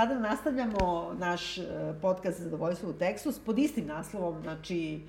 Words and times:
sada 0.00 0.18
nastavljamo 0.18 1.12
naš 1.18 1.58
e, 1.58 1.62
podcast 2.02 2.40
Zadovoljstvo 2.40 2.90
u 2.90 2.92
tekstu 2.92 3.32
pod 3.46 3.58
istim 3.58 3.86
naslovom, 3.86 4.42
znači 4.42 5.00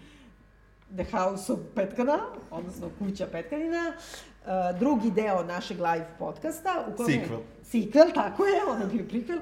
The 0.95 1.05
House 1.11 1.53
of 1.53 1.59
Petkana, 1.75 2.19
odnosno 2.51 2.89
Kuća 2.99 3.27
Petkanina, 3.31 3.93
uh, 3.93 4.79
drugi 4.79 5.11
deo 5.11 5.43
našeg 5.43 5.79
live 5.79 6.07
podcasta. 6.19 6.85
U 6.87 6.97
kome, 6.97 7.09
sequel. 7.09 7.39
Sequel, 7.71 8.13
tako 8.13 8.45
je, 8.45 8.61
on 8.69 8.81
je 8.81 8.87
bio 8.87 9.05
prikvel 9.09 9.39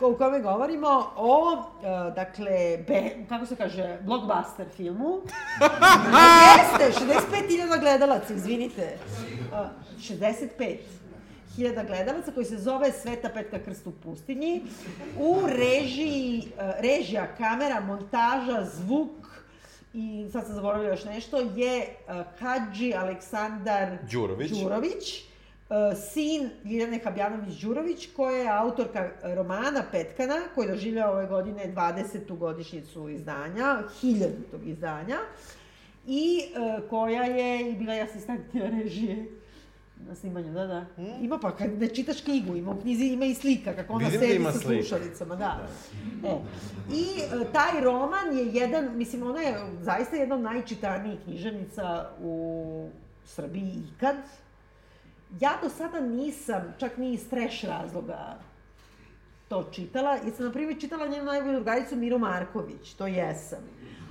u 0.00 0.16
kome 0.16 0.40
govorimo 0.40 1.12
o, 1.16 1.52
uh, 1.52 2.14
dakle, 2.14 2.78
be, 2.88 3.26
kako 3.28 3.46
se 3.46 3.56
kaže, 3.56 3.98
blockbuster 4.02 4.66
filmu. 4.76 5.20
Jeste, 6.80 7.04
65.000 7.04 7.80
gledalaca, 7.80 8.34
izvinite. 8.34 8.98
Uh, 9.52 9.58
65 9.98 10.76
hiljada 11.56 11.82
gledalaca 11.82 12.32
koji 12.32 12.46
se 12.46 12.58
zove 12.58 12.92
Sveta 12.92 13.28
petka 13.28 13.58
krst 13.58 13.86
u 13.86 13.92
pustinji. 14.02 14.62
U 15.18 15.40
režiji, 15.46 16.38
uh, 16.38 16.62
režija, 16.80 17.34
kamera, 17.36 17.80
montaža, 17.80 18.64
zvuk, 18.64 19.10
i 19.94 20.26
sad 20.32 20.46
sam 20.46 20.54
zaboravila 20.54 20.90
još 20.90 21.04
nešto, 21.04 21.40
je 21.40 21.86
uh, 22.08 22.14
Hadži 22.38 22.94
Aleksandar 22.94 23.98
Đurović. 24.12 24.50
Đurović 24.50 25.22
uh, 25.22 25.76
sin 26.12 26.50
Ljiljane 26.64 27.00
Habjanović-Đurović, 27.04 28.08
koja 28.16 28.36
je 28.36 28.48
autorka 28.48 29.10
romana 29.22 29.82
Petkana, 29.92 30.40
koji 30.54 30.68
doživlja 30.68 31.10
ove 31.10 31.26
godine 31.26 31.72
20. 31.74 32.38
godišnicu 32.38 33.08
izdanja, 33.08 33.82
hiljaditog 34.00 34.66
izdanja, 34.66 35.18
i 36.06 36.42
koja 36.90 37.24
je 37.24 37.72
bila 37.72 37.94
i 37.94 38.00
asistentija 38.00 38.70
režije 38.82 39.26
na 40.08 40.14
snimanju, 40.14 40.52
da, 40.52 40.66
da. 40.66 40.86
Hmm? 40.96 41.24
Ima 41.24 41.38
pa, 41.38 41.56
kad 41.56 41.78
ne 41.78 41.88
čitaš 41.88 42.20
knjigu, 42.20 42.56
ima 42.56 42.70
u 42.70 42.80
knjizi, 42.80 43.04
ima 43.04 43.24
i 43.24 43.34
slika, 43.34 43.76
kako 43.76 43.92
ona 43.92 44.08
Vidim 44.08 44.20
da 44.20 44.26
sedi 44.26 44.44
da 44.44 44.52
sa 44.52 44.58
slušalicama, 44.58 45.36
da. 45.36 45.68
da. 46.22 46.28
E. 46.28 46.38
I 46.92 47.04
e, 47.20 47.52
taj 47.52 47.80
roman 47.80 48.38
je 48.38 48.46
jedan, 48.46 48.96
mislim, 48.96 49.22
ona 49.22 49.40
je 49.40 49.58
zaista 49.80 50.16
jedna 50.16 50.34
od 50.34 50.40
najčitanijih 50.40 51.18
književnica 51.24 52.10
u 52.20 52.88
Srbiji 53.24 53.82
ikad. 53.96 54.16
Ja 55.40 55.58
do 55.62 55.68
sada 55.68 56.00
nisam, 56.00 56.74
čak 56.78 56.96
ni 56.96 57.12
iz 57.12 57.28
treš 57.28 57.62
razloga, 57.62 58.38
to 59.48 59.68
čitala. 59.72 60.10
Ja 60.10 60.30
sam, 60.36 60.46
na 60.46 60.52
primjer, 60.52 60.80
čitala 60.80 61.06
njenu 61.06 61.24
najbolju 61.24 61.54
drugaricu 61.54 61.96
Miru 61.96 62.18
Marković, 62.18 62.94
to 62.94 63.06
jesam. 63.06 63.64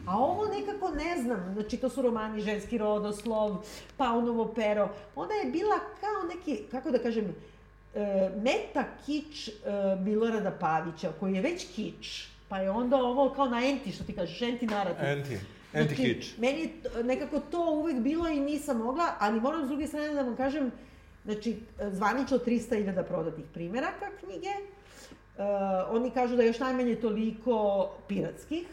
A 0.07 0.17
ovo 0.17 0.45
nekako 0.45 0.89
ne 0.89 1.21
znam, 1.21 1.53
znači 1.53 1.77
to 1.77 1.89
su 1.89 2.01
romani 2.01 2.41
Ženski 2.41 2.77
rodoslov, 2.77 3.57
Paunovo 3.97 4.53
pero. 4.55 4.89
Ona 5.15 5.33
je 5.33 5.51
bila 5.51 5.75
kao 5.99 6.29
neki, 6.35 6.63
kako 6.71 6.91
da 6.91 6.99
kažem, 6.99 7.35
e, 7.95 8.29
meta 8.43 8.83
kič 9.05 9.47
e, 9.47 9.51
Milorada 10.03 10.51
Pavića, 10.51 11.11
koji 11.19 11.33
je 11.33 11.41
već 11.41 11.67
kič. 11.75 12.27
Pa 12.49 12.57
je 12.57 12.69
onda 12.69 12.97
ovo 12.97 13.29
kao 13.29 13.45
na 13.49 13.65
enti, 13.65 13.91
što 13.91 14.03
ti 14.03 14.13
kažeš, 14.13 14.41
enti 14.41 14.65
narativ. 14.65 15.05
Enti. 15.05 15.39
Enti 15.73 15.95
znači, 15.95 16.13
kič. 16.13 16.37
Meni 16.37 16.61
je 16.61 17.03
nekako 17.03 17.39
to 17.39 17.71
uvek 17.71 17.95
bilo 17.95 18.27
i 18.27 18.39
nisam 18.39 18.77
mogla, 18.77 19.05
ali 19.19 19.41
moram 19.41 19.65
s 19.65 19.67
druge 19.67 19.87
strane 19.87 20.13
da 20.13 20.21
vam 20.21 20.35
kažem, 20.35 20.71
znači, 21.25 21.59
zvanično 21.91 22.37
300.000 22.37 23.03
prodatih 23.03 23.45
primeraka 23.53 24.05
knjige. 24.19 24.49
Uh, 25.37 25.43
oni 25.89 26.11
kažu 26.11 26.35
da 26.35 26.41
je 26.41 26.47
još 26.47 26.59
najmanje 26.59 26.95
toliko 26.95 27.89
piratskih, 28.07 28.67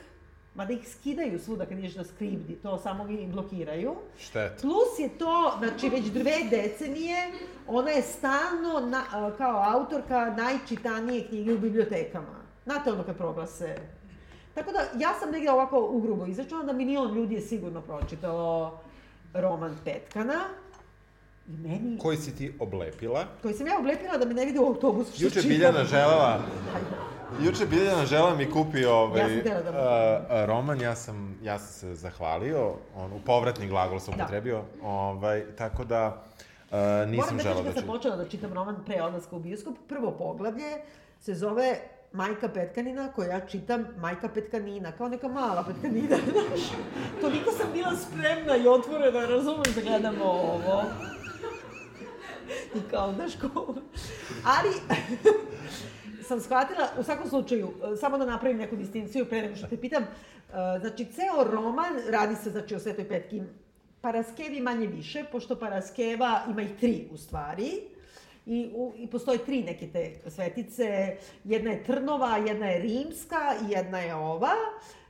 mada 0.54 0.72
ih 0.72 0.88
skidaju 0.88 1.38
svuda 1.38 1.66
kad 1.66 1.78
ideš 1.78 1.94
na 1.94 2.04
skripti, 2.04 2.54
to 2.54 2.78
samo 2.78 3.08
i 3.08 3.26
blokiraju. 3.26 3.94
Štet. 4.18 4.60
Plus 4.60 4.98
je 4.98 5.08
to, 5.18 5.52
znači 5.58 5.88
već 5.88 6.04
dve 6.04 6.36
decenije, 6.50 7.16
ona 7.66 7.90
je 7.90 8.02
stalno 8.02 8.80
na, 8.80 9.02
kao 9.38 9.62
autorka 9.74 10.34
najčitanije 10.36 11.28
knjige 11.28 11.54
u 11.54 11.58
bibliotekama. 11.58 12.42
Znate 12.64 12.92
ono 12.92 13.02
kad 13.02 13.16
proglase. 13.16 13.76
Tako 14.54 14.72
da, 14.72 14.78
ja 14.98 15.14
sam 15.20 15.30
negdje 15.30 15.52
ovako 15.52 15.88
ugrubo 15.90 16.26
izračunala 16.26 16.66
da 16.66 16.72
milion 16.72 17.14
ljudi 17.14 17.34
je 17.34 17.40
sigurno 17.40 17.80
pročitalo 17.80 18.80
roman 19.34 19.76
Petkana. 19.84 20.40
I 21.48 21.52
meni... 21.52 21.98
Koji 21.98 22.16
si 22.16 22.36
ti 22.36 22.52
oblepila? 22.60 23.24
Koji 23.42 23.54
sam 23.54 23.66
ja 23.66 23.78
oblepila 23.78 24.16
da 24.16 24.24
me 24.24 24.34
ne 24.34 24.44
vidi 24.44 24.58
u 24.58 24.66
autobusu 24.66 25.12
što 25.14 25.24
Juče 25.24 25.42
Biljana 25.42 25.84
želala 25.84 26.40
Juče 27.40 27.66
Biljana 27.66 28.06
žela 28.06 28.34
mi 28.34 28.50
kupi 28.50 28.84
ovaj, 28.84 29.36
ja 29.46 29.62
da 29.62 30.26
uh, 30.30 30.48
roman, 30.48 30.80
ja 30.80 30.96
sam, 30.96 31.38
ja 31.42 31.58
sam 31.58 31.68
se 31.68 31.94
zahvalio, 31.94 32.74
on, 32.96 33.12
u 33.12 33.20
povratni 33.26 33.68
glagol 33.68 34.00
sam 34.00 34.14
da. 34.16 34.22
upotrebio, 34.22 34.62
ovaj, 34.82 35.44
tako 35.56 35.84
da 35.84 36.24
uh, 36.70 36.76
nisam 37.10 37.38
želao 37.38 37.62
da, 37.62 37.68
da 37.68 37.70
čitam. 37.70 37.74
Moram 37.74 37.74
da 37.74 37.80
sam 37.80 37.86
počela 37.86 38.16
da 38.16 38.28
čitam 38.28 38.52
roman 38.52 38.76
pre 38.86 39.02
odlaska 39.02 39.36
u 39.36 39.40
bioskop, 39.40 39.74
prvo 39.88 40.10
poglavlje 40.10 40.82
se 41.20 41.34
zove 41.34 41.78
Majka 42.12 42.48
Petkanina, 42.48 43.12
koju 43.12 43.28
ja 43.28 43.46
čitam 43.46 43.86
Majka 43.98 44.28
Petkanina, 44.28 44.92
kao 44.92 45.08
neka 45.08 45.28
mala 45.28 45.64
Petkanina, 45.64 46.16
znaš. 46.32 46.60
Toliko 47.20 47.50
sam 47.52 47.66
bila 47.72 47.96
spremna 47.96 48.56
i 48.56 48.68
otvorena, 48.68 49.26
razumem 49.26 49.72
da 49.74 49.80
gledamo 49.80 50.24
ovo. 50.24 50.82
I 52.78 52.90
kao, 52.90 53.12
znaš, 53.14 53.32
ko... 53.36 53.74
Ali, 54.44 54.70
sam 56.28 56.40
shvatila, 56.40 56.88
u 56.98 57.02
svakom 57.02 57.28
slučaju, 57.28 57.72
e, 57.92 57.96
samo 57.96 58.18
da 58.18 58.26
napravim 58.26 58.58
neku 58.58 58.76
distinciju 58.76 59.24
pre 59.24 59.42
nego 59.42 59.56
što 59.56 59.66
te 59.66 59.76
pitam, 59.76 60.02
e, 60.02 60.08
znači, 60.80 61.04
ceo 61.04 61.44
roman 61.44 61.92
radi 62.08 62.36
se, 62.36 62.50
znači, 62.50 62.74
o 62.74 62.80
Svetoj 62.80 63.08
Petki. 63.08 63.42
Paraskevi 64.00 64.60
manje 64.60 64.86
više, 64.86 65.24
pošto 65.32 65.56
Paraskeva 65.56 66.42
ima 66.50 66.62
ih 66.62 66.70
tri 66.80 67.08
u 67.12 67.16
stvari, 67.16 67.70
I, 68.46 68.70
u, 68.74 68.92
I 68.98 69.06
postoje 69.06 69.38
tri 69.38 69.62
neke 69.62 69.86
te 69.86 70.30
svetice, 70.30 71.16
jedna 71.44 71.70
je 71.70 71.84
Trnova, 71.84 72.36
jedna 72.36 72.66
je 72.66 72.80
Rimska 72.82 73.54
i 73.68 73.70
jedna 73.70 74.00
je 74.00 74.14
ova, 74.14 74.50
uh, 74.50 75.01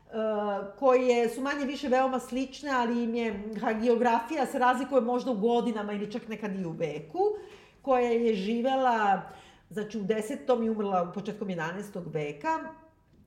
koje 0.79 1.29
su 1.29 1.41
manje 1.41 1.65
više 1.65 1.89
veoma 1.89 2.21
slične, 2.21 2.71
ali 2.71 3.03
im 3.03 3.15
je, 3.15 3.45
geografija 3.83 4.47
se 4.47 4.59
razlikuje 4.59 5.01
možda 5.01 5.31
u 5.31 5.39
godinama 5.39 5.93
ili 5.93 6.13
čak 6.13 6.29
nekad 6.29 6.61
i 6.61 6.65
u 6.65 6.71
veku, 6.71 7.21
koja 7.83 8.11
je 8.11 8.35
živela 8.35 9.23
znači 9.71 9.99
u 9.99 10.03
10. 10.03 10.65
i 10.65 10.71
umrla 10.71 11.09
u 11.11 11.13
početkom 11.15 11.49
11. 11.49 12.13
veka, 12.13 12.59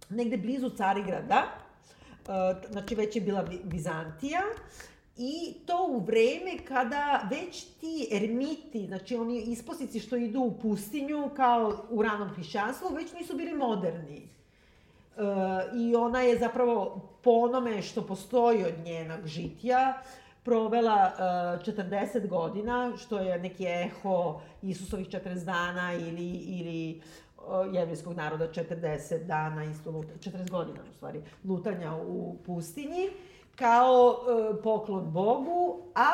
negde 0.09 0.37
blizu 0.37 0.69
Carigrada, 0.69 1.43
e, 1.43 2.71
znači 2.71 2.95
već 2.95 3.15
je 3.15 3.21
bila 3.21 3.45
Bizantija, 3.63 4.41
I 5.17 5.53
to 5.65 5.87
u 5.89 5.99
vreme 5.99 6.57
kada 6.67 7.29
već 7.31 7.63
ti 7.63 8.07
ermiti, 8.11 8.87
znači 8.87 9.15
oni 9.15 9.41
isposici 9.41 9.99
što 9.99 10.15
idu 10.15 10.39
u 10.39 10.59
pustinju 10.61 11.29
kao 11.35 11.85
u 11.89 12.01
ranom 12.01 12.29
hrišćanstvu, 12.29 12.89
već 12.95 13.13
nisu 13.13 13.37
bili 13.37 13.53
moderni. 13.53 14.34
I 15.75 15.95
ona 15.95 16.21
je 16.21 16.37
zapravo 16.37 17.01
po 17.23 17.31
onome 17.31 17.81
što 17.81 18.01
postoji 18.01 18.63
od 18.63 18.73
njenog 18.85 19.27
žitija, 19.27 20.01
provela 20.45 21.11
uh, 21.13 21.67
eh, 21.67 21.73
40 21.73 22.27
godina, 22.27 22.91
što 22.97 23.19
je 23.19 23.39
neki 23.39 23.65
eho 23.65 24.41
Isusovih 24.61 25.07
40 25.07 25.45
dana 25.45 25.93
ili, 25.93 26.29
ili 26.29 27.01
uh, 27.37 27.43
jevrijskog 27.73 28.15
naroda 28.15 28.47
40 28.47 29.25
dana, 29.25 29.63
isto 29.63 29.91
luta, 29.91 30.13
40 30.19 30.49
godina 30.49 30.79
u 30.91 30.93
stvari, 30.93 31.21
lutanja 31.45 31.95
u 31.95 32.37
pustinji, 32.45 33.09
kao 33.55 34.09
uh, 34.09 34.55
poklon 34.63 35.11
Bogu, 35.11 35.81
a 35.95 36.13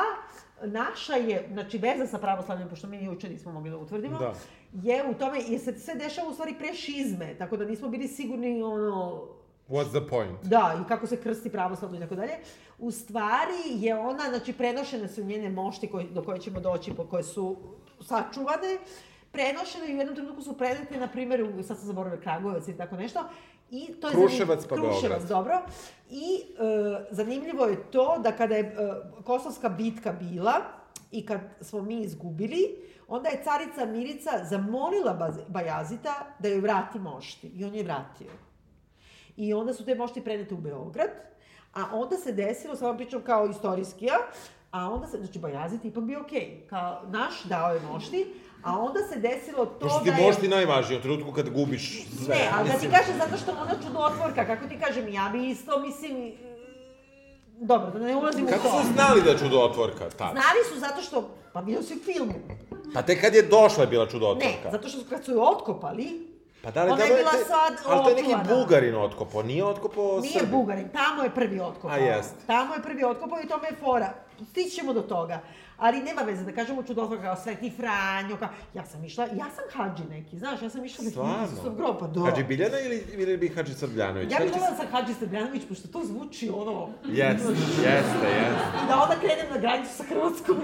naša 0.62 1.14
je, 1.14 1.48
znači 1.52 1.78
veza 1.78 2.06
sa 2.06 2.18
pravoslavnim, 2.18 2.68
pošto 2.68 2.86
mi 2.86 3.04
juče 3.04 3.28
nismo 3.28 3.52
mogli 3.52 3.70
da 3.70 3.76
utvrdimo, 3.76 4.18
da. 4.18 4.32
Je 4.72 5.04
u 5.10 5.14
tome, 5.14 5.38
jer 5.48 5.60
se 5.60 5.78
sve 5.78 5.94
dešava 5.94 6.28
u 6.28 6.32
stvari 6.32 6.54
pre 6.58 6.74
šizme, 6.74 7.34
tako 7.38 7.56
da 7.56 7.64
nismo 7.64 7.88
bili 7.88 8.08
sigurni 8.08 8.62
ono, 8.62 9.28
What's 9.68 9.90
the 9.90 10.08
point? 10.08 10.42
Da, 10.42 10.80
i 10.84 10.88
kako 10.88 11.06
se 11.06 11.22
krsti 11.22 11.50
pravoslavno 11.50 11.96
i 11.96 12.00
tako 12.00 12.14
dalje. 12.14 12.32
U 12.78 12.90
stvari 12.90 13.62
je 13.66 13.98
ona, 13.98 14.24
znači 14.28 14.52
prenošene 14.52 15.08
su 15.08 15.24
njene 15.24 15.50
mošti 15.50 15.86
koji, 15.86 16.06
do 16.10 16.22
koje 16.22 16.40
ćemo 16.40 16.60
doći, 16.60 16.94
po 16.94 17.04
koje 17.04 17.22
su 17.22 17.56
sačuvane, 18.00 18.78
prenošene 19.32 19.88
i 19.88 19.94
u 19.94 19.98
jednom 19.98 20.16
trenutku 20.16 20.42
su 20.42 20.58
predete, 20.58 21.00
na 21.00 21.08
primjer, 21.08 21.42
u, 21.42 21.62
sad 21.62 21.78
sam 21.78 21.86
zaboravila 21.86 22.22
Kragujevac 22.22 22.68
i 22.68 22.76
tako 22.76 22.96
nešto, 22.96 23.20
I 23.72 23.86
to 24.00 24.08
je 24.08 24.12
Kruševac 24.12 24.66
pa 24.66 24.76
Kruševac, 24.76 25.22
dobro. 25.22 25.62
I 26.10 26.42
e, 26.42 27.06
zanimljivo 27.10 27.64
je 27.66 27.76
to 27.90 28.18
da 28.18 28.32
kada 28.32 28.54
je 28.54 28.62
e, 28.62 28.74
Kosovska 29.24 29.68
bitka 29.68 30.12
bila 30.12 30.54
i 31.12 31.26
kad 31.26 31.40
smo 31.60 31.82
mi 31.82 32.00
izgubili, 32.00 32.76
onda 33.08 33.28
je 33.28 33.44
carica 33.44 33.86
Mirica 33.86 34.30
zamolila 34.44 35.32
Bajazita 35.48 36.14
da 36.38 36.48
joj 36.48 36.60
vrati 36.60 36.98
mošti. 36.98 37.46
I 37.46 37.64
on 37.64 37.74
je 37.74 37.82
vratio. 37.82 38.30
I 39.36 39.54
onda 39.54 39.74
su 39.74 39.84
te 39.84 39.94
mošti 39.94 40.24
prenete 40.24 40.54
u 40.54 40.58
Beograd, 40.58 41.10
a 41.74 41.84
onda 41.92 42.16
se 42.16 42.32
desilo, 42.32 42.76
samo 42.76 42.96
pričam 42.96 43.22
kao 43.22 43.46
istorijskija, 43.46 44.14
a 44.70 44.90
onda 44.90 45.06
se, 45.06 45.18
znači 45.18 45.38
Bajazit 45.38 45.84
ipak 45.84 46.04
bio 46.04 46.20
okej, 46.20 46.40
okay. 46.40 46.68
kao 46.68 47.02
naš 47.08 47.44
dao 47.44 47.74
je 47.74 47.80
mošti, 47.80 48.26
a 48.62 48.78
onda 48.78 49.00
se 49.00 49.18
desilo 49.18 49.66
to 49.66 49.78
Pošto 49.80 50.04
da 50.04 50.10
je... 50.10 50.26
mošti 50.26 50.48
najvažnije, 50.48 50.98
u 50.98 51.02
trenutku 51.02 51.32
kad 51.32 51.50
gubiš 51.50 52.06
sve. 52.24 52.34
Ne, 52.34 52.50
ali 52.54 52.68
da 52.68 52.78
ti 52.78 52.88
kažem 52.90 53.16
zato 53.18 53.36
što 53.36 53.52
ona 53.52 53.74
čudotvorka, 53.86 54.46
kako 54.46 54.68
ti 54.68 54.78
kažem, 54.80 55.08
ja 55.08 55.30
bi 55.32 55.50
isto, 55.50 55.80
mislim, 55.80 56.32
Dobro, 57.62 57.90
da 57.90 57.98
ne 57.98 58.16
ulazim 58.16 58.46
Kako 58.46 58.58
u 58.58 58.62
to. 58.62 58.68
Kako 58.68 58.82
su 58.82 58.92
znali 58.92 59.22
da 59.22 59.30
je 59.30 59.38
čudotvorka? 59.38 60.10
Ta? 60.10 60.30
Znali 60.32 60.60
su 60.72 60.78
zato 60.78 61.02
što, 61.02 61.28
pa 61.52 61.62
bio 61.62 61.82
si 61.82 61.94
u 61.94 61.98
filmu. 61.98 62.34
Pa 62.94 63.02
te 63.02 63.20
kad 63.20 63.34
je 63.34 63.42
došla 63.42 63.82
je 63.82 63.86
bila 63.86 64.06
čudotvorka. 64.06 64.48
Ne, 64.64 64.72
zato 64.72 64.88
što 64.88 64.98
kad 65.10 65.24
su 65.24 65.30
je 65.32 65.38
otkopali, 65.38 66.32
Pa 66.62 66.70
da 66.70 66.84
li 66.84 66.90
Ona 66.90 67.04
je 67.04 67.16
bila 67.16 67.30
te- 67.30 67.44
sad 67.44 67.72
Ali 67.86 68.02
to 68.02 68.08
je 68.08 68.14
neki 68.14 68.28
očuvana. 68.28 68.54
Bugarin 68.54 68.96
otkopao, 68.96 69.42
nije 69.42 69.64
otkopao 69.64 70.20
Nije 70.20 70.32
Srbin. 70.32 70.50
Bugarin, 70.50 70.88
tamo 70.88 71.22
je 71.22 71.30
prvi 71.30 71.60
otkopao. 71.60 71.90
A, 71.90 71.96
jest. 71.96 72.34
Tamo 72.46 72.74
je 72.74 72.82
prvi 72.82 73.04
otkopao 73.04 73.38
i 73.40 73.48
tome 73.48 73.68
je 73.68 73.76
fora. 73.80 74.14
Stići 74.50 74.70
ćemo 74.70 74.92
do 74.92 75.00
toga. 75.02 75.40
Ali 75.82 76.02
nema 76.02 76.22
veze 76.22 76.44
da 76.44 76.52
kažemo 76.52 76.82
čudotvorka 76.82 77.22
kao 77.22 77.36
Sveti 77.36 77.70
Franjo, 77.70 78.36
kao... 78.36 78.48
Ja 78.74 78.86
sam 78.86 79.04
išla, 79.04 79.24
ja 79.24 79.46
sam 79.54 79.64
hađi 79.72 80.02
neki, 80.10 80.38
znaš, 80.38 80.62
ja 80.62 80.70
sam 80.70 80.84
išla 80.84 81.04
na 81.04 81.46
Isusov 81.46 81.74
grob, 81.74 81.96
pa 82.00 82.06
do. 82.06 82.20
Hadži 82.20 82.44
Biljana 82.44 82.80
ili, 82.80 83.04
ili 83.12 83.36
bi 83.36 83.48
Hadži 83.48 83.74
Srbljanović? 83.74 84.32
Ja 84.32 84.38
bih 84.38 84.52
volila 84.52 84.76
sa 84.76 84.82
Hadži 84.92 85.14
Srbljanović, 85.14 85.62
pošto 85.68 85.88
to 85.88 86.04
zvuči 86.04 86.50
ono... 86.54 86.88
Jeste, 87.04 87.48
jeste, 87.48 87.82
jeste. 87.82 88.28
I 88.84 88.88
da 88.88 89.02
onda 89.02 89.16
krenem 89.20 89.46
na 89.50 89.58
granicu 89.58 89.94
sa 89.94 90.04
Hrvatskom. 90.04 90.56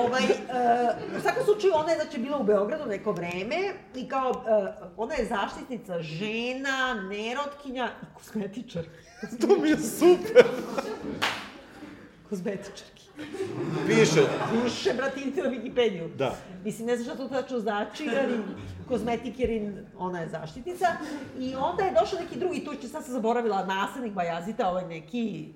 ovaj, 0.00 0.24
uh, 0.24 1.18
u 1.18 1.20
svakom 1.20 1.44
slučaju, 1.44 1.72
ona 1.76 1.90
je 1.90 1.96
znači 1.96 2.18
bila 2.18 2.38
u 2.38 2.44
Beogradu 2.44 2.86
neko 2.86 3.12
vreme 3.12 3.56
i 3.94 4.08
kao, 4.08 4.30
uh, 4.30 4.36
ona 4.96 5.14
je 5.14 5.26
zaštitnica 5.26 6.02
žena, 6.02 6.94
nerotkinja 6.94 7.90
i 8.02 8.18
kozmetičar. 8.18 8.84
To 9.40 9.56
mi 9.62 9.68
je 9.68 9.78
super. 9.78 10.44
Kozmetičarki. 12.28 13.03
Piše, 13.86 14.22
Piše, 14.64 14.94
brate, 14.94 15.20
idite 15.20 15.42
na 15.42 15.48
Wikipediju. 15.48 16.16
Da. 16.16 16.36
Mislim, 16.64 16.86
ne 16.86 16.96
znam 16.96 17.04
šta 17.04 17.24
to 17.24 17.28
tačno 17.28 17.58
znači, 17.58 18.10
ali 18.22 18.40
kozmetikerin, 18.88 19.86
ona 19.98 20.20
je 20.20 20.28
zaštitnica. 20.28 20.86
I 21.38 21.54
onda 21.54 21.82
je 21.82 21.94
došao 22.00 22.20
neki 22.20 22.38
drugi, 22.38 22.64
tu 22.64 22.74
će 22.74 22.88
sad 22.88 23.04
se 23.04 23.12
zaboravila, 23.12 23.66
nasljednik 23.66 24.12
Bajazita, 24.12 24.68
ovaj 24.68 24.88
neki, 24.88 25.52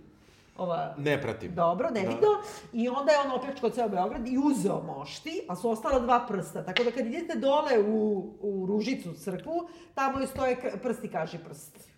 ova... 0.57 0.95
ne 0.99 1.23
pratim. 1.23 1.55
Dobro, 1.55 1.91
nebitno. 1.91 2.29
I 2.73 2.89
onda 2.89 3.13
je 3.13 3.19
on 3.19 3.31
opljačkao 3.31 3.71
ceo 3.71 3.89
Beograd 3.89 4.29
i 4.29 4.39
uzeo 4.39 4.83
mošti, 4.83 5.41
a 5.49 5.57
su 5.57 5.71
ostala 5.71 6.01
dva 6.01 6.27
prsta. 6.29 6.65
Tako 6.65 6.85
da 6.85 6.91
kad 6.91 7.07
idete 7.07 7.39
dole 7.39 7.81
u, 7.81 8.31
u 8.41 8.67
Ružicu 8.67 9.13
crkvu, 9.13 9.69
tamo 9.95 10.21
i 10.21 10.27
stoje 10.27 10.79
prsti 10.83 11.09
kaži 11.09 11.39
prst. 11.39 11.89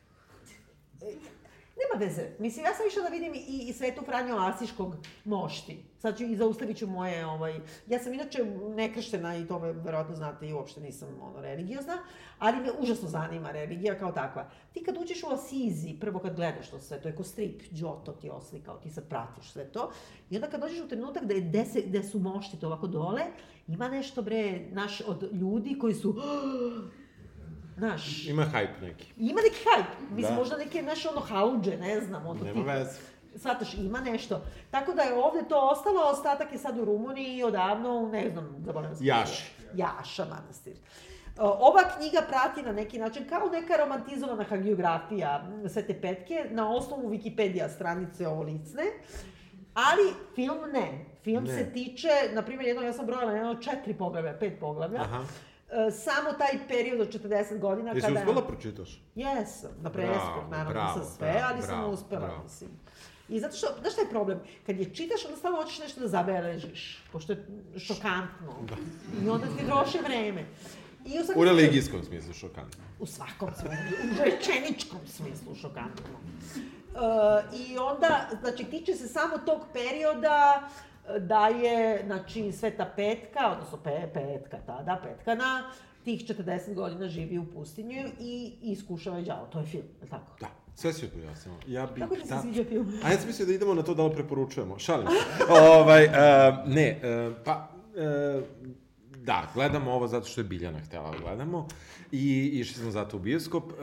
Nema 1.81 2.05
veze. 2.05 2.23
Mislim, 2.39 2.65
ja 2.65 2.75
sam 2.75 2.87
išla 2.87 3.03
da 3.03 3.09
vidim 3.09 3.35
i, 3.35 3.69
i 3.69 3.73
Svetu 3.73 4.03
Franjo 4.05 4.37
Asiškog 4.37 4.97
mošti. 5.25 5.85
Sad 5.99 6.19
ću 6.19 6.25
i 6.25 6.37
zaustavit 6.37 6.79
ću 6.79 6.87
moje, 6.87 7.27
ovaj... 7.27 7.61
Ja 7.87 7.99
sam 7.99 8.15
inače 8.15 8.45
nekrštena 8.77 9.37
i 9.37 9.47
to 9.47 9.59
me 9.59 9.73
verovatno 9.73 10.17
znate 10.17 10.49
i 10.49 10.53
uopšte 10.53 10.81
nisam 10.81 11.09
ono, 11.23 11.41
religiozna, 11.41 11.99
ali 12.39 12.61
me 12.61 12.73
užasno 12.79 13.09
zanima 13.09 13.51
religija 13.51 13.99
kao 13.99 14.13
takva. 14.13 14.51
Ti 14.73 14.83
kad 14.85 14.97
uđeš 14.97 15.23
u 15.23 15.33
Asizi, 15.33 15.97
prvo 16.01 16.19
kad 16.19 16.37
gledaš 16.37 16.71
to 16.71 16.81
sve, 16.81 17.01
to 17.01 17.09
je 17.09 17.17
ko 17.17 17.25
strip, 17.25 17.63
Giotto 17.71 18.13
ti 18.13 18.31
oslikao, 18.31 18.77
ti 18.77 18.91
sad 18.91 19.09
pratiš 19.09 19.53
sve 19.53 19.65
to, 19.65 19.91
i 20.31 20.37
onda 20.37 20.51
kad 20.51 20.61
dođeš 20.61 20.81
u 20.81 20.89
trenutak 20.89 21.23
je, 21.31 21.41
gde, 21.41 21.65
se, 21.65 21.83
gde 21.87 22.03
su 22.03 22.19
mošti 22.19 22.61
to 22.61 22.67
ovako 22.67 22.87
dole, 22.87 23.23
ima 23.69 23.89
nešto 23.89 24.23
bre, 24.23 24.67
naš, 24.73 25.01
od 25.01 25.29
ljudi 25.33 25.79
koji 25.79 25.95
su, 25.95 26.15
Znaš, 27.81 28.27
Ima 28.27 28.43
hype 28.45 28.81
neki. 28.83 29.13
ima 29.19 29.41
neki 29.43 29.65
hype. 29.67 29.85
Mislim, 30.11 30.35
Da. 30.35 30.41
možda 30.41 30.57
neke, 30.57 30.83
znaš, 30.83 31.07
ono, 31.07 31.21
haluđe, 31.21 31.77
ne 31.79 32.01
znam, 32.01 32.27
ono 32.27 32.45
Nema 32.45 32.55
tipa. 32.55 32.73
veze. 32.73 32.99
Svataš, 33.37 33.75
ima 33.75 34.01
nešto. 34.01 34.41
Tako 34.71 34.93
da 34.93 35.03
je 35.03 35.15
ovde 35.15 35.49
to 35.49 35.69
ostalo, 35.69 36.01
ostatak 36.05 36.53
je 36.53 36.59
sad 36.59 36.79
u 36.79 36.85
Rumuniji 36.85 37.37
i 37.37 37.45
odavno, 37.45 38.09
ne 38.09 38.31
znam, 38.31 38.57
zaboravim 38.59 38.97
se. 38.97 39.05
Jaši. 39.07 39.45
Jaša 39.75 40.25
manastir. 40.27 40.75
Ova 41.39 41.83
knjiga 41.91 42.23
prati 42.23 42.63
na 42.63 42.73
neki 42.73 42.99
način 42.99 43.29
kao 43.29 43.49
neka 43.49 43.77
romantizovana 43.77 44.45
hagiografija 44.45 45.45
Svete 45.69 46.01
Petke 46.01 46.47
na 46.51 46.71
osnovu 46.71 47.11
Wikipedija 47.11 47.69
stranice 47.69 48.29
ovo 48.29 48.43
licne, 48.43 48.83
ali 49.75 50.03
film 50.35 50.59
ne. 50.73 51.05
Film 51.23 51.45
Ne. 51.45 51.53
se 51.53 51.73
tiče, 51.73 52.09
na 52.33 52.43
primjer, 52.43 52.67
jedno, 52.67 52.83
ja 52.83 52.93
sam 52.93 53.07
brojala 53.07 53.33
jedno 53.33 53.55
četiri 53.55 53.95
poglavlja, 53.95 54.33
pet 54.33 54.61
poglavlja, 54.61 55.01
Aha. 55.01 55.25
E, 55.71 55.91
samo 55.91 56.33
taj 56.33 56.69
period 56.69 57.01
od 57.01 57.09
40 57.23 57.59
godina 57.59 57.91
Jesi 57.91 58.07
kada... 58.07 58.21
uspela 58.21 58.47
pročitaš? 58.47 59.03
Jesam, 59.15 59.71
na 59.83 59.91
preskok, 59.91 60.51
naravno, 60.51 60.73
bravo, 60.73 60.99
sa 60.99 61.05
sve, 61.05 61.33
bravo, 61.33 61.47
ali 61.53 61.63
sam 61.63 61.79
bravo, 61.79 61.93
uspela, 61.93 62.27
bravo. 62.27 62.43
mislim. 62.43 62.71
I 63.29 63.41
zato 63.41 63.57
što, 63.57 63.67
znaš 63.81 63.93
šta 63.93 64.03
je 64.03 64.09
problem? 64.11 64.41
Kad 64.67 64.79
je 64.79 64.95
čitaš, 64.95 65.25
onda 65.25 65.37
stalno 65.37 65.59
hoćeš 65.59 65.79
nešto 65.79 66.01
da 66.01 66.09
zabeležiš, 66.09 67.05
pošto 67.13 67.33
je 67.33 67.47
šokantno. 67.79 68.55
I 69.25 69.29
onda 69.29 69.47
ti 69.47 69.67
troši 69.67 69.99
vreme. 69.99 70.45
I 71.07 71.21
u, 71.21 71.25
svakom 71.25 71.43
U 71.43 71.45
religijskom 71.45 72.05
smislu 72.05 72.33
šokantno. 72.35 72.85
U 72.99 73.07
svakom 73.07 73.51
smislu, 73.55 73.77
u 74.13 74.25
rečeničkom 74.25 75.01
smislu 75.07 75.55
šokantno. 75.55 76.17
Uh, 76.95 77.61
I 77.61 77.79
onda, 77.79 78.29
znači, 78.41 78.65
tiče 78.65 78.95
se 78.95 79.09
samo 79.09 79.39
tog 79.39 79.61
perioda 79.73 80.63
e, 80.63 80.90
da 81.21 81.47
je, 81.47 82.03
znači, 82.07 82.53
Sveta 82.53 82.93
Petka, 82.97 83.53
odnosno 83.53 83.79
pe, 83.79 84.09
Petka 84.15 84.59
tada, 84.67 85.01
Petkana, 85.03 85.71
tih 86.05 86.21
40 86.21 86.75
godina 86.75 87.09
živi 87.09 87.39
u 87.39 87.45
pustinju 87.45 88.09
i 88.21 88.53
iskušava 88.63 89.21
đavo. 89.21 89.47
To 89.47 89.59
je 89.59 89.67
film, 89.67 89.85
je 90.03 90.09
tako? 90.09 90.37
Da, 90.41 90.49
sve 90.75 90.93
si 90.93 91.09
pojasnila. 91.09 91.59
Ja 91.67 91.87
bih... 91.87 92.03
Kako 92.03 92.15
ti 92.15 92.21
se 92.21 92.29
ta- 92.29 92.43
sviđa 92.43 92.65
film? 92.65 92.93
A 93.05 93.11
ja 93.11 93.19
sam 93.19 93.27
mislio 93.27 93.47
da 93.47 93.53
idemo 93.53 93.75
na 93.75 93.83
to 93.83 93.95
da 93.95 94.07
li 94.07 94.15
preporučujemo. 94.15 94.79
Šalim 94.79 95.07
se. 95.09 95.45
ovaj, 95.79 96.05
uh, 96.05 96.13
ne, 96.67 97.01
uh, 97.29 97.37
pa... 97.45 97.69
Uh, 98.37 98.45
da, 99.25 99.51
gledamo 99.55 99.93
ovo 99.93 100.09
zato 100.09 100.27
što 100.27 100.41
je 100.41 100.45
Biljana 100.45 100.79
htjela 100.79 101.11
da 101.11 101.19
gledamo 101.19 101.69
i 102.13 102.51
išli 102.53 102.83
smo 102.83 102.91
zato 102.91 103.17
u 103.17 103.21
bioskop. 103.21 103.65
Uh, 103.65 103.79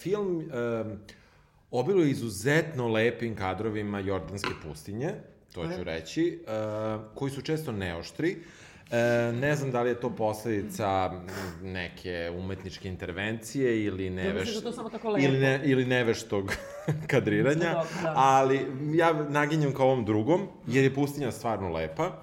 film 0.00 0.36
uh, 0.36 0.44
obiluje 1.70 2.10
izuzetno 2.10 2.88
lepim 2.88 3.36
kadrovima 3.36 3.98
Jordanske 3.98 4.50
pustinje, 4.62 5.14
to 5.56 5.68
ću 5.76 5.84
reći, 5.84 6.38
uh, 6.46 7.00
koji 7.14 7.30
su 7.30 7.42
često 7.42 7.72
neoštri. 7.72 8.36
E, 8.90 9.32
ne 9.32 9.56
znam 9.56 9.70
da 9.70 9.82
li 9.82 9.88
je 9.88 10.00
to 10.00 10.10
posledica 10.10 11.10
neke 11.62 12.32
umetničke 12.38 12.88
intervencije 12.88 13.84
ili 13.84 14.10
neveš... 14.10 14.54
da 14.54 14.60
to 14.60 14.72
samo 14.72 14.90
tako 14.90 15.10
lepo? 15.10 15.26
Ili, 15.26 15.38
ne, 15.38 15.60
ili 15.64 15.84
neveštog 15.84 16.52
kadriranja, 17.10 17.72
Dobro, 17.72 17.88
da. 18.02 18.12
ali 18.16 18.66
ja 18.94 19.12
naginjem 19.12 19.74
ka 19.74 19.82
ovom 19.82 20.04
drugom, 20.04 20.48
jer 20.66 20.84
je 20.84 20.94
pustinja 20.94 21.32
stvarno 21.32 21.72
lepa. 21.72 22.22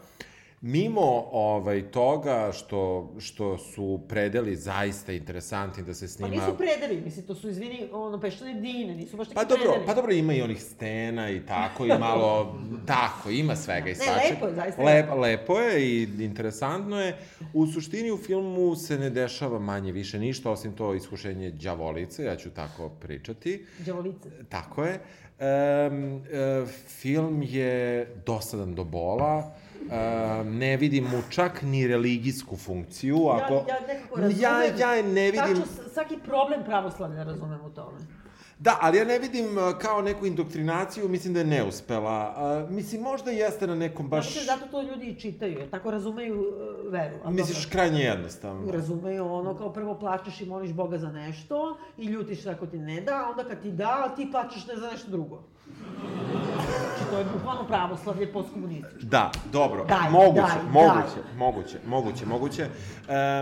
Mimo 0.66 1.02
ovaj, 1.32 1.92
toga 1.92 2.52
što, 2.54 3.14
što 3.20 3.58
su 3.58 4.00
predeli 4.10 4.56
zaista 4.56 5.12
interesantni 5.12 5.84
da 5.84 5.94
se 5.94 6.06
Pa 6.06 6.10
snima... 6.10 6.30
nisu 6.30 6.58
predeli, 6.58 7.02
mislim, 7.02 7.26
to 7.26 7.36
su, 7.36 7.50
izvini, 7.50 7.90
ono, 7.92 8.20
peštane 8.20 8.54
dine, 8.54 8.96
nisu 8.96 9.18
baš 9.18 9.28
neki 9.28 9.36
Pa 9.36 9.44
dobro, 9.44 9.64
predeli. 9.64 9.86
pa 9.86 9.94
dobro 9.94 10.12
ima 10.14 10.34
i 10.34 10.42
onih 10.42 10.62
stena 10.64 11.30
i 11.30 11.46
tako, 11.46 11.86
i 11.86 12.00
malo, 12.00 12.56
tako, 12.86 13.30
ima 13.30 13.56
svega 13.56 13.88
i 13.88 13.94
Ne, 13.94 13.96
svačega. 13.96 14.34
lepo 14.34 14.48
je, 14.48 14.56
zaista 14.56 14.84
Lep, 14.84 15.06
lepo. 15.06 15.16
lepo 15.16 15.60
je 15.60 15.88
i 15.88 16.04
interesantno 16.20 17.02
je. 17.02 17.18
U 17.54 17.68
suštini 17.68 18.12
u 18.12 18.18
filmu 18.18 18.76
se 18.76 18.98
ne 18.98 19.10
dešava 19.10 19.60
manje 19.60 19.92
više 19.92 20.20
ništa, 20.20 20.52
osim 20.52 20.74
to 20.74 20.94
iskušenje 20.94 21.52
đavolice, 21.52 22.24
ja 22.24 22.36
ću 22.36 22.50
tako 22.50 22.90
pričati. 22.90 23.66
Đavolice. 23.80 24.30
Tako 24.50 24.86
je. 24.86 25.00
Um, 25.40 26.22
e, 26.32 26.66
film 26.88 27.44
je 27.44 28.06
dosadan 28.26 28.76
do 28.76 28.84
bola. 28.84 29.56
Um, 29.84 30.58
ne 30.58 30.78
vidim 30.78 31.04
mu 31.04 31.22
čak 31.30 31.62
ni 31.62 31.88
religijsku 31.88 32.58
funkciju. 32.58 33.28
Ako... 33.28 33.54
Ja, 33.54 33.76
ja 33.76 33.88
nekako 33.88 34.20
razumem. 34.20 34.42
Ja, 34.42 34.64
ja 34.64 35.04
ne 35.04 35.26
vidim... 35.32 35.40
Tačno, 35.40 35.66
svaki 35.94 36.18
problem 36.26 36.64
pravoslavlja 36.66 37.24
razumem 37.24 37.62
u 37.66 37.70
tome. 37.70 37.98
Da, 38.60 38.78
ali 38.82 38.98
ja 38.98 39.06
ne 39.06 39.20
vidim 39.20 39.46
uh, 39.46 39.78
kao 39.78 40.02
neku 40.02 40.26
indoktrinaciju, 40.26 41.10
mislim 41.10 41.34
da 41.34 41.40
je 41.40 41.46
neuspela. 41.46 42.36
Uh, 42.64 42.72
mislim, 42.72 43.02
možda 43.02 43.32
jeste 43.32 43.68
na 43.68 43.76
nekom 43.76 44.10
Baš... 44.10 44.26
Mislim, 44.26 44.46
zato 44.46 44.72
to 44.72 44.82
ljudi 44.82 45.06
i 45.06 45.20
čitaju, 45.20 45.60
jer 45.60 45.70
tako 45.70 45.92
razumeju 45.92 46.40
uh, 46.40 46.92
veru. 46.92 47.16
ali 47.24 47.36
Misliš 47.36 47.58
dobro. 47.58 47.72
krajnje 47.72 48.00
jednostavno. 48.00 48.72
Razumeju 48.72 49.34
ono, 49.34 49.58
kao 49.58 49.74
prvo 49.74 50.00
plačeš 50.00 50.42
i 50.42 50.46
moliš 50.46 50.72
Boga 50.72 50.98
za 50.98 51.12
nešto 51.12 51.78
i 51.98 52.06
ljutiš 52.06 52.44
se 52.44 52.50
ako 52.50 52.68
ti 52.68 52.78
ne 52.78 53.02
da, 53.02 53.16
a 53.16 53.30
onda 53.30 53.44
kad 53.44 53.62
ti 53.62 53.72
da, 53.72 54.14
ti 54.16 54.28
plačeš 54.32 54.68
ne 54.68 54.76
za 54.76 54.92
nešto 54.92 55.12
drugo. 55.12 55.44
To 57.14 57.20
je 57.20 57.26
bukvalno 57.34 57.68
pravoslavlje 57.68 58.34
postkomunističko. 58.34 58.98
Da, 59.02 59.32
dobro, 59.52 59.86
Daj, 59.86 60.10
moguće, 60.10 60.42
daj, 60.42 60.72
moguće, 60.72 61.20
moguće, 61.38 61.78
moguće, 61.86 62.26
moguće. 62.26 62.68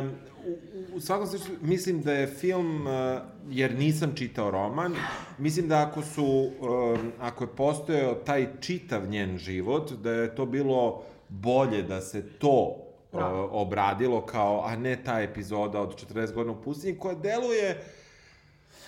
Um, 0.01 0.11
u, 0.45 0.95
u 0.95 0.99
svakom 0.99 1.27
slučaju, 1.27 1.57
mislim 1.61 2.01
da 2.01 2.13
je 2.13 2.27
film, 2.27 2.87
uh, 2.87 3.21
jer 3.49 3.75
nisam 3.75 4.11
čitao 4.15 4.51
roman, 4.51 4.95
mislim 5.37 5.67
da 5.67 5.81
ako 5.81 6.01
su, 6.01 6.49
um, 6.59 7.11
ako 7.19 7.43
je 7.43 7.47
postojao 7.47 8.13
taj 8.13 8.47
čitav 8.59 9.09
njen 9.09 9.37
život, 9.37 9.91
da 9.91 10.11
je 10.11 10.35
to 10.35 10.45
bilo 10.45 11.03
bolje 11.29 11.83
da 11.83 12.01
se 12.01 12.29
to 12.29 12.75
uh, 13.11 13.21
obradilo 13.51 14.21
kao, 14.25 14.63
a 14.65 14.75
ne 14.75 15.03
ta 15.03 15.21
epizoda 15.21 15.81
od 15.81 16.05
40 16.13 16.33
godina 16.33 16.57
u 16.59 16.61
pustinji, 16.61 16.99
koja 16.99 17.15
deluje 17.15 17.83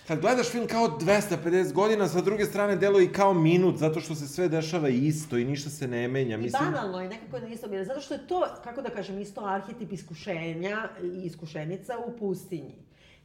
Kad 0.08 0.20
gledaš 0.20 0.52
film 0.52 0.68
kao 0.68 0.88
250 0.88 1.74
godina, 1.74 2.08
sa 2.08 2.22
druge 2.22 2.46
strane 2.46 2.76
deluje 2.76 3.06
i 3.06 3.14
kao 3.14 3.34
minut, 3.34 3.78
zato 3.78 4.00
što 4.00 4.16
se 4.16 4.28
sve 4.28 4.48
dešava 4.50 4.90
isto 4.90 5.38
i 5.38 5.46
ništa 5.46 5.70
se 5.70 5.88
ne 5.88 6.08
menja. 6.08 6.38
I 6.38 6.40
Mislim, 6.40 6.72
banalno 6.72 7.02
je 7.02 7.10
nekako 7.10 7.40
na 7.40 7.48
isto 7.48 7.68
mjere, 7.68 7.86
zato 7.86 8.02
što 8.02 8.14
je 8.14 8.28
to, 8.28 8.46
kako 8.64 8.82
da 8.82 8.90
kažem, 8.90 9.20
isto 9.20 9.46
arhetip 9.46 9.92
iskušenja 9.92 10.90
i 11.04 11.26
iskušenica 11.26 11.98
u 12.08 12.18
pustinji. 12.20 12.76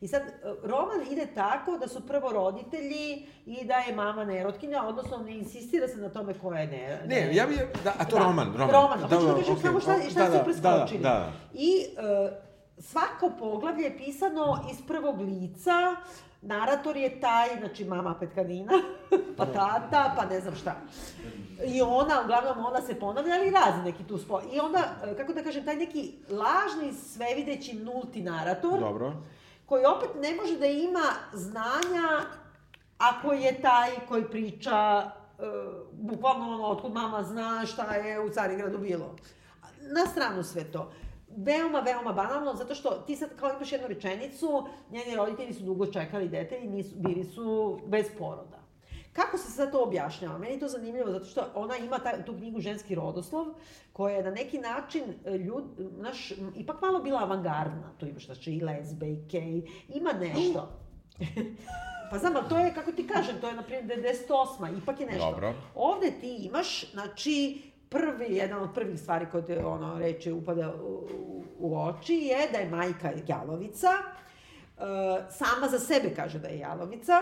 I 0.01 0.09
sad, 0.09 0.23
roman 0.63 1.13
ide 1.13 1.27
tako 1.35 1.79
da 1.79 1.89
su 1.89 2.07
prvo 2.07 2.33
roditelji 2.33 3.27
i 3.47 3.65
da 3.65 3.75
je 3.75 3.95
mama 3.95 4.25
nerotkinja, 4.25 4.83
odnosno 4.83 5.19
ne 5.19 5.39
insistira 5.39 5.89
se 5.89 5.97
na 5.97 6.09
tome 6.09 6.35
koja 6.35 6.61
je 6.61 6.67
ne... 6.67 7.01
Ne, 7.07 7.35
ja 7.35 7.47
bih, 7.47 7.63
da, 7.85 7.95
a 7.99 8.05
to 8.05 8.17
Da, 8.17 8.25
roman, 8.25 8.53
roman. 8.57 8.71
Roman, 8.71 9.01
da, 9.01 9.17
hoću 9.17 9.27
da 9.27 9.33
da, 9.33 9.39
kažem 9.39 9.53
okej, 9.53 9.63
samo 9.63 9.81
šta, 9.81 10.11
šta 10.11 10.21
da, 10.21 10.27
su 10.27 10.33
da, 10.33 10.45
preskočili. 10.45 11.03
Da, 11.03 11.09
da, 11.09 11.33
I 11.53 11.85
uh, 11.87 12.33
svako 12.79 13.33
poglavlje 13.39 13.85
je 13.85 13.99
pisano 13.99 14.65
iz 14.73 14.79
prvog 14.87 15.21
lica, 15.21 15.97
narator 16.43 16.97
je 16.97 17.21
taj, 17.21 17.49
znači 17.59 17.85
mama 17.85 18.15
petkanina, 18.21 18.73
pa 19.37 19.47
tata, 19.47 20.15
pa 20.17 20.25
ne 20.25 20.41
znam 20.41 20.55
šta. 20.55 20.77
I 21.65 21.83
ona, 21.83 22.23
uglavnom, 22.25 22.65
ona 22.65 22.81
se 22.81 22.95
ponavlja, 22.95 23.35
ali 23.35 23.51
razni 23.51 23.85
neki 23.85 24.05
tu 24.05 24.19
spo... 24.19 24.41
I 24.53 24.61
onda, 24.61 24.79
e, 25.05 25.17
kako 25.17 25.33
da 25.33 25.43
kažem, 25.43 25.65
taj 25.65 25.77
neki 25.77 26.13
lažni, 26.31 26.93
svevideći, 26.93 27.77
nulti 27.77 28.23
narator, 28.23 28.81
Dobro. 28.81 29.13
koji 29.67 29.85
opet 29.85 30.11
ne 30.21 30.35
može 30.35 30.59
da 30.59 30.67
ima 30.67 31.13
znanja 31.33 32.21
ako 32.99 33.33
je 33.33 33.63
taj 33.63 33.91
koji 34.09 34.31
priča, 34.31 35.11
uh, 35.39 35.45
bukvalno 35.93 36.55
ono, 36.55 36.67
otkud 36.67 36.93
mama 36.93 37.23
zna 37.23 37.67
šta 37.67 37.95
je 37.95 38.21
u 38.21 38.29
Carigradu 38.29 38.79
bilo. 38.79 39.17
Na 39.81 40.07
stranu 40.07 40.43
sve 40.43 40.65
to. 40.65 40.93
Veoma, 41.37 41.81
veoma 41.81 42.13
banalno, 42.13 42.55
zato 42.55 42.75
što 42.75 42.91
ti 42.91 43.17
sad 43.17 43.37
kao 43.37 43.51
imaš 43.51 43.73
jednu 43.73 43.89
rečenicu, 43.89 44.67
njeni 44.91 45.17
roditelji 45.17 45.55
su 45.55 45.63
dugo 45.63 45.87
čekali 45.87 46.29
dete 46.29 46.59
i 46.59 46.69
nisu, 46.69 46.97
bili 46.97 47.25
su 47.25 47.79
bez 47.87 48.07
poroda. 48.19 48.59
Kako 49.13 49.39
se 49.39 49.53
sad 49.53 49.73
to 49.73 49.83
objašnjava? 49.83 50.39
Meni 50.39 50.55
je 50.55 50.61
to 50.61 50.69
zanimljivo 50.69 51.11
zato 51.11 51.25
što 51.25 51.45
ona 51.55 51.77
ima 51.77 51.99
ta, 51.99 52.25
tu 52.25 52.37
knjigu 52.37 52.61
Ženski 52.61 52.95
rodoslov, 52.95 53.47
koja 53.93 54.17
je 54.17 54.23
na 54.23 54.31
neki 54.31 54.59
način 54.59 55.03
ljud, 55.47 55.65
naš, 55.79 56.33
ipak 56.57 56.81
malo 56.83 56.99
bila 56.99 57.23
avangardna. 57.23 57.93
Tu 57.99 58.07
imaš 58.07 58.27
znači 58.27 58.53
i 58.53 58.61
lesbe 58.61 59.07
i 59.07 59.17
gej, 59.31 59.63
ima 59.89 60.13
nešto. 60.13 60.69
pa 62.11 62.19
znam, 62.19 62.37
ali 62.37 62.49
to 62.49 62.59
je, 62.59 62.75
kako 62.75 62.93
ti 62.93 63.07
kažem, 63.07 63.41
to 63.41 63.49
je 63.49 63.55
na 63.55 63.63
primjer 63.63 63.99
98. 63.99 64.79
Ipak 64.83 65.01
je 65.01 65.07
nešto. 65.07 65.31
Dobro. 65.31 65.55
Ovde 65.75 66.13
ti 66.21 66.37
imaš, 66.37 66.93
znači, 66.93 67.63
prvi, 67.89 68.37
jedan 68.37 68.63
od 68.63 68.75
prvih 68.75 69.01
stvari 69.01 69.27
te, 69.47 69.65
ono, 69.65 69.99
reče, 69.99 70.33
upada 70.33 70.75
u, 70.83 71.07
u 71.59 71.79
oči 71.79 72.15
je 72.15 72.49
da 72.53 72.59
je 72.59 72.69
majka 72.69 73.13
jalovica, 73.27 73.89
uh, 73.89 74.85
sama 75.31 75.69
za 75.69 75.79
sebe 75.79 76.15
kaže 76.17 76.39
da 76.39 76.49
je 76.49 76.59
jalovica, 76.59 77.13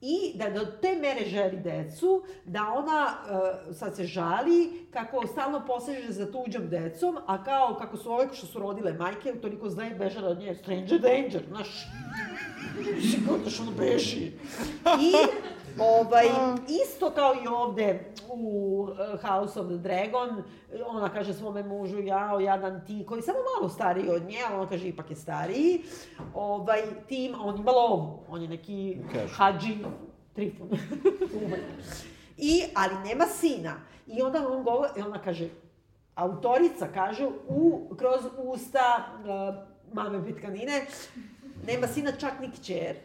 i 0.00 0.32
da 0.34 0.50
do 0.50 0.64
te 0.64 0.96
mere 1.00 1.24
želi 1.26 1.56
decu, 1.56 2.22
da 2.44 2.72
ona 2.76 3.06
uh, 3.06 3.76
sad 3.76 3.96
se 3.96 4.04
žali 4.04 4.86
kako 4.90 5.26
stalno 5.26 5.66
poseže 5.66 6.12
za 6.12 6.32
tuđom 6.32 6.68
decom, 6.68 7.18
a 7.26 7.44
kao 7.44 7.76
kako 7.78 7.96
su 7.96 8.12
ove 8.12 8.28
što 8.32 8.46
su 8.46 8.58
rodile 8.58 8.92
majke, 8.92 9.34
toliko 9.42 9.70
zle 9.70 9.90
bežale 9.90 10.28
od 10.28 10.38
nje, 10.38 10.54
stranger 10.54 11.00
danger, 11.00 11.42
znaš, 11.48 11.68
Sigurno 13.10 13.50
ono 13.62 13.70
beži. 13.70 14.32
I 15.00 15.12
Ovaj, 15.78 16.26
isto 16.84 17.10
kao 17.10 17.34
i 17.44 17.46
ovde 17.48 18.12
u 18.32 18.82
uh, 18.82 19.20
House 19.22 19.60
of 19.60 19.66
the 19.66 19.76
Dragon, 19.76 20.42
ona 20.86 21.08
kaže 21.08 21.34
svome 21.34 21.62
mužu, 21.62 21.98
jao, 22.00 22.40
jadan 22.40 22.84
ti, 22.86 23.04
koji 23.08 23.18
je 23.18 23.22
samo 23.22 23.38
malo 23.56 23.68
stariji 23.68 24.08
od 24.08 24.22
nje, 24.22 24.38
ali 24.48 24.60
on 24.60 24.68
kaže 24.68 24.88
ipak 24.88 25.10
je 25.10 25.16
stariji, 25.16 25.82
ovaj, 26.34 26.82
tim, 27.08 27.34
on 27.40 27.60
ima 27.60 27.70
lovu, 27.70 28.22
on 28.28 28.42
je 28.42 28.48
neki 28.48 28.98
Kaže. 29.12 29.34
hađi, 29.34 29.78
trifun, 30.34 30.68
I, 32.36 32.62
ali 32.74 33.08
nema 33.08 33.26
sina. 33.26 33.74
I 34.06 34.22
onda 34.22 34.48
on 34.48 34.62
govori, 34.62 34.90
i 34.96 35.02
ona 35.02 35.22
kaže, 35.22 35.48
autorica 36.14 36.88
kaže, 36.94 37.26
u, 37.48 37.94
kroz 37.98 38.20
usta 38.38 39.06
uh, 39.18 39.54
mame 39.94 40.24
Pitkanine, 40.24 40.86
nema 41.66 41.86
sina 41.86 42.12
čak 42.12 42.40
ni 42.40 42.50
kćer. 42.50 42.96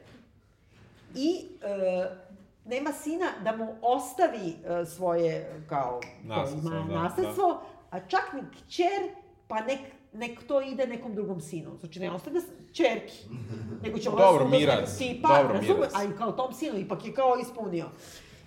I 1.16 1.46
uh, 1.46 2.18
nema 2.66 2.92
sina 2.92 3.26
da 3.44 3.56
mu 3.58 3.76
ostavi 3.82 4.56
uh, 4.82 4.88
svoje, 4.88 5.62
kao, 5.70 6.00
Nasledstvo, 6.24 6.70
da, 6.70 6.84
nasledstvo, 6.84 7.62
a 7.92 8.00
čak 8.00 8.34
ni 8.34 8.42
kćer, 8.52 9.02
pa 9.48 9.62
nek, 9.62 9.80
nek 10.14 10.48
to 10.48 10.62
ide 10.62 10.88
nekom 10.88 11.16
drugom 11.16 11.42
sinu. 11.42 11.78
Znači, 11.80 12.00
ne 12.00 12.12
ostavlja 12.12 12.42
čerki, 12.74 13.26
nego 13.84 14.00
će 14.00 14.10
ona 14.10 14.26
Dobro, 14.26 14.48
miraz. 14.48 14.98
tipa, 14.98 15.42
Dobro, 15.42 15.54
razume, 15.54 15.88
a 15.94 16.04
i 16.04 16.18
kao 16.18 16.32
tom 16.32 16.54
sinu, 16.54 16.80
ipak 16.80 17.06
je 17.06 17.14
kao 17.14 17.38
ispunio. 17.42 17.86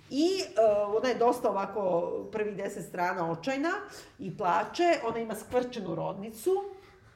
I 0.09 0.27
uh, 0.41 0.95
ona 0.95 1.09
je 1.09 1.15
dosta 1.15 1.49
ovako, 1.49 2.11
prvi 2.31 2.55
deset 2.55 2.85
strana 2.85 3.31
očajna 3.31 3.71
i 4.19 4.37
plače, 4.37 4.99
ona 5.07 5.19
ima 5.19 5.35
skvrčenu 5.35 5.95
rodnicu, 5.95 6.51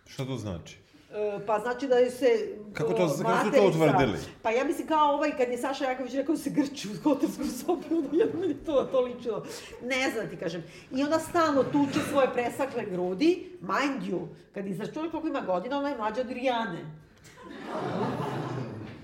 Šta 0.05 0.25
to 0.25 0.38
znači? 0.38 0.77
E, 1.12 1.46
Pa 1.46 1.60
znači 1.60 1.88
da 1.88 1.96
je 1.96 2.12
se... 2.12 2.25
Kako 2.74 2.89
to- 2.89 2.96
o, 2.96 2.98
kako 2.98 3.10
su 3.10 3.24
to 3.24 3.30
materica- 3.30 3.68
utvrdili? 3.68 4.18
Pa 4.41 4.51
ja 4.51 4.63
mislim 4.63 4.88
kao 4.88 5.13
ovaj, 5.13 5.32
kad 5.32 5.50
je 5.50 5.58
Saša 5.58 5.86
Jaković 5.86 6.13
rekao 6.13 6.36
da 6.36 6.41
se 6.41 6.50
grči 6.50 6.88
u 6.89 7.03
hotelskom 7.03 7.48
sobi, 7.48 7.86
onda 7.96 8.10
jedno 8.13 8.39
meni 8.39 8.53
to, 8.56 8.84
to 8.84 9.01
ličilo. 9.01 9.46
Ne 9.84 10.12
znam 10.12 10.30
ti 10.30 10.38
kažem. 10.38 10.63
I 10.91 11.03
ona 11.03 11.20
stalno 11.20 11.63
tuče 11.63 12.00
svoje 12.10 12.34
presakle 12.34 12.86
grudi, 12.86 13.50
mind 13.62 14.03
you, 14.03 14.20
kad 14.53 14.68
izračuna 14.68 15.12
koliko 15.12 15.27
ima 15.27 15.41
godina, 15.41 15.77
ona 15.77 15.89
je 15.89 15.98
mlađa 15.98 16.22
od 16.22 16.32
Rijane. 16.32 16.80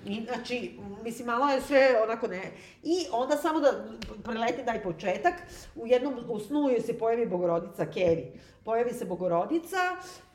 I, 0.05 0.25
znači, 0.25 0.71
mislim, 1.03 1.27
malo 1.27 1.49
je 1.49 1.61
sve 1.61 1.99
onako 2.03 2.27
ne... 2.27 2.41
I 2.83 3.05
onda 3.11 3.37
samo 3.37 3.59
da 3.59 3.85
preleti 4.23 4.63
daj 4.63 4.83
početak, 4.83 5.33
u 5.75 5.87
jednom, 5.87 6.13
u 6.29 6.39
snu 6.39 6.69
joj 6.69 6.81
se 6.81 6.97
pojavi 6.97 7.25
Bogorodica 7.25 7.85
Kevi. 7.85 8.31
Pojavi 8.63 8.93
se 8.93 9.05
Bogorodica 9.05 9.77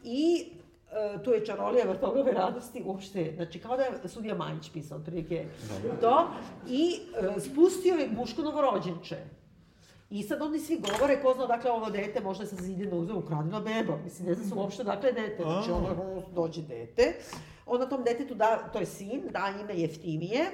i 0.04 0.46
tu 1.24 1.30
je 1.30 1.46
čarolija 1.46 1.84
vrtoglave 1.88 2.32
radosti 2.32 2.82
uopšte, 2.86 3.32
znači 3.36 3.58
kao 3.58 3.76
da 3.76 3.82
je 3.82 4.08
sudija 4.08 4.34
Majić 4.34 4.70
pisao 4.72 4.98
otprilike 4.98 5.44
to, 6.00 6.28
i 6.68 6.96
e, 7.36 7.40
spustio 7.40 7.94
je 7.94 8.10
muško 8.10 8.42
novorođenče. 8.42 9.16
I 10.10 10.22
sad 10.22 10.42
oni 10.42 10.58
svi 10.58 10.80
govore, 10.80 11.22
ko 11.22 11.34
zna 11.34 11.46
dakle 11.46 11.70
ovo 11.70 11.90
dete, 11.90 12.20
možda 12.20 12.44
je 12.44 12.48
sa 12.48 12.56
zidina 12.56 12.96
uzeo 12.96 13.16
ukradena 13.18 13.60
beba. 13.60 13.96
Mislim, 14.04 14.28
ne 14.28 14.34
zna 14.34 14.44
se 14.44 14.54
uopšte 14.54 14.84
dakle 14.84 15.12
dete. 15.12 15.42
Znači, 15.42 15.70
ono, 15.70 16.22
dođe 16.34 16.62
dete. 16.62 17.14
Onda 17.66 17.88
tom 17.88 18.04
detetu 18.04 18.34
da, 18.34 18.68
to 18.72 18.78
je 18.78 18.86
sin, 18.86 19.22
da 19.30 19.54
ime 19.60 19.80
jeftinije. 19.80 20.46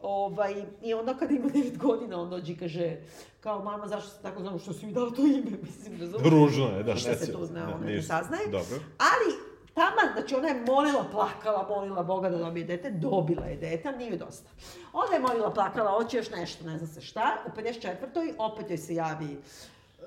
Ovaj, 0.00 0.54
I 0.82 0.94
onda 0.94 1.14
kada 1.14 1.34
ima 1.34 1.48
9 1.48 1.76
godina, 1.78 2.20
on 2.20 2.30
dođe 2.30 2.52
i 2.52 2.56
kaže, 2.56 2.96
kao 3.40 3.62
mama, 3.64 3.88
zašto 3.88 4.10
se 4.10 4.22
tako 4.22 4.42
znamo 4.42 4.58
što 4.58 4.72
si 4.72 4.86
mi 4.86 4.92
dao 4.92 5.10
to 5.10 5.22
ime, 5.22 5.50
mislim, 5.66 6.00
razumiješ? 6.00 6.30
Ružno 6.32 6.66
je, 6.76 6.82
da, 6.82 6.96
šta 6.96 7.10
Ništa 7.10 7.26
se 7.26 7.32
tu 7.32 7.44
zna, 7.46 7.66
ne, 7.66 7.74
ona 7.74 7.86
ne 7.86 7.92
ništa. 7.92 8.18
saznaje. 8.18 8.46
Dobro. 8.46 8.78
Ali, 8.98 9.34
taman, 9.76 10.12
znači 10.14 10.34
ona 10.34 10.48
je 10.48 10.62
molila, 10.66 11.04
plakala, 11.12 11.66
molila 11.68 12.02
Boga 12.02 12.28
da 12.28 12.38
dobije 12.38 12.64
dete, 12.66 12.90
dobila 12.90 13.46
je 13.46 13.56
dete, 13.56 13.88
ali 13.88 13.98
nije 13.98 14.16
dosta. 14.16 14.50
Onda 14.92 15.14
je 15.14 15.20
molila, 15.20 15.52
plakala, 15.52 15.90
hoće 15.90 16.16
još 16.16 16.30
nešto, 16.30 16.64
ne 16.64 16.78
zna 16.78 16.86
se 16.86 17.00
šta. 17.00 17.36
U 17.46 17.50
54. 17.60 18.34
opet 18.38 18.70
joj 18.70 18.78
se 18.78 18.94
javi, 18.94 19.42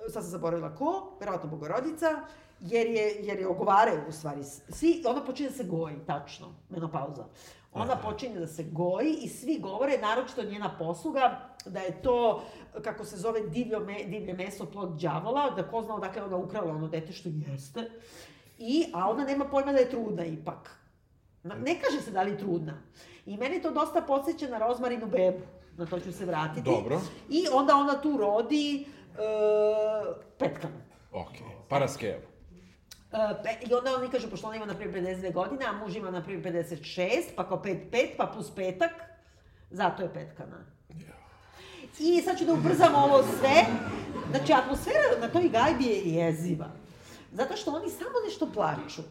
sad 0.10 0.24
sam 0.24 0.32
zaboravila 0.32 0.76
ko, 0.76 1.12
verovatno 1.20 1.50
Bogorodica, 1.50 2.08
jer 2.60 2.88
je, 2.88 3.16
jer 3.20 3.40
je 3.40 3.48
ogovaraju 3.48 4.02
u 4.10 4.12
stvari 4.12 4.44
svi, 4.70 5.04
ona 5.06 5.26
počinje 5.26 5.50
da 5.50 5.56
se 5.56 5.64
goji, 5.64 5.96
tačno, 6.08 6.48
menopauza. 6.70 7.26
Ona 7.74 7.96
počinje 7.96 8.40
da 8.40 8.48
se 8.48 8.64
goji 8.64 9.18
i 9.22 9.28
svi 9.28 9.60
govore, 9.60 9.98
naročito 9.98 10.44
njena 10.44 10.76
posluga, 10.80 11.50
da 11.66 11.80
je 11.80 12.02
to, 12.02 12.44
kako 12.84 13.06
se 13.06 13.18
zove, 13.18 13.42
divljo 13.42 13.80
me, 13.80 14.04
divlje 14.04 14.34
meso 14.34 14.66
plod 14.66 15.02
đavola, 15.02 15.50
da 15.50 15.64
ko 15.64 15.82
zna 15.82 15.96
odakle 15.96 16.24
ona 16.24 16.38
ukrala 16.38 16.72
ono 16.72 16.88
dete 16.88 17.14
što 17.14 17.30
jeste. 17.30 17.90
I, 18.60 18.86
a 18.94 19.10
ona 19.10 19.26
nema 19.26 19.46
pojma 19.46 19.72
da 19.72 19.80
je 19.80 19.90
trudna 19.90 20.26
ipak. 20.26 20.80
Ne 21.44 21.80
kaže 21.82 22.02
se 22.02 22.12
da 22.12 22.24
li 22.24 22.32
je 22.32 22.38
trudna. 22.38 22.74
I 23.26 23.38
meni 23.38 23.62
to 23.62 23.72
dosta 23.72 24.02
podsjeća 24.02 24.48
na 24.48 24.58
rozmarinu 24.58 25.08
bebu. 25.08 25.42
Na 25.78 25.86
to 25.86 26.00
ću 26.00 26.12
se 26.12 26.26
vratiti. 26.26 26.62
Dobro. 26.62 27.02
I 27.30 27.46
onda 27.54 27.76
ona 27.76 28.02
tu 28.02 28.18
rodi 28.18 28.86
uh, 28.86 30.16
petkanu. 30.38 30.82
Okej. 31.12 31.48
Paraskevo. 31.70 32.22
Uh, 33.12 33.20
pe, 33.44 33.50
I 33.70 33.74
onda 33.74 33.96
oni 33.96 34.10
kažu, 34.10 34.30
pošto 34.30 34.48
ona 34.48 34.56
ima 34.56 34.66
na 34.66 34.76
primjer 34.76 35.04
52 35.04 35.34
godine, 35.34 35.66
a 35.66 35.74
muž 35.74 35.96
ima 35.96 36.12
na 36.12 36.24
primjer 36.24 36.54
56, 36.54 37.08
pa 37.36 37.48
kao 37.48 37.64
5, 37.64 37.90
5, 37.92 38.08
pa 38.18 38.26
plus 38.34 38.56
petak, 38.56 38.92
zato 39.70 40.04
je 40.04 40.14
petkana. 40.14 40.66
I 42.00 42.22
sad 42.22 42.40
ću 42.40 42.46
da 42.46 42.54
ubrzam 42.54 42.96
ovo 42.96 43.24
sve. 43.40 43.66
Znači, 44.30 44.54
atmosfera 44.54 45.00
na 45.22 45.28
toj 45.28 45.50
gajbi 45.50 45.86
je 45.86 46.14
jeziva. 46.14 46.68
Zato 47.32 47.58
što 47.58 47.72
oni 47.72 47.90
samo 47.90 48.16
nešto 48.26 48.48
plaču. 48.54 49.02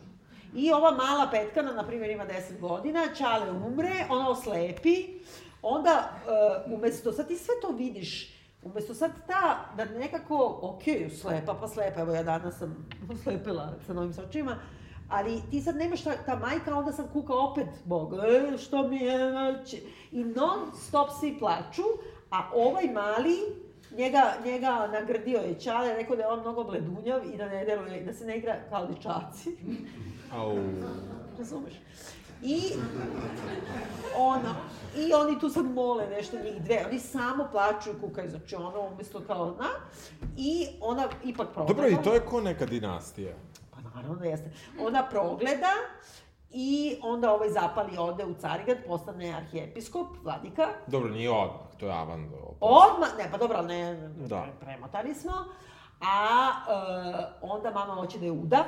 I 0.54 0.72
ova 0.72 0.90
mala 0.90 1.28
petkana, 1.30 1.72
na 1.72 1.86
primjer, 1.86 2.10
ima 2.10 2.26
10 2.26 2.60
godina, 2.60 3.06
Čale 3.18 3.50
umre, 3.50 4.06
ona 4.10 4.30
oslepi, 4.30 5.04
onda 5.62 6.10
uh, 6.66 6.72
umesto, 6.72 7.12
sad 7.12 7.28
ti 7.28 7.36
sve 7.36 7.54
to 7.62 7.68
vidiš, 7.68 8.34
umesto 8.62 8.94
sad 8.94 9.10
ta, 9.26 9.72
da 9.76 9.84
nekako, 9.84 10.58
ok, 10.62 10.82
slepa 11.20 11.54
pa 11.60 11.68
slepa, 11.68 12.00
evo 12.00 12.12
ja 12.12 12.22
danas 12.22 12.58
sam 12.58 12.88
oslepila 13.12 13.74
sa 13.86 13.92
novim 13.92 14.12
sočima, 14.12 14.56
ali 15.08 15.40
ti 15.50 15.60
sad 15.60 15.76
nemaš 15.76 16.02
ta, 16.02 16.12
ta 16.26 16.36
majka, 16.36 16.74
onda 16.74 16.92
sad 16.92 17.12
kuka 17.12 17.34
opet 17.34 17.68
Bog, 17.84 18.14
e, 18.14 18.58
što 18.58 18.88
mi 18.88 18.96
je, 18.96 19.30
znači, 19.30 19.82
i 20.12 20.24
non 20.24 20.58
stop 20.88 21.08
svi 21.20 21.38
plaču, 21.38 21.82
a 22.30 22.50
ovaj 22.54 22.86
mali, 22.92 23.36
njega, 23.96 24.34
njega 24.44 24.88
nagrdio 24.92 25.38
je 25.38 25.60
Čale, 25.60 25.94
rekao 25.94 26.16
da 26.16 26.22
je 26.22 26.28
on 26.28 26.40
mnogo 26.40 26.64
bledunjav 26.64 27.20
i 27.34 27.36
da 27.36 27.48
ne 27.48 27.64
deluje, 27.64 28.04
da 28.04 28.12
se 28.12 28.24
ne 28.24 28.38
igra 28.38 28.56
kao 28.70 28.86
dečaci. 28.86 29.56
Au. 30.32 30.58
Razumeš? 31.38 31.72
I 32.42 32.60
ono, 34.16 34.54
i 34.96 35.12
oni 35.12 35.40
tu 35.40 35.48
sad 35.50 35.64
mole 35.64 36.06
nešto 36.06 36.36
njih 36.44 36.62
dve, 36.62 36.84
oni 36.86 36.98
samo 36.98 37.48
plaču 37.52 37.90
i 37.90 38.00
kukaju, 38.00 38.30
znači 38.30 38.54
ono 38.54 38.80
umesto 38.80 39.20
kao, 39.26 39.56
na, 39.60 39.68
i 40.36 40.66
ona 40.80 41.08
ipak 41.24 41.48
progleda. 41.54 41.74
Dobro, 41.74 41.88
i 41.88 42.04
to 42.04 42.14
je 42.14 42.20
ko 42.20 42.40
neka 42.40 42.66
dinastija. 42.66 43.34
Pa 43.70 43.80
naravno 43.80 44.16
da 44.16 44.24
jeste. 44.24 44.50
Ona 44.80 45.08
progleda 45.08 45.72
I 46.50 46.96
onda 47.02 47.32
ovaj 47.32 47.50
zapali 47.50 47.98
ode 47.98 48.24
u 48.24 48.34
Carigrad, 48.34 48.78
postane 48.86 49.34
arhijepiskop, 49.34 50.06
vladika. 50.22 50.68
Dobro, 50.86 51.08
nije 51.08 51.30
odmah, 51.30 51.76
to 51.78 51.86
je 51.86 51.92
avando. 51.92 52.36
Odmah, 52.60 53.08
ne, 53.18 53.28
pa 53.30 53.38
dobro, 53.38 53.62
ne, 53.62 53.94
da. 54.16 54.46
premotali 54.60 55.14
smo. 55.14 55.32
A 56.00 56.50
uh, 57.42 57.50
onda 57.52 57.70
mama 57.70 57.94
hoće 57.94 58.18
da 58.18 58.24
je 58.24 58.32
uda. 58.32 58.64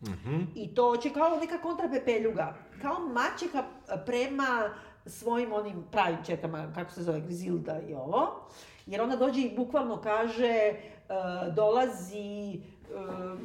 Mm 0.00 0.06
-hmm. 0.06 0.46
I 0.54 0.74
to 0.74 0.96
će 0.96 1.10
kao 1.10 1.36
neka 1.40 1.62
kontrapepeljuga. 1.62 2.54
Kao 2.82 2.98
mačeha 2.98 3.62
prema 4.06 4.70
svojim 5.06 5.52
onim 5.52 5.84
pravim 5.90 6.18
četama, 6.26 6.72
kako 6.74 6.90
se 6.90 7.02
zove, 7.02 7.20
Grizilda 7.20 7.80
i 7.88 7.94
ovo. 7.94 8.48
Jer 8.86 9.02
ona 9.02 9.16
dođe 9.16 9.40
i 9.40 9.56
bukvalno 9.56 10.00
kaže, 10.00 10.72
uh, 10.72 11.54
dolazi, 11.54 12.60
uh, 12.94 13.38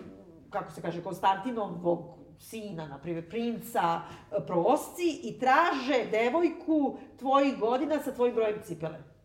kako 0.50 0.72
se 0.72 0.82
kaže, 0.82 1.04
Konstantinovog 1.04 2.18
sina, 2.40 2.88
na 2.88 2.98
primjer, 2.98 3.30
princa, 3.30 4.02
prosci 4.48 5.22
i 5.24 5.40
traže 5.40 6.06
devojku 6.12 6.98
tvojih 7.20 7.58
godina 7.60 8.00
sa 8.00 8.12
tvojim 8.12 8.36
brojem 8.36 8.62
cipele. 8.64 9.17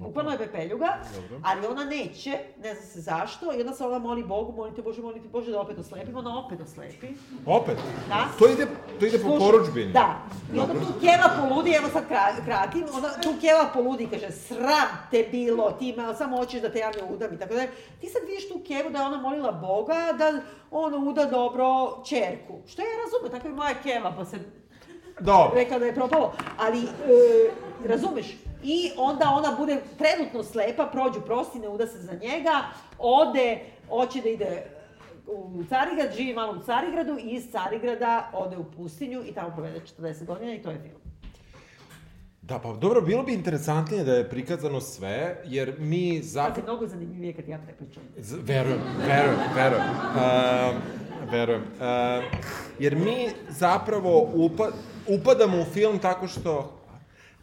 Bukvalno 0.00 0.30
je 0.30 0.38
pepeljuga, 0.38 0.98
Dobro. 1.14 1.40
ali 1.44 1.66
ona 1.66 1.84
neće, 1.84 2.38
ne 2.62 2.74
zna 2.74 2.82
se 2.82 3.00
zašto, 3.00 3.52
i 3.52 3.60
onda 3.60 3.72
se 3.72 3.84
ona 3.84 3.98
moli 3.98 4.24
Bogu, 4.24 4.52
molite 4.52 4.82
Bože, 4.82 5.02
molite 5.02 5.28
Bože 5.28 5.50
da 5.50 5.60
opet 5.60 5.78
oslepim, 5.78 6.16
ona 6.16 6.38
opet 6.38 6.60
oslepi. 6.60 7.06
Opet? 7.46 7.78
Da. 8.08 8.28
To 8.38 8.48
ide, 8.48 8.66
to 9.00 9.06
ide 9.06 9.18
po 9.18 9.38
poručbini? 9.38 9.92
Da. 9.92 10.22
I 10.54 10.58
onda 10.58 10.72
tu 10.72 11.00
Keva 11.00 11.30
poludi, 11.40 11.70
evo 11.70 11.88
sad 11.92 12.04
kratim, 12.44 12.84
onda 12.94 13.08
tu 13.22 13.34
Keva 13.40 13.70
poludi 13.74 14.04
i 14.04 14.06
kaže, 14.06 14.30
sram 14.30 14.88
te 15.10 15.28
bilo, 15.30 15.70
ti 15.70 15.94
me 15.96 16.14
samo 16.14 16.36
hoćeš 16.36 16.62
da 16.62 16.72
te 16.72 16.78
ja 16.78 16.90
ne 16.90 17.14
udam 17.14 17.34
i 17.34 17.38
tako 17.38 17.54
da. 17.54 17.66
Ti 18.00 18.08
sad 18.08 18.22
vidiš 18.26 18.48
tu 18.48 18.60
Kevu 18.66 18.90
da 18.90 18.98
je 18.98 19.06
ona 19.06 19.20
molila 19.20 19.52
Boga 19.52 20.12
da 20.18 20.40
on 20.70 21.08
uda 21.08 21.24
dobro 21.24 21.66
čerku. 22.04 22.58
Što 22.66 22.82
ja 22.82 22.88
razumem, 23.04 23.30
tako 23.30 23.48
je 23.48 23.54
moja 23.54 23.74
Keva, 23.82 24.12
pa 24.16 24.24
se 24.24 24.38
Dobro. 25.20 25.52
Rekla 25.54 25.78
da 25.78 25.86
je 25.86 25.94
propalo. 25.94 26.32
Ali, 26.58 26.82
e, 26.82 26.88
razumeš, 27.84 28.26
i 28.62 28.90
onda 28.96 29.30
ona 29.30 29.56
bude 29.58 29.80
trenutno 29.98 30.42
slepa, 30.42 30.86
prođu 30.86 31.20
prostine, 31.20 31.68
uda 31.68 31.86
se 31.86 31.98
za 31.98 32.12
njega, 32.12 32.62
ode, 32.98 33.58
hoće 33.88 34.20
da 34.20 34.28
ide 34.28 34.62
u 35.26 35.64
Carigrad, 35.68 36.16
živi 36.16 36.34
malo 36.34 36.52
u 36.52 36.62
Carigradu 36.62 37.18
i 37.18 37.30
iz 37.30 37.50
Carigrada 37.52 38.30
ode 38.32 38.56
u 38.56 38.64
pustinju 38.64 39.22
i 39.26 39.32
tamo 39.32 39.50
provede 39.50 39.80
40 39.98 40.24
godina 40.24 40.54
i 40.54 40.62
to 40.62 40.70
je 40.70 40.80
film. 40.80 41.00
Da, 42.42 42.58
pa 42.58 42.72
dobro, 42.72 43.00
bilo 43.00 43.22
bi 43.22 43.34
interesantnije 43.34 44.04
da 44.04 44.14
je 44.14 44.28
prikazano 44.28 44.80
sve, 44.80 45.42
jer 45.44 45.74
mi 45.78 46.22
zapravo... 46.22 46.54
Pa 46.54 46.62
mnogo 46.62 46.86
zanimljivije 46.86 47.32
kad 47.32 47.48
ja 47.48 47.58
prepričam. 47.58 48.02
Z 48.18 48.36
verujem, 48.42 48.80
verujem, 49.06 49.38
verujem. 49.54 49.86
Uh, 49.90 51.32
verujem. 51.32 51.62
Uh, 51.62 52.24
jer 52.78 52.96
mi 52.96 53.28
zapravo 53.48 54.30
upa, 54.34 54.68
upadamo 55.08 55.60
u 55.60 55.64
film 55.64 55.98
tako 55.98 56.28
što 56.28 56.79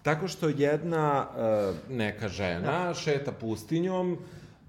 Tako 0.07 0.27
što 0.27 0.49
jedna 0.49 1.27
uh, 1.27 1.75
neka 1.89 2.27
žena 2.27 2.87
da. 2.87 2.93
šeta 2.93 3.31
pustinjom, 3.31 4.17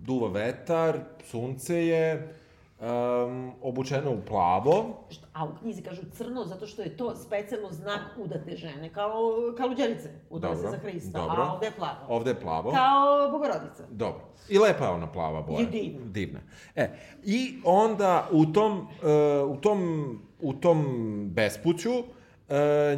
duva 0.00 0.28
vetar, 0.28 0.99
sunce 1.25 1.87
je, 1.87 2.35
um, 2.80 3.52
obučena 3.62 4.11
u 4.11 4.21
plavo. 4.28 5.04
A 5.33 5.45
u 5.45 5.49
knjizi 5.61 5.83
kažu 5.83 6.02
crno, 6.12 6.45
zato 6.45 6.66
što 6.66 6.83
je 6.83 6.97
to 6.97 7.16
specijalno 7.16 7.68
znak 7.73 8.00
udate 8.18 8.57
žene, 8.57 8.92
kao, 8.92 9.21
luđelice, 9.68 10.11
udale 10.30 10.57
se 10.57 10.62
za 10.62 10.78
Hrista, 10.78 11.18
dobro. 11.18 11.42
a 11.42 11.52
ovde 11.52 11.66
je 11.66 11.73
plavo. 11.76 11.99
Ovde 12.09 12.30
je 12.30 12.40
plavo. 12.40 12.71
Kao 12.71 13.30
bogorodica. 13.30 13.85
Dobro. 13.90 14.25
I 14.49 14.58
lepa 14.58 14.84
je 14.84 14.91
ona 14.91 15.13
plava 15.13 15.43
boja. 15.43 15.60
I 15.60 15.67
divna. 15.67 16.06
Divna. 16.06 16.41
E, 16.76 16.91
i 17.25 17.58
onda 17.65 18.28
u 18.32 18.47
tom, 18.47 18.78
uh, 18.78 19.56
u 19.56 19.60
tom, 19.60 20.10
u 20.41 20.52
tom 20.52 20.86
bespuću 21.32 21.93
uh, 21.99 22.04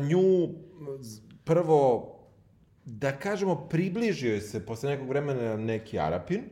nju 0.08 0.48
prvo 1.44 2.19
da 2.84 3.12
kažemo, 3.12 3.68
približio 3.68 4.40
se 4.40 4.66
posle 4.66 4.90
nekog 4.90 5.08
vremena 5.08 5.56
neki 5.56 5.98
Arapin. 5.98 6.44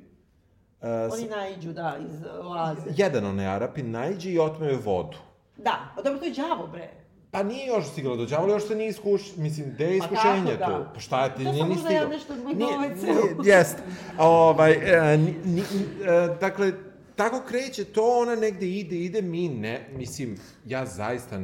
Uh, 0.80 0.88
Oni 1.12 1.28
najđu, 1.28 1.72
da, 1.72 1.98
iz 2.08 2.24
oaze. 2.42 2.90
Jedan 2.96 3.26
onaj 3.26 3.46
Arapin 3.46 3.90
najđe 3.90 4.30
i 4.30 4.38
otme 4.38 4.72
vodu. 4.84 5.16
Da, 5.56 5.92
pa 5.96 6.02
dobro, 6.02 6.18
to 6.18 6.24
je 6.24 6.32
đavo, 6.32 6.66
bre. 6.66 6.90
Pa 7.30 7.42
nije 7.42 7.66
još 7.66 7.86
stiglo 7.86 8.16
do 8.16 8.26
đavola, 8.26 8.54
još 8.54 8.66
se 8.66 8.74
nije 8.74 8.88
iskuš... 8.88 9.36
Mislim, 9.36 9.70
gde 9.70 9.84
je 9.84 9.96
iskušenje 9.96 10.56
pa 10.58 10.66
tu? 10.66 10.72
Da. 10.72 10.90
Pa 10.94 11.00
šta 11.00 11.24
je 11.24 11.34
ti, 11.34 11.44
nije 11.44 11.64
ni 11.64 11.74
stiglo. 11.74 11.74
To 11.74 11.78
sam 11.78 11.78
možda 11.78 11.92
ja 11.92 12.08
nešto 12.08 12.32
od 12.32 12.38
mojeg 12.44 13.46
Jest. 13.46 13.76
Ovaj, 14.18 14.76
uh, 14.76 15.20
ni, 15.20 15.34
ni, 15.44 15.60
uh, 15.60 16.38
dakle, 16.40 16.72
tako 17.16 17.42
kreće 17.48 17.84
to, 17.84 18.20
ona 18.20 18.34
negde 18.34 18.66
ide, 18.66 18.96
ide, 18.96 19.22
mi 19.22 19.48
ne, 19.48 19.88
mislim, 19.92 20.36
ja 20.64 20.86
zaista 20.86 21.38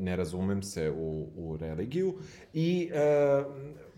ne 0.00 0.16
razumem 0.16 0.62
se 0.62 0.90
u, 0.90 1.26
u 1.36 1.56
religiju 1.56 2.14
i 2.52 2.90
uh, 2.92 3.46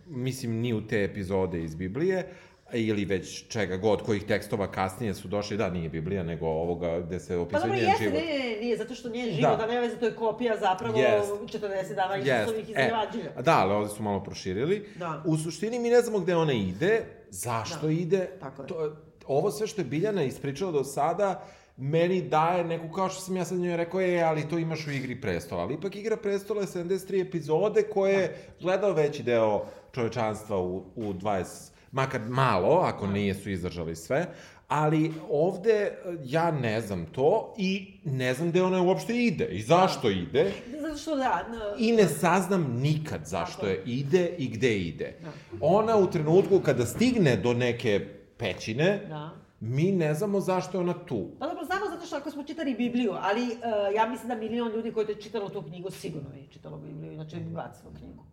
mislim, 0.07 0.61
ni 0.61 0.75
u 0.75 0.87
te 0.87 1.05
epizode 1.05 1.63
iz 1.63 1.75
Biblije, 1.75 2.29
ili 2.73 3.05
već 3.05 3.49
čega 3.49 3.77
god, 3.77 4.03
kojih 4.03 4.25
tekstova 4.25 4.71
kasnije 4.71 5.15
su 5.15 5.29
došli, 5.29 5.57
da, 5.57 5.71
nije 5.71 5.89
Biblija, 5.89 6.23
nego 6.23 6.47
ovoga 6.47 7.01
gde 7.01 7.21
se 7.21 7.37
opisuje 7.37 7.71
pa, 7.71 7.77
njen 7.77 7.85
život. 7.85 7.99
Pa 7.99 8.05
dobro, 8.05 8.19
jeste, 8.19 8.33
nije, 8.33 8.61
nije, 8.61 8.77
zato 8.77 8.95
što 8.95 9.09
njen 9.09 9.31
život, 9.31 9.51
da, 9.51 9.57
da 9.57 9.67
nema 9.67 9.81
veze, 9.81 9.97
to 9.97 10.07
je 10.07 10.15
kopija 10.15 10.57
zapravo 10.57 10.99
yes. 10.99 11.23
40 11.47 11.95
dana 11.95 12.17
Isusovih 12.17 12.71
iz 12.71 12.77
e, 12.77 13.43
Da, 13.43 13.59
ali 13.59 13.73
ovde 13.73 13.95
su 13.95 14.03
malo 14.03 14.23
proširili. 14.23 14.89
Da. 14.97 15.23
U 15.27 15.37
suštini 15.37 15.79
mi 15.79 15.91
ne 15.91 16.01
znamo 16.01 16.19
gde 16.19 16.37
ona 16.37 16.53
ide, 16.53 17.05
zašto 17.31 17.87
da. 17.87 17.93
ide. 17.93 18.31
Tako 18.41 18.63
je. 18.63 18.69
To, 18.69 18.97
ovo 19.27 19.51
sve 19.51 19.67
što 19.67 19.81
je 19.81 19.85
Biljana 19.85 20.23
ispričala 20.23 20.73
do 20.73 20.85
sada, 20.85 21.45
meni 21.77 22.23
daje 22.23 22.65
neku, 22.65 22.93
kao 22.93 23.09
što 23.09 23.21
sam 23.21 23.37
ja 23.37 23.45
sad 23.45 23.59
njoj 23.59 23.77
rekao, 23.77 24.01
je, 24.01 24.23
ali 24.23 24.49
to 24.49 24.59
imaš 24.59 24.87
u 24.87 24.91
Igri 24.91 25.21
prestola. 25.21 25.63
Ali 25.63 25.75
ipak 25.75 25.97
Igra 25.97 26.17
prestola 26.17 26.61
je 26.61 26.67
73 26.67 27.29
epizode 27.29 27.83
koje 27.83 28.13
je 28.13 28.37
gledao 28.61 28.93
veći 28.93 29.23
deo 29.23 29.65
čovečanstva 29.93 30.59
u, 30.59 30.85
u 30.97 31.13
20, 31.13 31.71
makar 31.93 32.21
malo, 32.29 32.81
ako 32.85 33.07
da. 33.07 33.13
nije 33.13 33.35
su 33.35 33.51
izdržali 33.51 33.97
sve, 33.97 34.27
ali 34.69 35.13
ovde 35.31 35.93
ja 36.25 36.51
ne 36.51 36.81
znam 36.81 37.07
to 37.07 37.55
i 37.59 38.01
ne 38.05 38.35
znam 38.35 38.51
gde 38.51 38.63
ona 38.63 38.83
uopšte 38.83 39.25
ide 39.25 39.45
i 39.45 39.63
zašto 39.63 40.09
da. 40.09 40.15
ide. 40.15 40.53
Zato 40.81 40.97
što 40.97 41.17
da. 41.17 41.47
No. 41.51 41.75
I 41.79 41.93
ne 41.93 42.09
saznam 42.09 42.81
nikad 42.81 43.21
zašto 43.25 43.67
je 43.67 43.83
ide 43.87 44.35
i 44.39 44.49
gde 44.49 44.79
ide. 44.79 45.15
Da. 45.23 45.31
Ona 45.61 45.97
u 45.97 46.11
trenutku 46.11 46.61
kada 46.61 46.87
stigne 46.87 47.37
do 47.37 47.53
neke 47.53 48.07
pećine, 48.37 49.07
da. 49.09 49.31
mi 49.61 49.93
ne 49.93 50.15
znamo 50.15 50.41
zašto 50.41 50.79
je 50.79 50.81
ona 50.81 50.95
tu. 51.07 51.29
Pa 51.39 51.47
dobro, 51.47 51.65
znamo 51.65 51.87
zato 51.91 52.07
što 52.07 52.17
ako 52.17 52.31
smo 52.31 52.43
čitali 52.43 52.75
Bibliju, 52.75 53.13
ali 53.21 53.43
uh, 53.43 53.95
ja 53.95 54.07
mislim 54.07 54.29
da 54.29 54.35
milion 54.35 54.73
ljudi 54.73 54.93
koji 54.93 55.07
je 55.09 55.21
čitalo 55.21 55.49
tu 55.49 55.63
knjigu 55.63 55.91
sigurno 55.91 56.35
je 56.35 56.47
čitalo 56.51 56.77
Bibliju, 56.77 57.13
inače 57.13 57.37
bi 57.37 57.51
bacilo 57.51 57.91
knjigu. 57.99 58.25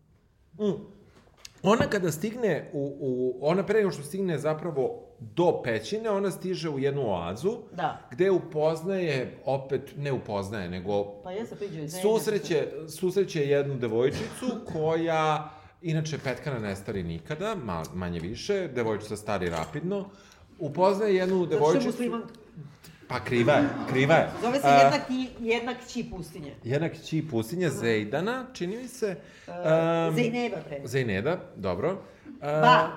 Mm. 0.58 0.99
Ona 1.62 1.86
kada 1.86 2.12
stigne, 2.12 2.70
u, 2.72 2.96
u, 3.00 3.38
ona 3.40 3.66
pre 3.66 3.78
nego 3.78 3.90
što 3.90 4.02
stigne 4.02 4.38
zapravo 4.38 5.10
do 5.20 5.62
pećine, 5.64 6.10
ona 6.10 6.30
stiže 6.30 6.68
u 6.68 6.78
jednu 6.78 7.10
oazu, 7.10 7.56
da. 7.72 8.08
gde 8.10 8.30
upoznaje, 8.30 9.38
opet, 9.44 9.92
ne 9.96 10.12
upoznaje, 10.12 10.68
nego 10.68 11.04
pa 11.22 11.32
ja 11.32 11.44
priđu, 11.58 11.96
susreće, 12.02 12.68
susreće 12.88 13.46
jednu 13.46 13.76
devojčicu 13.76 14.46
koja, 14.72 15.50
inače 15.82 16.18
Petkana 16.18 16.58
ne 16.58 16.76
stari 16.76 17.02
nikada, 17.02 17.54
ma, 17.54 17.82
manje 17.94 18.20
više, 18.20 18.68
devojčica 18.68 19.16
stari 19.16 19.50
rapidno, 19.50 20.08
upoznaje 20.58 21.14
jednu 21.14 21.46
devojčicu... 21.46 21.90
Zato 21.90 22.04
što 22.04 22.22
Pa 23.10 23.20
kriva 23.20 23.52
je, 23.52 23.68
kriva 23.92 24.14
je. 24.14 24.28
Zove 24.42 24.60
se 24.60 24.68
jednak, 24.68 25.02
jednak 25.40 25.76
ći 25.88 26.06
pustinje. 26.10 26.54
Jednak 26.64 26.92
ći 27.04 27.24
pustinje, 27.30 27.70
Zejdana, 27.70 28.46
čini 28.52 28.76
mi 28.76 28.88
se. 28.88 29.16
Um, 29.48 30.14
Zejneba, 30.14 30.56
pre. 30.68 30.80
Zejneda, 30.84 31.40
dobro. 31.56 31.92
Uh, 31.92 32.40
ba, 32.40 32.90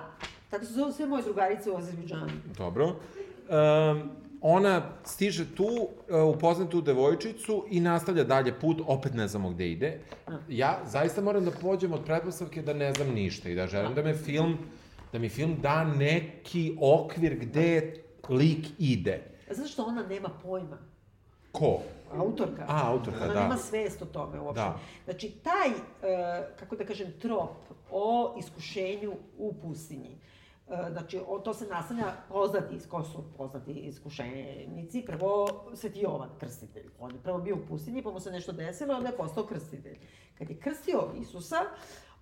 tako 0.50 0.66
se 0.66 0.74
zove 0.74 0.94
sve 0.94 1.06
moje 1.06 1.24
drugarice 1.24 1.72
u 1.72 1.78
Azerbiđanu. 1.78 2.28
Dobro. 2.58 2.86
Um, 2.86 4.12
ona 4.42 4.82
stiže 5.04 5.56
tu, 5.56 5.66
uh, 5.66 6.36
upozna 6.36 6.70
tu 6.70 6.82
devojčicu 6.82 7.66
i 7.70 7.80
nastavlja 7.80 8.24
dalje 8.24 8.54
put, 8.60 8.82
opet 8.88 9.14
ne 9.14 9.28
znamo 9.28 9.50
gde 9.50 9.72
ide. 9.72 10.00
Ja 10.50 10.80
zaista 10.86 11.22
moram 11.22 11.46
da 11.46 11.52
pođem 11.52 11.94
od 11.94 12.06
pretpostavke 12.06 12.62
da 12.62 12.74
ne 12.74 12.94
znam 12.94 13.14
ništa 13.14 13.50
i 13.50 13.56
da 13.56 13.68
želim 13.68 13.94
da 13.94 14.04
me 14.04 14.14
film, 14.14 14.58
da 15.14 15.20
mi 15.20 15.30
film 15.30 15.58
da 15.62 15.84
neki 15.84 16.78
okvir 16.82 17.36
gde 17.40 17.94
lik 18.30 18.68
ide. 18.80 19.33
Zato 19.54 19.70
što 19.70 19.84
ona 19.84 20.04
nema 20.04 20.30
pojma. 20.44 20.78
Ko? 21.52 21.80
Autorka. 22.12 22.66
A, 22.68 22.90
autorka, 22.90 23.24
ona 23.24 23.34
da. 23.34 23.40
Ona 23.40 23.42
nema 23.42 23.58
svest 23.58 24.02
o 24.02 24.06
tome 24.06 24.40
uopšte. 24.40 24.62
Da. 24.62 24.80
Znači, 25.06 25.30
taj, 25.30 25.70
uh, 25.70 26.56
kako 26.60 26.76
da 26.76 26.86
kažem, 26.86 27.14
trop 27.22 27.50
o 27.92 28.36
iskušenju 28.40 29.14
u 29.38 29.54
pustinji, 29.62 30.18
uh, 30.68 30.76
znači, 30.92 31.20
o, 31.28 31.40
to 31.40 31.54
se 31.54 31.68
nastavlja 31.68 32.14
poznati, 32.30 32.80
ko 32.90 33.04
su 33.04 33.24
poznati 33.38 33.72
iskušenici, 33.72 35.04
prvo 35.06 35.48
Sveti 35.76 36.00
Jovan, 36.00 36.30
krstitelj. 36.40 36.90
On 37.00 37.12
je 37.12 37.20
prvo 37.24 37.38
bio 37.38 37.56
u 37.56 37.66
pustinji, 37.68 38.04
pa 38.04 38.12
mu 38.12 38.20
se 38.20 38.32
nešto 38.32 38.52
desilo, 38.52 38.96
onda 38.96 39.10
je 39.10 39.18
postao 39.18 39.46
krstitelj. 39.46 39.98
Kad 40.38 40.50
je 40.50 40.60
krstio 40.60 41.12
Isusa, 41.22 41.60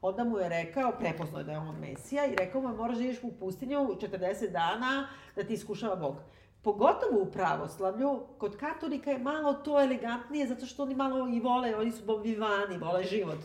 onda 0.01 0.23
mu 0.23 0.37
je 0.37 0.49
rekao, 0.49 0.91
prepoznao 0.99 1.39
je 1.39 1.43
da 1.45 1.51
je 1.51 1.57
on 1.57 1.79
Mesija, 1.79 2.25
i 2.25 2.35
rekao 2.35 2.61
mu, 2.61 2.75
moraš 2.75 2.97
da 2.97 3.03
ideš 3.03 3.23
u 3.23 3.31
pustinju 3.39 3.79
40 3.79 4.51
dana 4.51 5.07
da 5.35 5.43
ti 5.43 5.53
iskušava 5.53 5.95
Bog 5.95 6.15
pogotovo 6.61 7.21
u 7.21 7.31
pravoslavlju, 7.31 8.19
kod 8.37 8.57
katolika 8.57 9.11
je 9.11 9.19
malo 9.19 9.53
to 9.53 9.81
elegantnije, 9.81 10.47
zato 10.47 10.65
što 10.65 10.83
oni 10.83 10.95
malo 10.95 11.27
i 11.27 11.39
vole, 11.39 11.75
oni 11.75 11.91
su 11.91 12.05
bombivani, 12.05 12.77
vole 12.77 13.03
život. 13.03 13.39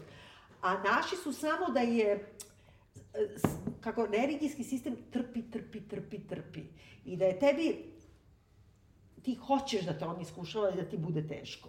A 0.62 0.82
naši 0.82 1.16
su 1.16 1.32
samo 1.32 1.68
da 1.68 1.80
je 1.80 2.36
kako 3.80 4.06
religijski 4.06 4.64
sistem 4.64 4.96
trpi, 5.10 5.42
trpi, 5.50 5.80
trpi, 5.80 6.18
trpi. 6.18 6.62
I 7.04 7.16
da 7.16 7.24
je 7.24 7.38
tebi, 7.38 7.95
ti 9.26 9.34
hoćeš 9.34 9.84
da 9.84 9.98
te 9.98 10.04
on 10.04 10.20
iskušava 10.20 10.70
i 10.70 10.76
da 10.76 10.84
ti 10.84 10.96
bude 10.96 11.26
teško. 11.28 11.68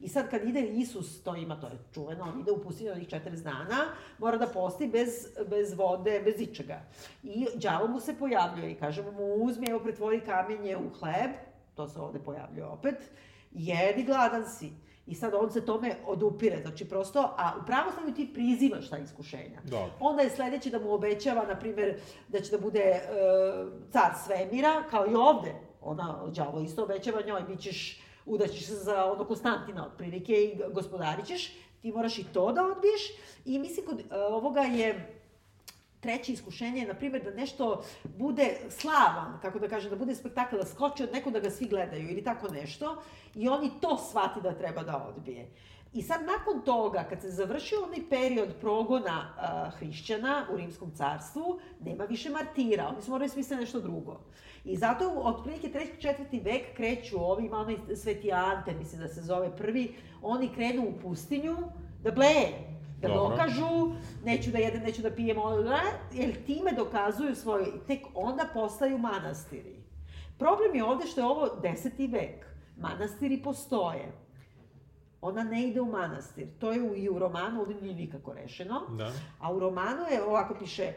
I 0.00 0.08
sad 0.08 0.30
kad 0.30 0.44
ide 0.44 0.60
Isus, 0.60 1.22
to 1.22 1.36
ima, 1.36 1.60
to 1.60 1.66
je 1.66 1.78
čuveno, 1.94 2.24
on 2.24 2.40
ide 2.40 2.52
u 2.52 2.62
pustinju 2.62 2.92
onih 2.92 3.08
40 3.08 3.42
dana, 3.42 3.78
mora 4.18 4.38
da 4.38 4.46
posti 4.46 4.86
bez, 4.86 5.08
bez 5.50 5.72
vode, 5.72 6.20
bez 6.24 6.40
ičega. 6.40 6.82
I 7.22 7.46
đavo 7.54 7.86
mu 7.88 8.00
se 8.00 8.18
pojavljuje 8.18 8.72
i 8.72 8.74
kaže 8.74 9.02
mu, 9.02 9.34
uzmi, 9.34 9.70
evo, 9.70 9.80
pretvori 9.80 10.20
kamenje 10.20 10.76
u 10.76 10.90
hleb, 10.98 11.30
to 11.74 11.88
se 11.88 12.00
ovde 12.00 12.18
pojavljuje 12.18 12.66
opet, 12.66 13.10
jedi, 13.52 14.04
gladan 14.04 14.44
si. 14.48 14.70
I 15.06 15.14
sad 15.14 15.34
on 15.34 15.50
se 15.50 15.64
tome 15.66 15.96
odupire, 16.06 16.60
znači 16.62 16.88
prosto, 16.88 17.20
a 17.36 17.54
u 17.62 17.66
pravoslavlju 17.66 18.14
ti 18.14 18.30
prizivaš 18.34 18.90
ta 18.90 18.98
iskušenja. 18.98 19.60
Da. 19.64 19.88
Onda 20.00 20.22
je 20.22 20.30
sledeće 20.30 20.70
da 20.70 20.78
mu 20.78 20.92
obećava, 20.92 21.46
na 21.46 21.58
primer, 21.58 21.96
da 22.28 22.40
će 22.40 22.50
da 22.50 22.58
bude 22.58 22.80
e, 22.80 23.02
car 23.90 24.12
svemira, 24.24 24.82
kao 24.90 25.06
i 25.06 25.14
ovde. 25.14 25.69
Ona, 25.80 26.26
đavo 26.34 26.60
isto 26.60 26.82
obećava 26.82 27.22
njoj, 27.26 27.42
bit 27.42 27.60
ćeš, 27.60 28.00
udaćeš 28.26 28.66
se 28.66 28.74
za 28.74 29.04
ono 29.04 29.24
Konstantina 29.24 29.86
otprilike 29.86 30.32
i 30.32 30.60
gospodarit 30.72 31.26
ćeš. 31.26 31.52
Ti 31.82 31.92
moraš 31.92 32.18
i 32.18 32.24
to 32.24 32.52
da 32.52 32.62
odbiješ. 32.62 33.02
I 33.44 33.58
mislim, 33.58 33.86
kod 33.86 34.00
e, 34.00 34.16
ovoga 34.16 34.60
je 34.60 35.20
treće 36.00 36.32
iskušenje 36.32 36.80
je, 36.80 36.86
na 36.86 36.94
primjer, 36.94 37.24
da 37.24 37.30
nešto 37.30 37.82
bude 38.04 38.56
slavan, 38.70 39.38
kako 39.42 39.58
da 39.58 39.68
kažem, 39.68 39.90
da 39.90 39.96
bude 39.96 40.14
spektakl, 40.14 40.56
da 40.56 40.66
skoči 40.66 41.02
od 41.02 41.12
nekog 41.12 41.32
da 41.32 41.40
ga 41.40 41.50
svi 41.50 41.66
gledaju 41.66 42.10
ili 42.10 42.24
tako 42.24 42.48
nešto, 42.48 43.02
i 43.34 43.48
oni 43.48 43.70
to 43.80 43.98
shvati 44.10 44.40
da 44.40 44.54
treba 44.54 44.82
da 44.82 45.06
odbije. 45.08 45.48
I 45.92 46.02
sad, 46.02 46.20
nakon 46.26 46.62
toga, 46.62 47.04
kad 47.08 47.20
se 47.20 47.30
završio 47.30 47.78
onaj 47.84 48.08
period 48.10 48.54
progona 48.60 49.28
uh, 49.28 49.78
hrišćana 49.78 50.46
u 50.52 50.56
Rimskom 50.56 50.90
carstvu, 50.94 51.60
nema 51.80 52.04
više 52.04 52.30
martira, 52.30 52.88
oni 52.88 53.02
su 53.02 53.10
morali 53.10 53.28
smisliti 53.28 53.60
nešto 53.60 53.80
drugo. 53.80 54.20
I 54.64 54.76
zato, 54.76 55.10
od 55.10 55.44
prilike 55.44 55.68
3. 55.68 56.14
4. 56.30 56.44
vek 56.44 56.76
kreću 56.76 57.24
ovi, 57.24 57.46
ima 57.46 57.56
onaj 57.56 57.76
Sveti 57.96 58.32
Ante, 58.32 58.74
mislim 58.74 59.00
da 59.00 59.08
se 59.08 59.22
zove 59.22 59.56
prvi, 59.56 59.94
oni 60.22 60.48
krenu 60.54 60.88
u 60.88 61.00
pustinju 61.02 61.56
da 62.02 62.10
bleje 62.10 62.70
da 63.00 63.08
Dobro. 63.08 63.28
dokažu, 63.28 63.92
neću 64.24 64.50
da 64.50 64.58
jedem, 64.58 64.82
neću 64.82 65.02
da 65.02 65.10
pijem, 65.10 65.36
jer 66.12 66.44
time 66.44 66.72
dokazuju 66.72 67.34
svoje, 67.34 67.66
tek 67.86 68.00
onda 68.14 68.48
postaju 68.54 68.98
manastiri. 68.98 69.76
Problem 70.38 70.74
je 70.74 70.84
ovde 70.84 71.06
što 71.06 71.20
je 71.20 71.26
ovo 71.26 71.48
deseti 71.62 72.06
vek. 72.06 72.46
Manastiri 72.76 73.42
postoje 73.42 74.12
ona 75.22 75.42
ne 75.44 75.68
ide 75.68 75.80
u 75.80 75.86
manastir. 75.86 76.48
To 76.58 76.72
je 76.72 76.82
u, 76.82 76.96
i 76.96 77.08
u 77.08 77.18
romanu, 77.18 77.60
ovde 77.60 77.74
nije 77.74 77.94
nikako 77.94 78.32
rešeno. 78.34 78.80
Da. 78.88 79.12
A 79.40 79.52
u 79.52 79.60
romanu 79.60 80.02
je, 80.12 80.22
ovako 80.22 80.54
piše, 80.54 80.92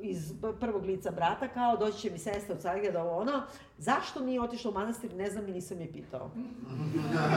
iz 0.00 0.32
prvog 0.60 0.84
lica 0.84 1.10
brata, 1.10 1.48
kao 1.48 1.76
doći 1.76 1.98
će 1.98 2.10
mi 2.10 2.18
sestra 2.18 2.54
od 2.54 2.60
Carigrada, 2.60 3.02
ovo 3.02 3.16
ono, 3.16 3.42
zašto 3.78 4.20
nije 4.20 4.40
otišla 4.40 4.70
u 4.70 4.74
manastir, 4.74 5.14
ne 5.14 5.30
znam 5.30 5.48
i 5.48 5.52
nisam 5.52 5.80
je 5.80 5.92
pitao. 5.92 6.30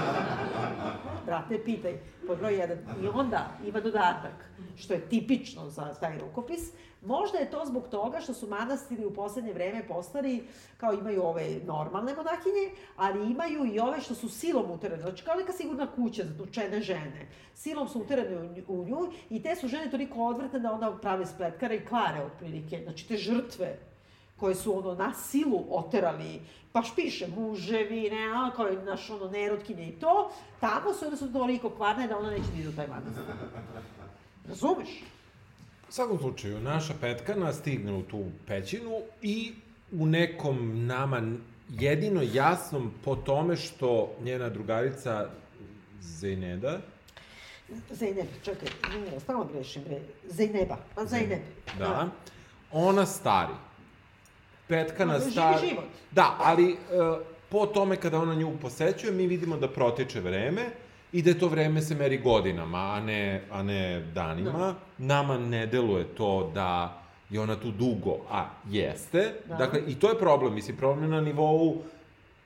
Brate, 1.25 1.63
pitaj, 1.65 1.99
pod 2.27 2.37
broj 2.37 2.59
jedan. 2.59 2.77
I 3.03 3.07
onda 3.07 3.47
ima 3.65 3.79
dodatak, 3.79 4.49
što 4.75 4.93
je 4.93 5.09
tipično 5.09 5.69
za 5.69 5.93
taj 5.93 6.19
rukopis, 6.19 6.71
Možda 7.05 7.37
je 7.37 7.51
to 7.51 7.65
zbog 7.65 7.87
toga 7.87 8.19
što 8.19 8.33
su 8.33 8.47
manastiri 8.47 9.05
u 9.05 9.13
poslednje 9.13 9.53
vreme 9.53 9.87
postali, 9.87 10.47
kao 10.77 10.93
imaju 10.93 11.23
ove 11.23 11.59
normalne 11.65 12.15
monahinje, 12.15 12.71
ali 12.95 13.31
imaju 13.31 13.65
i 13.65 13.79
ove 13.79 14.01
što 14.01 14.15
su 14.15 14.29
silom 14.29 14.71
uterane. 14.71 15.01
Znači 15.01 15.23
kao 15.23 15.35
neka 15.35 15.53
sigurna 15.53 15.87
kuća 15.95 16.23
za 16.23 16.37
tučene 16.37 16.81
žene. 16.81 17.27
Silom 17.53 17.87
su 17.87 17.99
uterane 17.99 18.63
u, 18.67 18.81
u 18.81 18.85
nju 18.85 19.11
i 19.29 19.43
te 19.43 19.55
su 19.55 19.67
žene 19.67 19.91
toliko 19.91 20.23
odvrtne 20.23 20.59
da 20.59 20.71
onda 20.71 20.97
prave 21.01 21.25
spletkare 21.25 21.78
i 21.79 21.85
kvare 21.85 22.23
otprilike. 22.23 22.81
Znači 22.83 23.07
te 23.07 23.17
žrtve 23.17 23.77
koje 24.37 24.55
su 24.55 24.77
ono 24.77 24.95
na 24.95 25.13
silu 25.13 25.65
oterali, 25.69 26.41
baš 26.73 26.95
piše 26.95 27.27
muževi, 27.37 28.09
ne, 28.09 28.31
a, 28.35 28.51
kao 28.55 28.69
naš 28.85 29.09
ono 29.09 29.31
nerotkinje 29.31 29.87
i 29.87 29.91
to, 29.91 30.31
tamo 30.59 30.93
su 30.93 31.05
onda 31.05 31.17
su 31.17 31.33
toliko 31.33 31.69
kvarne 31.69 32.07
da 32.07 32.17
ona 32.17 32.29
neće 32.29 32.63
da 32.63 32.69
u 32.69 32.73
taj 32.73 32.87
manastir. 32.87 33.23
Razumeš? 34.47 34.89
U 35.89 35.91
svakom 35.91 36.17
slučaju, 36.17 36.61
naša 36.61 36.93
petkana 37.01 37.53
stigne 37.53 37.93
u 37.93 38.03
tu 38.03 38.25
pećinu 38.47 38.91
i 39.21 39.53
u 39.91 40.05
nekom 40.05 40.85
nama 40.85 41.21
jedino 41.69 42.21
jasnom 42.33 42.91
po 43.05 43.15
tome 43.15 43.55
što 43.55 44.11
njena 44.23 44.49
drugarica 44.49 45.29
Zejneda, 46.01 46.79
Zejneb, 47.91 48.27
čekaj, 48.43 48.69
ne, 49.11 49.19
stalo 49.19 49.47
grešim, 49.53 49.83
bre. 49.83 49.99
Zejneba, 50.29 50.77
pa 50.95 51.05
Zejneb. 51.05 51.39
Da. 51.79 51.85
da. 51.85 52.09
Ona 52.71 53.05
stari. 53.05 53.53
Petkana 54.67 55.13
no, 55.13 55.19
stari. 55.19 55.57
Živi 55.59 55.69
život. 55.69 55.85
Da, 56.11 56.35
ali 56.39 56.71
uh, 56.73 56.77
po 57.49 57.65
tome 57.65 57.95
kada 57.95 58.19
ona 58.19 58.35
nju 58.35 58.51
posećuje, 58.61 59.13
mi 59.13 59.27
vidimo 59.27 59.57
da 59.57 59.67
protiče 59.67 60.19
vreme 60.19 60.65
i 61.11 61.21
da 61.21 61.33
to 61.33 61.47
vreme 61.47 61.81
se 61.81 61.95
meri 61.95 62.17
godinama, 62.17 62.77
a 62.77 62.99
ne, 62.99 63.41
a 63.51 63.63
ne 63.63 64.05
danima. 64.13 64.51
Da. 64.51 64.75
Nama 64.97 65.37
ne 65.37 65.67
deluje 65.67 66.05
to 66.05 66.51
da 66.53 67.01
je 67.29 67.39
ona 67.39 67.55
tu 67.55 67.71
dugo, 67.71 68.17
a 68.31 68.45
jeste. 68.69 69.33
Da. 69.47 69.55
Dakle, 69.55 69.81
i 69.87 69.95
to 69.95 70.09
je 70.09 70.19
problem, 70.19 70.53
mislim, 70.53 70.77
problem 70.77 71.09
na 71.09 71.21
nivou 71.21 71.83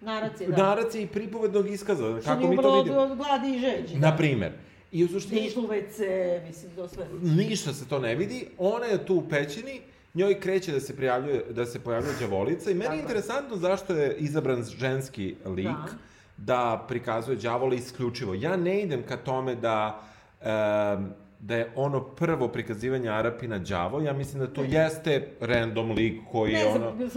Naracije, 0.04 0.50
da. 0.50 0.58
Naracije 0.58 1.04
i 1.04 1.08
pripovednog 1.08 1.70
iskaza. 1.70 2.22
Što 2.22 2.30
kako 2.30 2.48
mi 2.48 2.58
to 2.58 2.78
vidimo. 2.78 3.00
od 3.00 3.18
gladi 3.18 3.56
i 3.56 3.60
žeđi. 3.60 3.96
Da. 4.00 4.10
Na 4.10 4.18
primer. 4.18 4.52
I 4.94 5.04
u 5.04 5.08
suštini... 5.08 5.42
Ništa 5.42 5.60
u 5.60 5.68
WC, 5.68 6.00
mislim, 6.48 6.72
to 6.76 6.88
sve. 6.88 7.06
Ništa 7.22 7.74
se 7.74 7.88
to 7.88 8.00
ne 8.00 8.16
vidi. 8.16 8.48
Ona 8.58 8.86
je 8.86 9.06
tu 9.06 9.16
u 9.16 9.30
pećini, 9.30 9.82
njoj 10.14 10.40
kreće 10.40 10.72
da 10.72 10.80
se 10.80 10.96
prijavljuje, 10.96 11.44
da 11.50 11.66
se 11.66 11.80
pojavljuje 11.80 12.16
đavolica 12.20 12.72
i 12.72 12.74
meni 12.74 12.86
Tako. 12.86 12.96
je 12.96 13.02
interesantno 13.02 13.58
zašto 13.58 13.94
je 13.94 14.16
izabran 14.18 14.64
ženski 14.64 15.36
lik. 15.46 15.66
Da 15.66 16.14
da 16.38 16.86
prikazuje 16.88 17.38
đavola 17.38 17.76
isključivo. 17.76 18.34
Ja 18.34 18.58
ne 18.58 18.82
idem 18.82 19.04
ka 19.08 19.18
tome 19.18 19.56
da 19.56 20.02
um, 20.42 21.10
da 21.40 21.56
je 21.56 21.72
ono 21.76 22.04
prvo 22.04 22.48
prikazivanje 22.48 23.10
Arapina 23.10 23.60
đavo, 23.60 24.02
ja 24.02 24.14
mislim 24.14 24.40
da 24.40 24.54
to 24.54 24.64
jeste 24.64 25.28
random 25.40 25.92
lik 25.92 26.22
koji 26.32 26.52
je 26.52 26.66
ono... 26.66 26.74
Ne 26.74 26.80
znam, 26.80 26.98
bio 26.98 27.10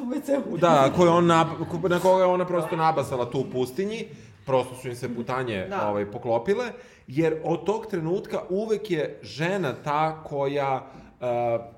Da, 0.57 0.93
koji 0.97 1.09
on 1.09 1.27
na, 1.27 1.47
na 1.89 1.99
koga 2.01 2.23
je 2.23 2.27
ona 2.27 2.47
prosto 2.47 2.77
nabasala 2.77 3.31
tu 3.31 3.41
u 3.41 3.51
pustinji, 3.53 4.05
prosto 4.47 4.75
su 4.75 4.89
im 4.89 4.97
se 4.97 5.15
putanje 5.15 5.67
da. 5.69 5.89
ovaj, 5.89 6.11
poklopile, 6.11 6.65
jer 7.07 7.41
od 7.45 7.65
tog 7.65 7.87
trenutka 7.87 8.43
uvek 8.51 8.91
je 8.91 9.19
žena 9.23 9.75
ta 9.85 10.23
koja 10.23 10.87
uh, 11.21 11.27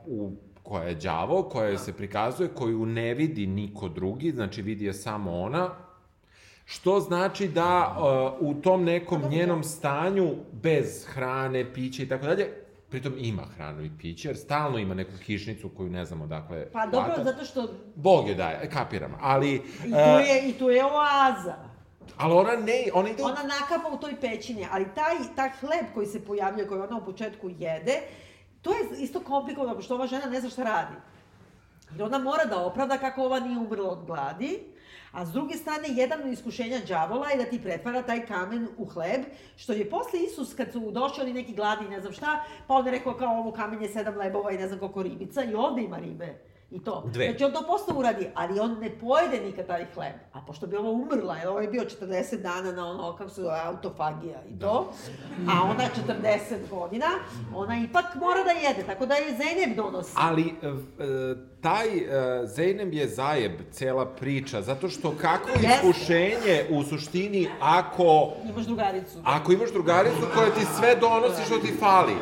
u 0.07 0.33
koja 0.63 0.85
je 0.85 0.95
đavo, 0.95 1.43
koja 1.43 1.71
da. 1.71 1.79
se 1.79 1.93
prikazuje, 1.93 2.49
koju 2.49 2.87
ne 2.87 3.15
vidi 3.15 3.47
niko 3.47 3.89
drugi, 3.89 4.31
znači 4.31 4.63
vidi 4.63 4.85
je 4.85 4.93
samo 4.93 5.41
ona, 5.41 5.71
Što 6.71 7.01
znači 7.01 7.49
da 7.49 7.97
uh, 8.41 8.49
u 8.49 8.61
tom 8.61 8.85
nekom 8.85 9.23
njenom 9.31 9.65
stanju, 9.65 10.35
bez 10.53 11.07
hrane, 11.07 11.73
pića 11.75 12.03
i 12.03 12.09
tako 12.09 12.27
dalje, 12.27 12.49
pritom 12.91 13.13
ima 13.19 13.43
hranu 13.57 13.85
i 13.85 13.91
piće, 13.99 14.29
jer 14.29 14.37
stalno 14.37 14.79
ima 14.79 14.95
neku 14.95 15.13
kišnicu 15.27 15.69
koju 15.69 15.91
ne 15.91 16.05
znamo 16.05 16.27
dakle... 16.27 16.67
Pa 16.73 16.87
dobro, 16.87 17.09
vata. 17.09 17.25
zato 17.25 17.45
što... 17.45 17.69
Bog 17.95 18.29
je 18.29 18.35
daje, 18.35 18.71
kapiram, 18.71 19.15
ali... 19.21 19.55
I 19.55 19.91
tu 19.91 20.15
uh, 20.15 20.29
je, 20.29 20.49
i 20.49 20.53
tu 20.53 20.71
je 20.71 20.85
oaza. 20.85 21.68
Ali 22.17 22.35
ona 22.35 22.57
ne, 22.57 22.85
ona 22.95 23.11
ide... 23.11 23.23
Ona 23.23 23.43
nakapa 23.43 23.89
u 23.89 23.99
toj 23.99 24.21
pećini, 24.21 24.67
ali 24.71 24.87
taj, 24.95 25.17
taj 25.37 25.51
hleb 25.61 25.87
koji 25.95 26.07
se 26.07 26.25
pojavljuje, 26.25 26.69
koji 26.69 26.81
ona 26.81 26.97
u 26.97 27.05
početku 27.05 27.51
jede, 27.59 28.01
to 28.63 28.71
je 28.71 28.79
isto 28.99 29.21
komplikovano, 29.21 29.75
pošto 29.75 29.95
ova 29.95 30.07
žena 30.07 30.27
ne 30.27 30.41
zna 30.41 30.51
šta 30.51 30.63
radi. 30.63 30.95
Jer 31.93 32.03
ona 32.03 32.19
mora 32.19 32.45
da 32.45 32.65
opravda 32.65 32.99
kako 32.99 33.23
ova 33.23 33.41
nije 33.41 33.59
umrla 33.59 33.91
od 33.91 34.05
gladi, 34.07 34.61
A 35.13 35.27
s 35.27 35.33
druge 35.33 35.57
strane, 35.57 35.89
jedan 35.89 36.21
od 36.23 36.33
iskušenja 36.33 36.79
đavola 36.89 37.31
je 37.31 37.37
da 37.37 37.45
ti 37.45 37.63
pretvara 37.63 38.03
taj 38.03 38.27
kamen 38.27 38.69
u 38.77 38.85
hleb, 38.85 39.23
što 39.57 39.73
je 39.73 39.91
posle 39.91 40.21
Isus, 40.21 40.55
kad 40.55 40.73
su 40.73 40.91
došli 40.91 41.23
oni 41.23 41.33
neki 41.33 41.55
gladi, 41.55 41.89
ne 41.89 42.01
znam 42.01 42.13
šta, 42.13 42.45
pa 42.67 42.75
on 42.75 42.87
je 42.87 42.93
rekao 42.93 43.15
kao 43.15 43.39
ovo 43.39 43.53
kamen 43.53 43.83
je 43.83 43.89
sedam 43.89 44.17
lebova 44.17 44.51
i 44.53 44.59
ne 44.59 44.69
znam 44.69 44.79
koliko 44.79 45.03
ribica, 45.03 45.45
i 45.45 45.55
ovde 45.55 45.83
ima 45.83 45.99
ribe. 45.99 46.35
I 46.71 46.85
to. 46.85 47.03
Dve. 47.13 47.27
Znači 47.31 47.45
on 47.45 47.53
to 47.53 47.63
posle 47.67 47.95
uradi, 47.95 48.31
ali 48.35 48.61
on 48.61 48.79
ne 48.81 48.99
pojede 48.99 49.41
nikad 49.41 49.67
taj 49.67 49.87
hleb. 49.95 50.13
A 50.33 50.41
pošto 50.47 50.67
bi 50.67 50.77
ovo 50.77 50.91
umrla, 50.93 51.37
jer 51.37 51.49
ovo 51.49 51.61
je 51.61 51.69
bio 51.69 51.83
40 51.83 52.43
dana 52.43 52.73
na 52.73 52.87
ono, 52.91 53.17
kako 53.17 53.31
se 53.31 53.43
zove, 53.43 53.61
autofagija 53.65 54.43
i 54.49 54.59
to, 54.59 54.93
da. 55.39 55.53
a 55.53 55.63
ona 55.63 55.85
40 56.23 56.69
godina, 56.71 57.07
ona 57.55 57.79
ipak 57.79 58.05
mora 58.15 58.45
da 58.45 58.51
jede, 58.51 58.83
tako 58.87 59.07
da 59.07 59.15
je 59.15 59.37
Zeynep 59.39 59.77
donosi. 59.77 60.13
Ali, 60.17 60.55
e, 60.63 60.69
taj 61.61 61.87
uh, 61.97 62.03
Zeynep 62.57 62.93
je 62.93 63.09
zajeb, 63.09 63.53
cela 63.73 64.07
priča, 64.07 64.63
zato 64.63 64.89
što 64.89 65.15
kako 65.21 65.49
iskušenje 65.51 66.65
u 66.71 66.85
suštini 66.85 67.49
ako... 67.61 68.33
Imaš 68.49 68.65
drugaricu. 68.65 69.19
Ako 69.25 69.53
imaš 69.53 69.73
drugaricu 69.73 70.27
koja 70.35 70.51
ti 70.51 70.67
sve 70.79 70.97
donosi 70.97 71.45
što 71.47 71.59
ti 71.59 71.73
fali. 71.81 72.13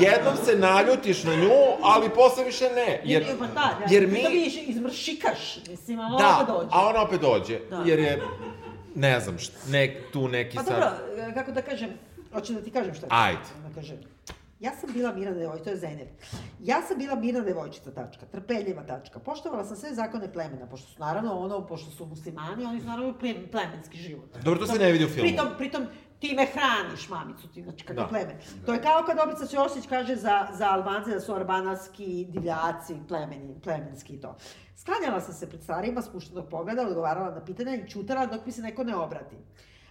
jednom 0.00 0.36
se 0.44 0.58
naljutiš 0.58 1.24
na 1.24 1.34
nju, 1.36 1.50
ali 1.82 2.10
posle 2.10 2.44
više 2.44 2.64
ne. 2.64 3.00
Jer, 3.04 3.22
Jer, 3.22 3.38
pa 3.38 3.46
da, 3.46 3.52
da, 3.54 3.86
jer 3.90 4.06
mi... 4.06 4.12
mi... 4.12 4.22
Da 4.22 4.28
vidiš, 4.28 4.54
izmršikaš, 4.66 5.58
mislim, 5.68 6.00
a 6.00 6.06
ona 6.06 6.18
Da, 6.18 6.36
opet 6.36 6.54
dođe. 6.54 6.68
a 6.72 6.86
ona 6.88 7.02
opet 7.02 7.20
dođe. 7.20 7.58
Da. 7.70 7.82
Jer 7.86 7.98
je, 7.98 8.22
ne 8.94 9.20
znam, 9.20 9.38
šta, 9.38 9.56
nek, 9.70 9.90
tu 10.12 10.28
neki 10.28 10.56
Pa 10.56 10.62
sad... 10.62 10.72
dobro, 10.72 10.90
kako 11.34 11.52
da 11.52 11.62
kažem, 11.62 11.90
hoću 12.32 12.52
da 12.52 12.60
ti 12.60 12.70
kažem 12.70 12.94
šta. 12.94 13.06
Ajde. 13.10 13.38
Da 13.68 13.74
kažem. 13.74 14.13
Ja 14.64 14.72
sam 14.72 14.92
bila 14.92 15.12
mirna 15.12 15.34
devojčica, 15.34 15.64
to 15.64 15.70
je 15.70 15.76
Zeynep. 15.78 16.08
Ja 16.60 16.82
sam 16.82 16.98
bila 16.98 17.14
mirna 17.16 17.40
devojčica, 17.40 17.90
tačka, 17.92 18.26
trpeljiva, 18.26 18.82
tačka. 18.82 19.18
Poštovala 19.20 19.64
sam 19.64 19.76
sve 19.76 19.94
zakone 19.94 20.32
plemena, 20.32 20.66
pošto 20.66 20.88
su 20.88 21.00
naravno 21.00 21.38
ono, 21.38 21.66
pošto 21.66 21.90
su 21.90 22.06
muslimani, 22.06 22.64
oni 22.64 22.80
su 22.80 22.86
naravno 22.86 23.12
ple- 23.12 23.50
plemenski 23.50 23.98
život. 23.98 24.36
Dobro, 24.44 24.60
to 24.60 24.66
se 24.66 24.78
ne 24.78 24.92
vidi 24.92 25.04
u 25.04 25.08
filmu. 25.08 25.28
Pritom, 25.28 25.48
pritom 25.58 25.86
ti 26.18 26.34
me 26.34 26.46
hraniš, 26.46 27.08
mamicu, 27.08 27.48
ti, 27.48 27.62
znači 27.62 27.84
kako 27.84 28.00
Da. 28.00 28.06
plemen. 28.06 28.36
To 28.66 28.72
je 28.72 28.82
kao 28.82 29.02
kad 29.02 29.18
Obrica 29.18 29.46
Ćosić 29.48 29.86
kaže 29.88 30.16
za, 30.16 30.46
za 30.52 30.66
Albance 30.66 31.10
da 31.10 31.20
su 31.20 31.32
albanarski 31.32 32.26
divljaci, 32.28 32.94
plemeni, 33.08 33.60
plemenski 33.62 34.12
i 34.14 34.20
to. 34.20 34.36
Sklanjala 34.76 35.20
sam 35.20 35.34
se 35.34 35.48
pred 35.48 35.62
starima, 35.62 36.02
spuštenog 36.02 36.48
pogleda, 36.48 36.82
odgovarala 36.82 37.30
na 37.30 37.44
pitanja 37.44 37.74
i 37.74 37.88
čutala 37.88 38.26
dok 38.26 38.46
mi 38.46 38.52
se 38.52 38.62
neko 38.62 38.84
ne 38.84 38.96
obrati. 38.96 39.36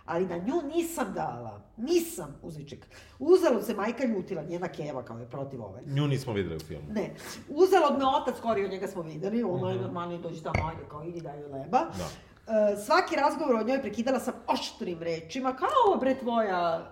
Ali 0.05 0.25
na 0.25 0.37
nju 0.37 0.61
nisam 0.75 1.13
dala, 1.13 1.61
nisam, 1.77 2.35
uzviček. 2.41 2.87
Uzalud 3.19 3.65
se 3.65 3.73
majka 3.73 4.05
ljutila, 4.05 4.43
njena 4.43 4.67
keva 4.67 5.05
kao 5.05 5.17
je 5.17 5.29
protiv 5.29 5.61
ove. 5.61 5.81
Nju 5.85 6.07
nismo 6.07 6.33
videli 6.33 6.55
u 6.55 6.59
filmu. 6.59 6.85
Ne, 6.91 7.15
uzalud 7.49 7.99
me 7.99 8.05
otac, 8.05 8.37
skori 8.37 8.65
od 8.65 8.71
njega 8.71 8.87
smo 8.87 9.01
videli, 9.01 9.43
ono 9.43 9.69
je 9.69 9.81
normalno 9.81 10.17
dođe 10.17 10.43
tamo, 10.43 10.69
ajde, 10.69 10.81
kao 10.89 11.03
idi 11.03 11.21
daj 11.21 11.39
joj 11.39 11.49
leba. 11.49 11.79
Da. 11.79 12.09
E, 12.53 12.77
svaki 12.85 13.15
razgovor 13.15 13.55
o 13.55 13.63
njoj 13.63 13.81
prekidala 13.81 14.19
sam 14.19 14.33
oštrim 14.47 15.03
rečima, 15.03 15.55
kao 15.55 15.69
ova 15.87 15.97
bre 15.97 16.19
tvoja 16.19 16.91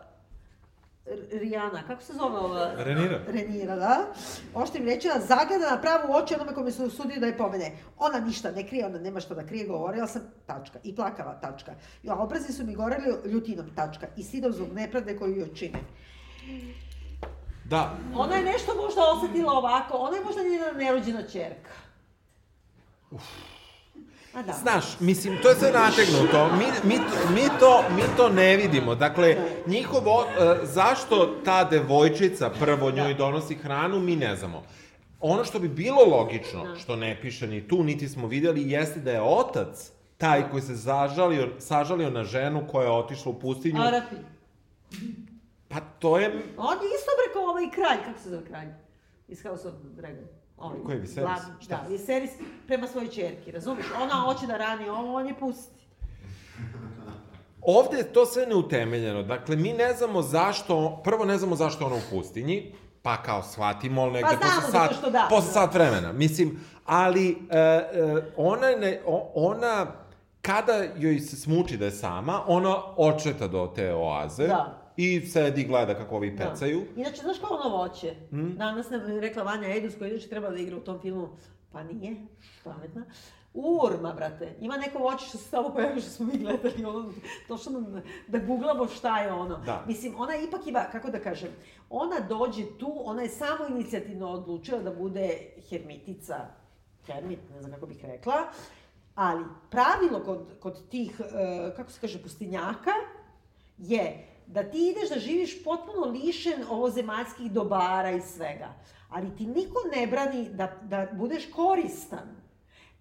Rijana, 1.31 1.83
kako 1.87 2.01
se 2.03 2.13
zove 2.13 2.37
ova? 2.37 2.71
Renira. 2.77 3.19
Renira, 3.27 3.75
da. 3.75 4.05
Oštrim 4.53 4.85
rečima, 4.85 5.13
zagleda 5.19 5.69
na 5.71 5.81
pravu 5.81 6.13
oči 6.13 6.35
onome 6.35 6.53
kome 6.53 6.71
su 6.71 6.85
usudio 6.85 7.19
da 7.19 7.25
je 7.25 7.37
pomene. 7.37 7.71
Ona 7.97 8.19
ništa 8.19 8.51
ne 8.51 8.67
krije, 8.67 8.85
ona 8.85 8.99
nema 8.99 9.19
što 9.19 9.35
da 9.35 9.45
krije, 9.45 9.67
govorila 9.67 10.07
sam, 10.07 10.21
tačka. 10.45 10.79
I 10.83 10.95
plakala, 10.95 11.39
tačka. 11.39 11.71
I 12.03 12.09
obrazi 12.09 12.53
su 12.53 12.65
mi 12.65 12.75
goreli 12.75 13.31
ljutinom, 13.31 13.75
tačka. 13.75 14.07
I 14.17 14.23
stidom 14.23 14.53
zbog 14.53 14.73
nepravde 14.73 15.17
koju 15.17 15.35
joj 15.37 15.53
čine. 15.55 15.79
Da, 17.63 17.97
Ona 18.15 18.35
je 18.35 18.43
nešto 18.43 18.75
možda 18.75 19.01
osetila 19.01 19.53
ovako, 19.53 19.97
ona 19.97 20.17
je 20.17 20.23
možda 20.23 20.41
njena 20.43 20.71
nerođena 20.71 21.23
čerka. 21.23 21.71
A 23.11 23.15
da. 24.33 24.53
Znaš, 24.53 24.99
mislim, 24.99 25.37
to 25.41 25.49
je 25.49 25.55
sve 25.55 25.71
nategnuto. 25.71 26.49
Mi, 26.55 26.65
mi, 26.83 26.99
mi, 27.33 27.49
to, 27.59 27.83
mi 27.95 28.01
to 28.17 28.29
ne 28.29 28.57
vidimo. 28.57 28.95
Dakle, 28.95 29.37
njihovo, 29.67 30.23
e, 30.23 30.65
zašto 30.65 31.35
ta 31.45 31.63
devojčica 31.63 32.49
prvo 32.59 32.91
njoj 32.91 33.13
donosi 33.13 33.55
hranu, 33.55 33.99
mi 33.99 34.15
ne 34.15 34.35
znamo. 34.35 34.63
Ono 35.19 35.43
što 35.43 35.59
bi 35.59 35.67
bilo 35.67 36.05
logično, 36.05 36.75
što 36.75 36.95
ne 36.95 37.21
piše 37.21 37.47
ni 37.47 37.67
tu, 37.67 37.83
niti 37.83 38.09
smo 38.09 38.27
videli, 38.27 38.71
jeste 38.71 38.99
da 38.99 39.11
je 39.11 39.21
otac 39.21 39.91
taj 40.17 40.49
koji 40.49 40.61
se 40.61 40.75
zažalio, 40.75 41.49
sažalio 41.59 42.09
na 42.09 42.23
ženu 42.23 42.67
koja 42.71 42.85
je 42.85 42.91
otišla 42.91 43.31
u 43.31 43.39
pustinju. 43.39 43.81
Arapi. 43.81 44.15
Pa 45.67 45.79
to 45.79 46.17
je... 46.17 46.27
On 46.57 46.77
je 46.77 46.89
isto 46.97 47.11
bre 47.17 47.33
kao 47.33 47.43
ovaj 47.43 47.69
kralj, 47.71 47.97
kako 48.05 48.19
se 48.19 48.29
zove 48.29 48.45
kralj? 48.45 48.67
Iz 49.27 49.43
House 49.43 49.67
of 49.67 49.73
Dragon. 49.83 50.40
Ovaj, 50.61 50.79
Ko 50.85 50.91
je 50.91 50.99
Viserys? 50.99 51.21
glavni, 51.21 51.53
Šta? 51.61 51.75
Da, 51.75 51.89
Viserys 51.89 52.29
prema 52.67 52.87
svojoj 52.87 53.09
čerki, 53.09 53.51
razumiješ? 53.51 53.85
Ona 54.01 54.13
hoće 54.15 54.47
da 54.47 54.57
rani 54.57 54.89
ovo, 54.89 55.15
on 55.15 55.27
je 55.27 55.33
pusti. 55.39 55.81
Ovde 57.61 57.97
je 57.97 58.13
to 58.13 58.25
sve 58.25 58.45
neutemeljeno. 58.45 59.23
Dakle, 59.23 59.55
mi 59.55 59.73
ne 59.73 59.93
znamo 59.93 60.21
zašto, 60.21 61.01
prvo 61.03 61.25
ne 61.25 61.37
znamo 61.37 61.55
zašto 61.55 61.85
ona 61.85 61.95
u 61.95 62.09
pustinji, 62.09 62.73
pa 63.01 63.23
kao 63.23 63.43
shvatimo 63.43 64.05
negde 64.05 64.21
Pa 64.31 64.37
posle 64.37 64.71
sat, 64.71 64.93
što 64.97 65.09
da. 65.09 65.27
posle 65.29 65.51
sat 65.51 65.73
vremena. 65.73 66.11
Mislim, 66.11 66.59
ali 66.85 67.29
e, 67.49 67.57
e, 67.57 67.87
ona, 68.37 68.67
ne, 68.67 69.01
ona, 69.35 69.87
kada 70.41 70.73
joj 70.97 71.19
se 71.19 71.35
smuči 71.35 71.77
da 71.77 71.85
je 71.85 71.91
sama, 71.91 72.43
ona 72.47 72.75
očeta 72.97 73.47
do 73.47 73.71
te 73.75 73.93
oaze 73.93 74.47
Da. 74.47 74.80
I 74.97 75.21
sedi 75.21 75.61
i 75.61 75.67
gleda 75.67 75.93
kako 75.93 76.15
ovi 76.15 76.37
pecaju. 76.37 76.79
Da. 76.79 77.01
Inače, 77.01 77.21
znaš 77.21 77.39
kao 77.39 77.57
ono 77.57 77.77
voće? 77.77 78.15
Hmm? 78.29 78.55
Danas 78.57 78.89
nam 78.89 79.11
je 79.11 79.21
rekla 79.21 79.43
Vanja 79.43 79.75
Edus, 79.75 79.95
koja 79.97 80.09
inače 80.09 80.29
treba 80.29 80.49
da 80.49 80.57
igra 80.57 80.77
u 80.77 80.79
tom 80.79 80.99
filmu. 80.99 81.29
Pa 81.71 81.83
nije, 81.83 82.15
pametna. 82.63 83.05
Urma, 83.53 84.13
brate. 84.13 84.55
Ima 84.61 84.77
neko 84.77 84.99
voće 84.99 85.25
što 85.25 85.37
se 85.37 85.49
samo 85.49 85.69
pojavio 85.73 86.01
što 86.01 86.09
smo 86.09 86.25
mi 86.25 86.37
gledali, 86.37 86.85
ono, 86.85 87.11
došlo 87.47 87.71
nam 87.71 88.01
da 88.27 88.39
googlamo 88.39 88.87
šta 88.87 89.19
je 89.19 89.31
ono. 89.31 89.57
Da. 89.57 89.83
Mislim, 89.87 90.13
ona 90.17 90.35
ipak 90.35 90.67
ima, 90.67 90.83
kako 90.91 91.11
da 91.11 91.19
kažem, 91.19 91.49
ona 91.89 92.19
dođe 92.29 92.63
tu, 92.79 93.01
ona 93.03 93.21
je 93.21 93.29
samo 93.29 93.67
inicijativno 93.69 94.29
odlučila 94.29 94.79
da 94.79 94.91
bude 94.91 95.37
hermitica, 95.69 96.35
hermit, 97.05 97.39
ne 97.53 97.59
znam 97.59 97.71
kako 97.71 97.85
bih 97.85 98.05
rekla, 98.05 98.33
ali 99.15 99.43
pravilo 99.69 100.23
kod, 100.25 100.47
kod 100.59 100.89
tih, 100.89 101.19
e, 101.19 101.75
kako 101.75 101.91
se 101.91 102.01
kaže, 102.01 102.23
pustinjaka, 102.23 102.91
je 103.77 104.27
da 104.51 104.63
ti 104.63 104.87
ideš 104.87 105.09
da 105.09 105.19
živiš 105.19 105.63
potpuno 105.63 106.05
lišen 106.05 106.63
ovozemaljskih 106.69 107.51
dobara 107.51 108.11
i 108.11 108.21
svega. 108.21 108.73
Ali 109.09 109.35
ti 109.37 109.45
niko 109.45 109.79
ne 109.95 110.07
brani 110.07 110.49
da, 110.49 110.79
da 110.81 111.07
budeš 111.13 111.51
koristan. 111.51 112.41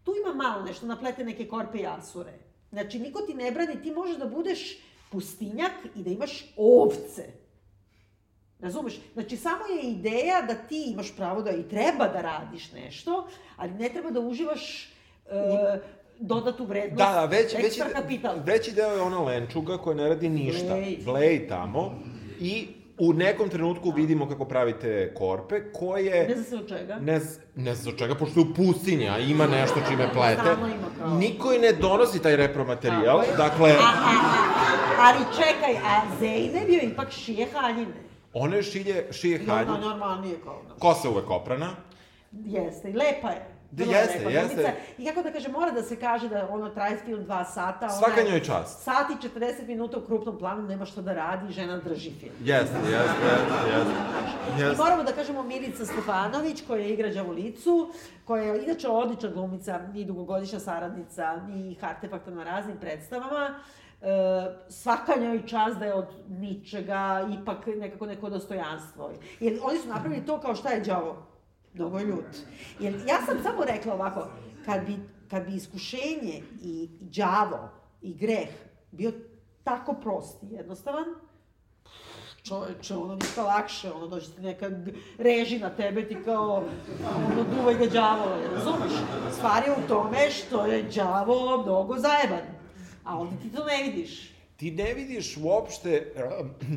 Tu 0.05 0.13
ima 0.25 0.35
malo 0.35 0.63
nešto, 0.63 0.87
naplete 0.87 1.25
neke 1.25 1.49
korpe 1.49 1.79
i 1.79 1.87
asure. 1.87 2.39
Znači, 2.71 2.99
niko 2.99 3.21
ti 3.21 3.35
ne 3.35 3.51
brani, 3.51 3.83
ti 3.83 3.91
možeš 3.91 4.17
da 4.17 4.27
budeš 4.27 4.79
pustinjak 5.11 5.73
i 5.97 6.03
da 6.03 6.11
imaš 6.11 6.55
ovce. 6.57 7.25
Razumeš? 8.61 9.01
Znači, 9.13 9.37
samo 9.37 9.65
je 9.67 9.91
ideja 9.91 10.43
da 10.43 10.55
ti 10.55 10.85
imaš 10.93 11.17
pravo 11.17 11.43
da 11.43 11.51
i 11.51 11.69
treba 11.69 12.09
da 12.09 12.21
radiš 12.21 12.73
nešto, 12.73 13.29
ali 13.57 13.73
ne 13.73 13.89
treba 13.89 14.11
da 14.11 14.21
uživaš 14.21 14.93
e, 15.27 15.81
dodatu 16.21 16.65
vrednost, 16.65 16.99
Da, 16.99 17.13
da, 17.13 17.25
već, 17.27 17.55
već, 17.55 17.65
ekstra 17.65 17.87
kapital. 17.93 18.35
veći 18.39 18.73
deo 18.73 18.89
je 18.89 19.01
ona 19.01 19.21
lenčuga 19.21 19.79
koja 19.79 19.97
ne 19.97 20.09
radi 20.09 20.29
ništa. 20.29 20.67
Blej. 20.69 20.99
Blej 21.05 21.49
tamo. 21.49 21.93
I 22.41 22.69
u 22.99 23.13
nekom 23.13 23.49
trenutku 23.49 23.91
vidimo 23.91 24.29
kako 24.29 24.45
pravite 24.45 25.15
korpe 25.15 25.73
koje... 25.73 26.29
Ne 26.29 26.35
znam 26.35 26.45
se 26.45 26.57
od 26.57 26.69
čega. 26.69 26.97
Ne, 26.97 27.21
z- 27.21 27.39
ne 27.57 27.75
znam 27.75 27.93
od 27.93 27.99
čega, 27.99 28.15
pošto 28.15 28.41
je 28.41 28.47
u 28.47 28.55
pustinji, 28.55 29.09
a 29.09 29.19
ima 29.19 29.47
nešto 29.49 29.81
čime 29.89 30.13
plete. 30.13 30.41
Stalno 30.43 30.67
ima 30.67 30.87
kao- 30.99 31.11
Niko 31.11 31.53
i 31.53 31.59
ne 31.59 31.73
donosi 31.73 32.19
taj 32.19 32.37
repromaterijal, 32.37 33.21
je. 33.21 33.37
dakle, 33.37 33.71
A, 33.71 33.75
a, 33.75 33.77
a, 33.77 34.61
ali 35.01 35.19
čekaj, 35.35 35.77
a 35.77 36.01
Zeynep 36.21 36.69
je 36.71 36.83
ipak 36.83 37.11
šije 37.11 37.47
haljine. 37.55 37.93
one 38.35 38.63
šilje, 38.63 39.07
šije 39.11 39.39
I 39.39 39.51
ona 39.51 39.79
normalnije 39.79 40.37
kao 40.45 40.63
kosa 40.79 41.11
uvek 41.11 41.31
oprana. 41.31 41.71
Jeste, 42.35 42.91
i 42.91 42.95
lepa 42.95 43.31
je. 43.31 43.47
Da, 43.71 43.85
jeste, 43.85 44.31
jeste. 44.31 44.75
I 44.99 45.07
kako 45.07 45.23
da 45.23 45.33
kažem, 45.33 45.53
mora 45.53 45.71
da 45.71 45.83
se 45.83 45.97
kaže 45.97 46.29
da 46.29 46.49
ono 46.51 46.69
traje 46.69 46.97
film 47.05 47.25
dva 47.25 47.45
sata. 47.45 47.89
Svaka 47.89 48.23
njoj 48.23 48.41
čast. 48.41 48.83
Sat 48.83 49.11
i 49.11 49.29
40 49.39 49.67
minuta 49.67 49.99
u 49.99 50.01
krupnom 50.01 50.39
planu, 50.39 50.63
nema 50.63 50.85
što 50.85 51.03
da 51.03 51.13
radi, 51.13 51.53
žena 51.53 51.77
drži 51.77 52.11
film. 52.11 52.33
Jeste, 52.41 52.77
jeste, 52.77 53.27
jeste, 53.67 53.93
I 54.59 54.61
jeste. 54.61 54.83
moramo 54.83 55.03
da 55.03 55.13
kažemo 55.13 55.43
Milica 55.43 55.85
Stefanović, 55.87 56.63
koja 56.67 56.87
igra 56.87 57.09
Đavolicu, 57.09 57.93
koja 58.25 58.43
je 58.43 58.65
inače 58.65 58.89
odlična 58.89 59.29
glumica 59.29 59.81
i 59.95 60.05
dugogodišnja 60.05 60.61
saradnica 60.61 61.41
i 61.57 61.77
artefakta 61.81 62.31
na 62.31 62.45
raznim 62.45 62.77
predstavama. 62.77 63.55
E, 64.03 64.07
svaka 64.69 65.13
njoj 65.21 65.47
čast 65.47 65.79
da 65.79 65.85
je 65.85 65.95
od 65.95 66.07
ničega 66.29 67.29
ipak 67.41 67.67
nekako 67.67 68.07
neko 68.07 68.31
dostojanstvo. 68.31 69.11
Jer 69.41 69.59
oni 69.63 69.79
su 69.79 69.89
napravili 69.89 70.27
to 70.27 70.41
kao 70.41 70.55
šta 70.55 70.69
je 70.71 70.81
đavo? 70.81 71.30
Mnogo 71.75 72.01
ljut. 72.01 72.37
Jer 72.81 72.95
ja 72.95 73.27
sam 73.27 73.43
samo 73.43 73.65
rekla 73.65 73.95
ovako, 73.95 74.27
kad 74.65 74.87
bi, 74.87 74.97
kad 75.31 75.47
bi 75.47 75.55
iskušenje 75.57 76.43
i 76.63 76.89
đavo 77.01 77.69
i 78.03 78.15
greh 78.15 78.49
bio 78.91 79.13
tako 79.65 79.95
prost 80.03 80.43
i 80.43 80.47
jednostavan, 80.55 81.05
čoveče, 82.43 82.95
ono 82.95 83.15
ništa 83.15 83.43
lakše, 83.43 83.93
ono 83.93 84.07
dođe 84.07 84.27
ti 84.33 84.41
neka 84.41 84.71
reži 85.19 85.59
na 85.59 85.71
tebe, 85.71 86.09
ti 86.09 86.17
kao, 86.25 86.65
ono 87.27 87.45
duvaj 87.57 87.75
ga 87.75 87.87
đavo, 87.87 88.25
razumeš? 88.55 88.93
Stvar 89.33 89.63
je 89.67 89.73
u 89.73 89.89
tome 89.89 90.31
što 90.31 90.67
je 90.67 90.83
đavo 90.83 91.63
mnogo 91.63 91.99
zajeban, 91.99 92.47
a 93.05 93.19
onda 93.19 93.37
ti 93.43 93.53
to 93.53 93.65
ne 93.65 93.91
vidiš. 93.91 94.33
Ti 94.57 94.71
ne 94.71 94.95
vidiš 94.95 95.37
uopšte, 95.37 96.13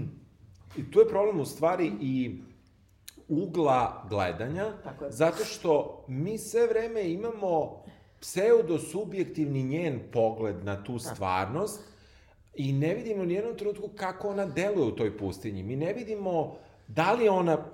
i 0.77 0.91
tu 0.91 0.99
je 0.99 1.09
problem 1.09 1.39
u 1.39 1.45
stvari 1.45 1.91
i 2.01 2.41
ugla 3.41 4.05
gledanja, 4.09 4.65
zato 5.09 5.43
što 5.43 6.05
mi 6.07 6.37
sve 6.37 6.67
vreme 6.67 7.11
imamo 7.11 7.83
pseudo-subjektivni 8.21 9.63
njen 9.63 9.99
pogled 10.11 10.63
na 10.63 10.83
tu 10.83 10.99
stvarnost 10.99 11.81
i 12.55 12.73
ne 12.73 12.93
vidimo 12.93 13.25
ni 13.25 13.33
jednom 13.33 13.57
trenutku 13.57 13.89
kako 13.95 14.29
ona 14.29 14.45
deluje 14.45 14.87
u 14.87 14.95
toj 14.95 15.17
pustinji. 15.17 15.63
Mi 15.63 15.75
ne 15.75 15.93
vidimo 15.93 16.55
da 16.87 17.13
li 17.13 17.29
ona 17.29 17.65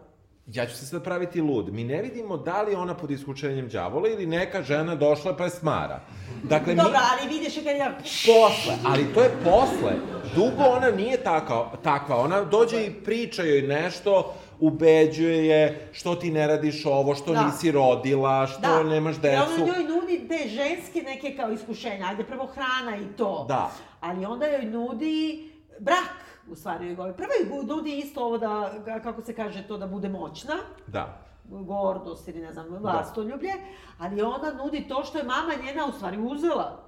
ja 0.53 0.65
ću 0.65 0.75
se 0.75 0.85
sad 0.85 1.03
praviti 1.03 1.41
lud. 1.41 1.73
Mi 1.73 1.83
ne 1.83 2.01
vidimo 2.01 2.37
da 2.37 2.61
li 2.61 2.75
ona 2.75 2.93
pod 2.93 3.11
iskučenjem 3.11 3.67
đavola 3.69 4.09
ili 4.09 4.25
neka 4.25 4.63
žena 4.63 4.95
došla 4.95 5.35
pa 5.35 5.43
je 5.43 5.49
smara. 5.49 6.01
Dakle, 6.43 6.75
Dobro, 6.75 6.91
mi... 6.91 6.97
ali 7.11 7.33
vidiš 7.33 7.55
kad 7.55 7.77
ja... 7.77 7.97
Posle, 8.01 8.73
ali 8.85 9.13
to 9.13 9.21
je 9.21 9.31
posle. 9.43 9.93
Dugo 10.35 10.63
ona 10.63 10.91
nije 10.91 11.23
taka, 11.23 11.65
takva. 11.83 12.17
Ona 12.17 12.43
dođe 12.43 12.85
i 12.85 12.93
priča 12.93 13.43
joj 13.43 13.61
nešto, 13.61 14.33
ubeđuje 14.59 15.47
je 15.47 15.89
što 15.91 16.15
ti 16.15 16.31
ne 16.31 16.47
radiš 16.47 16.85
ovo, 16.85 17.15
što 17.15 17.33
da. 17.33 17.45
nisi 17.45 17.71
rodila, 17.71 18.47
što 18.47 18.61
da. 18.61 18.83
nemaš 18.83 19.15
decu. 19.15 19.37
Da, 19.37 19.63
ona 19.63 19.65
njoj 19.65 19.83
nudi 19.83 20.27
te 20.27 20.49
ženske 20.49 21.01
neke 21.01 21.35
kao 21.35 21.51
iskušenja. 21.51 22.05
Ajde, 22.05 22.23
prvo 22.23 22.45
hrana 22.45 22.97
i 22.97 23.17
to. 23.17 23.45
Da. 23.47 23.71
Ali 23.99 24.25
onda 24.25 24.45
joj 24.47 24.65
nudi 24.65 25.49
brak 25.79 26.18
u 26.51 26.55
stvari 26.55 26.95
govori. 26.95 27.13
Prvo 27.17 27.29
joj 27.39 27.65
nudi 27.65 27.97
isto 27.97 28.25
ovo 28.25 28.37
da, 28.37 28.71
kako 29.03 29.21
se 29.21 29.35
kaže 29.35 29.67
to, 29.67 29.77
da 29.77 29.87
bude 29.87 30.09
moćna. 30.09 30.53
Da 30.87 31.29
gordost 31.49 32.27
ili 32.27 32.41
ne 32.41 32.53
znam, 32.53 32.67
vlastoljublje, 32.69 33.51
da. 33.51 34.05
ali 34.05 34.21
ona 34.21 34.53
nudi 34.53 34.87
to 34.87 35.03
što 35.03 35.17
je 35.17 35.23
mama 35.23 35.53
njena 35.65 35.85
u 35.85 35.91
stvari 35.91 36.17
uzela. 36.17 36.83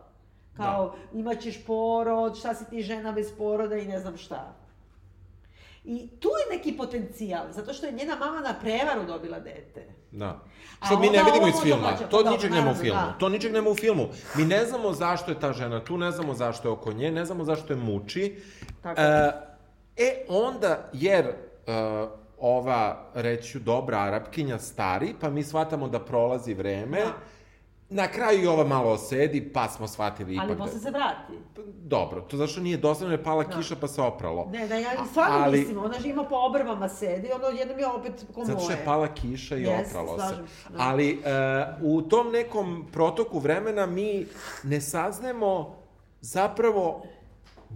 Kao, 0.58 0.86
da. 0.86 1.20
imaćeš 1.20 1.66
porod, 1.66 2.38
šta 2.38 2.54
si 2.54 2.70
ti 2.70 2.82
žena 2.82 3.12
bez 3.12 3.38
poroda 3.38 3.76
i 3.78 3.88
ne 3.88 4.00
znam 4.00 4.18
šta. 4.18 4.54
I 5.84 6.10
tu 6.20 6.28
je 6.28 6.58
neki 6.58 6.78
potencijal, 6.78 7.46
zato 7.52 7.74
što 7.74 7.86
je 7.86 7.91
njena 7.91 8.15
mama 8.15 8.39
na 8.39 8.56
prevaru 8.62 9.06
dobila 9.08 9.39
dete. 9.39 9.96
Da. 10.12 10.39
Što 10.86 11.00
mi 11.00 11.10
ne 11.10 11.24
vidimo 11.24 11.48
iz 11.48 11.54
filma. 11.63 11.98
To 12.10 12.24
da, 12.24 12.32
ničeg 12.32 12.52
nema 12.52 12.72
u 12.72 12.76
filmu. 12.76 13.00
Da. 13.00 13.15
To 13.20 13.30
ničeg 13.30 13.54
nema 13.54 13.70
u 13.70 13.76
filmu. 13.76 14.08
Mi 14.36 14.46
ne 14.46 14.65
znamo 14.65 14.94
zašto 14.94 15.32
je 15.32 15.39
ta 15.39 15.54
žena 15.54 15.84
tu, 15.84 15.98
ne 15.98 16.12
znamo 16.12 16.34
zašto 16.34 16.67
je 16.67 16.72
oko 16.72 16.94
nje, 16.94 17.12
ne 17.12 17.26
znamo 17.26 17.44
zašto 17.44 17.74
je 17.74 17.78
muči. 17.78 18.41
Tako. 18.84 19.02
E, 19.02 19.32
e 19.98 20.26
onda, 20.30 20.89
jer 20.94 21.26
uh, 21.28 22.10
ova, 22.38 23.12
reću, 23.13 23.60
dobra 23.60 24.00
arapkinja 24.00 24.60
stari, 24.60 25.15
pa 25.22 25.30
mi 25.30 25.44
shvatamo 25.44 25.88
da 25.88 26.00
prolazi 26.00 26.54
vreme, 26.54 27.00
da 27.00 27.13
Na 27.93 28.08
kraju 28.08 28.43
i 28.43 28.47
ova 28.47 28.63
malo 28.63 28.91
osedi, 28.91 29.51
pa 29.54 29.67
smo 29.67 29.88
shvatili 29.88 30.34
ipak... 30.34 30.49
Ali 30.49 30.58
posle 30.58 30.73
da... 30.73 30.80
se 30.80 30.91
vrati. 30.91 31.34
Dobro, 31.67 32.21
to 32.21 32.38
zašto 32.38 32.62
nije 32.62 32.77
doslovno 32.77 33.13
je 33.15 33.23
pala 33.23 33.43
da. 33.43 33.58
kiša 33.58 33.75
pa 33.82 33.88
se 33.88 34.01
opralo. 34.01 34.49
Ne, 34.51 34.67
da 34.67 34.75
ja 34.75 35.06
stvarno 35.10 35.38
ali... 35.38 35.60
mislim, 35.60 35.77
ona 35.77 35.97
ima 36.06 36.23
po 36.23 36.36
obrvama 36.36 36.89
sedi, 36.89 37.30
ono 37.36 37.47
jednom 37.47 37.80
je 37.80 37.88
opet 37.88 38.25
ko 38.34 38.39
moje. 38.39 38.45
Zato 38.45 38.60
što 38.60 38.71
je 38.71 38.86
pala 38.86 39.13
kiša 39.13 39.58
i 39.58 39.65
yes, 39.65 39.89
opralo 39.89 40.15
slažem, 40.17 40.47
se. 40.47 40.69
Da. 40.69 40.77
Ali 40.80 41.19
uh, 41.82 41.95
u 41.95 42.01
tom 42.01 42.32
nekom 42.32 42.88
protoku 42.91 43.39
vremena 43.39 43.86
mi 43.86 44.25
ne 44.63 44.82
saznemo 44.82 45.75
zapravo, 46.21 47.04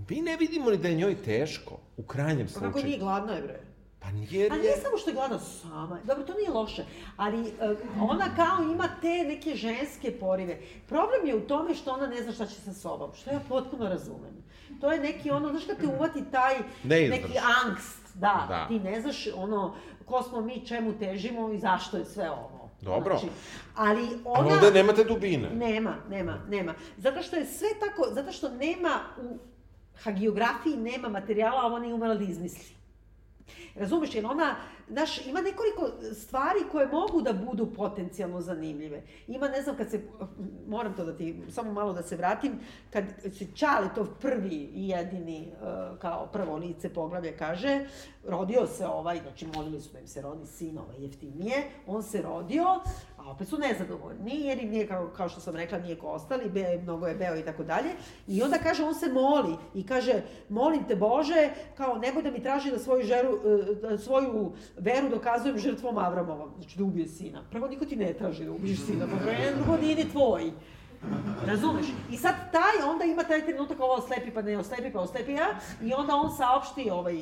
mi 0.09 0.21
ne 0.21 0.37
vidimo 0.37 0.69
ni 0.69 0.77
da 0.77 0.87
je 0.87 0.95
njoj 0.95 1.15
teško, 1.15 1.77
u 1.97 2.03
krajnjem 2.03 2.47
slučaju. 2.47 2.71
Pa 2.71 2.77
kako 2.77 2.87
nije 2.87 2.99
gladno 2.99 3.33
je, 3.33 3.41
bre? 3.41 3.59
Pa 4.05 4.11
nije... 4.11 4.49
A 4.51 4.55
nije 4.55 4.77
samo 4.77 4.97
što 4.97 5.09
je 5.09 5.13
gladna 5.13 5.39
sama. 5.39 5.99
Dobro, 6.03 6.23
to 6.23 6.33
nije 6.33 6.49
loše. 6.49 6.85
Ali 7.17 7.39
uh, 7.39 8.09
ona 8.09 8.25
kao 8.35 8.63
ima 8.63 8.89
te 9.01 9.23
neke 9.27 9.55
ženske 9.55 10.11
porive. 10.19 10.57
Problem 10.87 11.25
je 11.25 11.35
u 11.35 11.47
tome 11.47 11.75
što 11.75 11.91
ona 11.91 12.07
ne 12.07 12.23
zna 12.23 12.31
šta 12.31 12.45
će 12.45 12.55
sa 12.55 12.73
sobom. 12.73 13.11
Što 13.15 13.29
ja 13.29 13.39
potpuno 13.49 13.89
razumem. 13.89 14.43
To 14.81 14.91
je 14.91 14.99
neki 14.99 15.31
ono, 15.31 15.49
znaš 15.49 15.65
kad 15.65 15.77
te 15.77 15.87
uvati 15.87 16.23
taj 16.31 16.55
ne 16.83 17.09
neki 17.09 17.33
angst. 17.65 17.99
Da, 18.13 18.45
da, 18.49 18.67
ti 18.67 18.79
ne 18.79 19.01
znaš 19.01 19.27
ono, 19.35 19.75
ko 20.05 20.23
smo 20.23 20.41
mi, 20.41 20.65
čemu 20.65 20.99
težimo 20.99 21.51
i 21.51 21.59
zašto 21.59 21.97
je 21.97 22.05
sve 22.05 22.29
ovo. 22.29 22.69
Dobro. 22.81 23.17
Znači, 23.17 23.33
ali 23.75 24.07
ona... 24.25 24.49
A 24.49 24.53
onda 24.53 24.71
nemate 24.71 25.03
dubine. 25.03 25.49
Nema, 25.49 25.95
nema, 26.09 26.39
nema. 26.49 26.73
Zato 26.97 27.21
što 27.21 27.35
je 27.35 27.45
sve 27.45 27.67
tako, 27.79 28.13
zato 28.13 28.31
što 28.31 28.49
nema 28.49 28.99
u 29.21 29.37
hagiografiji 30.03 30.77
nema 30.77 31.09
materijala, 31.09 31.61
a 31.63 31.73
ona 31.73 31.85
je 31.85 31.93
umela 31.93 32.15
da 32.15 32.23
izmisli. 32.23 32.75
Razumeš, 33.75 34.15
jer 34.15 34.25
ona, 34.25 34.55
znaš, 34.89 35.25
ima 35.25 35.41
nekoliko 35.41 36.13
stvari 36.13 36.59
koje 36.71 36.87
mogu 36.87 37.21
da 37.21 37.33
budu 37.33 37.73
potencijalno 37.73 38.41
zanimljive. 38.41 39.03
Ima, 39.27 39.47
ne 39.47 39.61
znam, 39.61 39.77
kad 39.77 39.91
se, 39.91 40.01
moram 40.67 40.95
to 40.95 41.05
da 41.05 41.17
ti, 41.17 41.41
samo 41.49 41.73
malo 41.73 41.93
da 41.93 42.03
se 42.03 42.15
vratim, 42.15 42.59
kad 42.89 43.03
se 43.37 43.47
to 43.95 44.05
prvi 44.21 44.69
i 44.73 44.89
jedini, 44.89 45.47
e, 45.47 45.53
kao 45.99 46.27
prvo 46.33 46.57
lice 46.57 46.93
poglavlje 46.93 47.37
kaže, 47.37 47.85
rodio 48.23 48.67
se 48.67 48.85
ovaj, 48.85 49.21
znači 49.21 49.47
molili 49.55 49.81
su 49.81 49.93
da 49.93 49.99
im 49.99 50.07
se 50.07 50.21
rodi 50.21 50.45
sin 50.45 50.77
ovaj 50.77 51.03
jeftinije, 51.03 51.63
on 51.87 52.03
se 52.03 52.21
rodio, 52.21 52.65
a 53.25 53.31
opet 53.31 53.47
su 53.47 53.57
nezadovoljni, 53.57 54.41
jer 54.45 54.63
im 54.63 54.69
nije, 54.69 54.87
kao, 54.87 55.07
kao 55.17 55.29
što 55.29 55.41
sam 55.41 55.55
rekla, 55.55 55.79
nije 55.79 55.95
ko 55.95 56.07
ostali, 56.07 56.49
be, 56.49 56.79
mnogo 56.83 57.07
je 57.07 57.15
beo 57.15 57.35
i 57.35 57.45
tako 57.45 57.63
dalje. 57.63 57.89
I 58.27 58.43
onda 58.43 58.57
kaže, 58.57 58.83
on 58.83 58.95
se 58.95 59.11
moli 59.11 59.55
i 59.73 59.85
kaže, 59.85 60.21
molim 60.49 60.83
te 60.83 60.95
Bože, 60.95 61.49
kao 61.77 61.97
nemoj 61.97 62.23
da 62.23 62.31
mi 62.31 62.43
traži 62.43 62.71
da 62.71 62.79
svoju, 62.79 63.05
žeru, 63.05 63.29
e, 63.29 63.75
da 63.75 63.97
svoju 63.97 64.51
veru 64.77 65.09
dokazujem 65.09 65.57
žrtvom 65.57 65.97
Avramovom, 65.97 66.51
znači 66.57 66.77
da 66.77 66.83
ubije 66.83 67.07
sina. 67.07 67.43
Prvo, 67.51 67.67
niko 67.67 67.85
ti 67.85 67.95
ne 67.95 68.13
traži 68.13 68.45
da 68.45 68.51
ubiješ 68.51 68.85
sina, 68.85 69.05
pa 69.07 69.17
drugo, 69.55 69.77
nije 69.81 70.09
tvoj. 70.09 70.51
Razumeš? 71.45 71.85
I 72.11 72.17
sad 72.17 72.35
taj, 72.51 72.89
onda 72.89 73.05
ima 73.05 73.23
taj 73.23 73.45
trenutak 73.45 73.79
ovo 73.79 73.93
oslepi 73.93 74.31
pa 74.31 74.41
ne 74.41 74.57
oslepi 74.57 74.91
pa 74.93 74.99
oslepi 74.99 75.31
ja, 75.31 75.47
i 75.81 75.93
onda 75.93 76.15
on 76.15 76.31
saopšti 76.37 76.89
ovaj, 76.89 77.15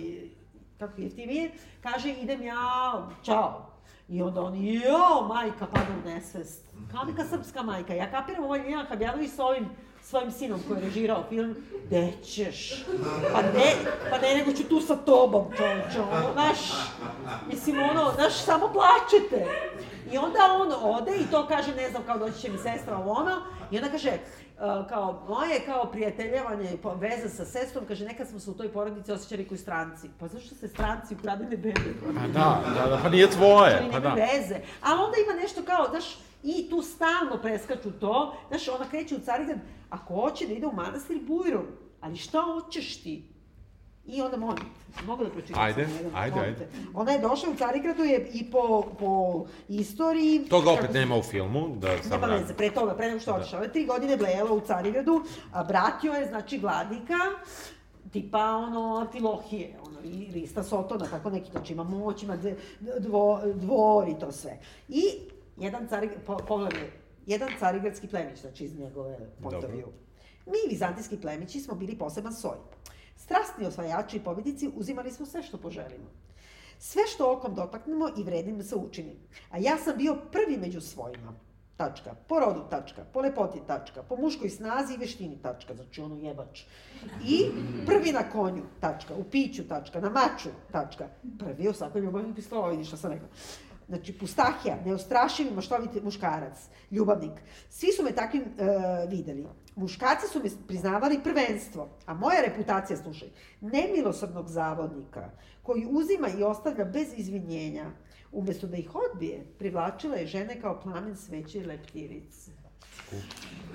kako 0.79 1.01
je 1.01 1.09
ti 1.09 1.51
kaže 1.81 2.11
idem 2.11 2.41
ja, 2.41 3.09
čao. 3.23 3.72
I 4.09 4.21
onda 4.21 4.41
on, 4.41 4.55
jo, 4.55 5.27
majka 5.27 5.65
pada 5.65 5.87
u 6.03 6.09
nesvest. 6.09 6.65
Kao 6.91 7.03
neka 7.03 7.23
srpska 7.23 7.63
majka. 7.63 7.93
Ja 7.93 8.11
kapiram 8.11 8.43
ovaj 8.43 8.59
Milan 8.59 8.85
Habjanović 8.85 9.31
s 9.31 9.39
ovim 9.39 9.69
svojim 10.03 10.31
sinom 10.31 10.59
koji 10.67 10.77
je 10.77 10.85
režirao 10.85 11.23
film, 11.29 11.55
gde 11.85 12.13
ćeš? 12.23 12.85
Pa 13.33 13.41
ne, 13.41 13.73
pa 14.09 14.17
ne, 14.17 14.35
nego 14.35 14.51
ću 14.51 14.63
tu 14.63 14.81
sa 14.81 14.95
tobom, 14.95 15.45
čovječe, 15.57 16.01
ono, 16.01 16.33
znaš, 16.33 16.57
mislim, 17.49 17.79
ono, 17.79 18.11
znaš, 18.15 18.33
samo 18.33 18.71
plačete. 18.73 19.45
I 20.11 20.17
onda 20.17 20.39
on 20.61 20.95
ode 20.95 21.17
i 21.17 21.31
to 21.31 21.47
kaže, 21.47 21.75
ne 21.75 21.89
znam, 21.89 22.03
kao 22.05 22.17
doći 22.17 22.39
će 22.39 22.51
mi 22.51 22.57
sestra, 22.57 22.97
ovo 22.97 23.11
ono, 23.11 23.41
i 23.71 23.77
onda 23.77 23.89
kaže, 23.89 24.11
kao 24.89 25.25
moje 25.29 25.59
kao 25.65 25.91
prijateljevanje 25.91 26.69
i 26.73 26.77
veza 26.99 27.29
sa 27.29 27.45
sestrom, 27.45 27.85
kaže 27.87 28.05
nekad 28.05 28.27
smo 28.27 28.39
se 28.39 28.51
u 28.51 28.53
toj 28.53 28.73
porodici 28.73 29.11
osjećali 29.11 29.47
kao 29.47 29.57
stranci. 29.57 30.09
Pa 30.19 30.27
zašto 30.27 30.55
se 30.55 30.67
stranci 30.67 31.15
ukradene 31.15 31.57
bebe? 31.57 31.93
Pa 32.05 32.27
da, 32.27 32.63
da, 32.75 32.89
da, 32.89 32.99
pa 33.03 33.09
nije 33.09 33.29
tvoje. 33.29 33.89
Pa 33.91 33.99
da. 33.99 34.13
veze. 34.13 34.55
A 34.81 34.91
onda 34.91 35.17
ima 35.25 35.41
nešto 35.41 35.61
kao, 35.63 35.87
znaš, 35.89 36.17
i 36.43 36.69
tu 36.69 36.81
stalno 36.81 37.41
preskaču 37.41 37.91
to, 37.91 38.35
znaš, 38.47 38.67
ona 38.67 38.89
kreće 38.89 39.15
u 39.15 39.19
Carigrad, 39.19 39.59
ako 39.89 40.13
hoće 40.13 40.47
da 40.47 40.53
ide 40.53 40.67
u 40.67 40.73
manastir 40.73 41.19
Bujrom, 41.27 41.65
ali 42.01 42.17
šta 42.17 42.41
hoćeš 42.41 43.03
ti? 43.03 43.32
I 44.05 44.21
onda 44.21 44.37
molim, 44.37 44.63
mogu 45.05 45.23
da 45.23 45.29
pročitam 45.29 45.63
ajde, 45.63 45.85
sam 45.85 45.95
jedan, 45.95 46.11
ajde, 46.15 46.39
ajde. 46.39 46.67
Ona 46.93 47.11
je 47.11 47.19
došla 47.19 47.49
u 47.49 47.55
Carigradu 47.55 48.03
je 48.03 48.29
i 48.33 48.51
po, 48.51 48.83
po 48.99 49.45
istoriji... 49.67 50.45
Toga 50.49 50.71
opet 50.71 50.81
kako, 50.81 50.93
nema 50.93 51.15
u 51.15 51.23
filmu, 51.23 51.67
da 51.75 52.03
sam... 52.03 52.21
Nema 52.21 52.33
veze, 52.33 52.53
pre 52.53 52.69
toga, 52.69 52.95
pre 52.95 53.07
nego 53.07 53.19
što 53.19 53.31
da. 53.31 53.37
otišla. 53.37 53.57
Ove 53.57 53.71
tri 53.71 53.85
godine 53.85 54.17
blejela 54.17 54.51
u 54.51 54.59
Carigradu, 54.59 55.23
a 55.51 55.63
bratio 55.63 56.13
je, 56.13 56.27
znači, 56.27 56.57
vladika, 56.57 57.17
tipa, 58.11 58.45
ono, 58.45 58.97
Amfilohije, 58.97 59.79
ono, 59.87 59.99
i 60.03 60.31
lista 60.31 60.63
Sotona, 60.63 61.05
tako 61.05 61.29
neki, 61.29 61.51
znači 61.51 61.73
ima 61.73 61.83
moć, 61.83 62.23
ima 62.23 62.37
dvo, 62.99 63.41
dvor 63.55 64.09
i 64.09 64.19
to 64.19 64.31
sve. 64.31 64.57
I 64.89 65.03
jedan 65.57 65.87
carig, 65.87 66.11
po, 66.25 66.37
pogledaj, 66.37 66.91
jedan 67.25 67.49
carigradski 67.59 68.07
plemić, 68.07 68.39
znači 68.41 68.65
iz 68.65 68.79
njegove 68.79 69.17
pontoviju. 69.43 69.87
Mi, 70.45 70.69
vizantijski 70.69 71.17
plemići, 71.21 71.59
smo 71.59 71.75
bili 71.75 71.97
poseban 71.97 72.33
soj. 72.33 72.57
Strastni 73.33 73.65
osvajači 73.65 74.17
i 74.17 74.19
pobednici 74.19 74.69
uzimali 74.75 75.11
smo 75.11 75.25
sve 75.25 75.43
što 75.43 75.57
poželimo. 75.57 76.09
Sve 76.79 77.03
što 77.07 77.33
okom 77.33 77.55
dotaknemo 77.55 78.09
i 78.17 78.23
vrednim 78.23 78.63
se 78.63 78.75
učini. 78.75 79.15
A 79.51 79.57
ja 79.57 79.77
sam 79.77 79.97
bio 79.97 80.17
prvi 80.31 80.57
među 80.57 80.81
svojima. 80.81 81.33
Tačka. 81.77 82.15
Po 82.27 82.39
rodu, 82.39 82.61
tačka. 82.69 83.05
Po 83.13 83.21
lepoti, 83.21 83.59
tačka. 83.67 84.03
Po 84.03 84.15
muškoj 84.15 84.49
snazi 84.49 84.93
i 84.93 84.97
veštini, 84.97 85.37
tačka. 85.41 85.73
Znači 85.75 86.01
ono 86.01 86.15
jebač. 86.15 86.61
I 87.25 87.45
prvi 87.85 88.11
na 88.11 88.29
konju, 88.29 88.63
tačka. 88.79 89.15
U 89.15 89.23
piću, 89.23 89.67
tačka. 89.67 90.01
Na 90.01 90.09
maču, 90.09 90.49
tačka. 90.71 91.07
Prvi 91.39 91.69
u 91.69 91.73
svakoj 91.73 92.01
ljubavnim 92.01 92.35
pistolu, 92.35 92.71
vidiš 92.71 92.87
što 92.87 92.97
sam 92.97 93.11
rekla. 93.11 93.27
Znači, 93.87 94.13
pustahija, 94.13 94.77
neustrašivi, 94.85 95.51
maštoviti 95.51 96.01
muškarac, 96.01 96.57
ljubavnik. 96.91 97.41
Svi 97.69 97.91
su 97.91 98.03
me 98.03 98.11
takvim 98.11 98.43
e, 98.43 98.47
videli. 99.09 99.45
Muškarci 99.75 100.27
su 100.27 100.39
mi 100.43 100.49
priznavali 100.67 101.19
prvenstvo, 101.23 101.89
a 102.05 102.13
moja 102.13 102.41
reputacija, 102.41 102.97
slušaj, 102.97 103.27
nemilosrdnog 103.61 104.47
zavodnika, 104.47 105.29
koji 105.63 105.87
uzima 105.89 106.27
i 106.39 106.43
ostavlja 106.43 106.85
bez 106.85 107.07
izvinjenja, 107.15 107.85
umesto 108.31 108.67
da 108.67 108.77
ih 108.77 108.89
odbije, 108.95 109.45
privlačila 109.59 110.15
je 110.15 110.27
žene 110.27 110.61
kao 110.61 110.81
plamen 110.81 111.15
sveće 111.15 111.59
i 111.59 111.65
leptirice. 111.65 112.51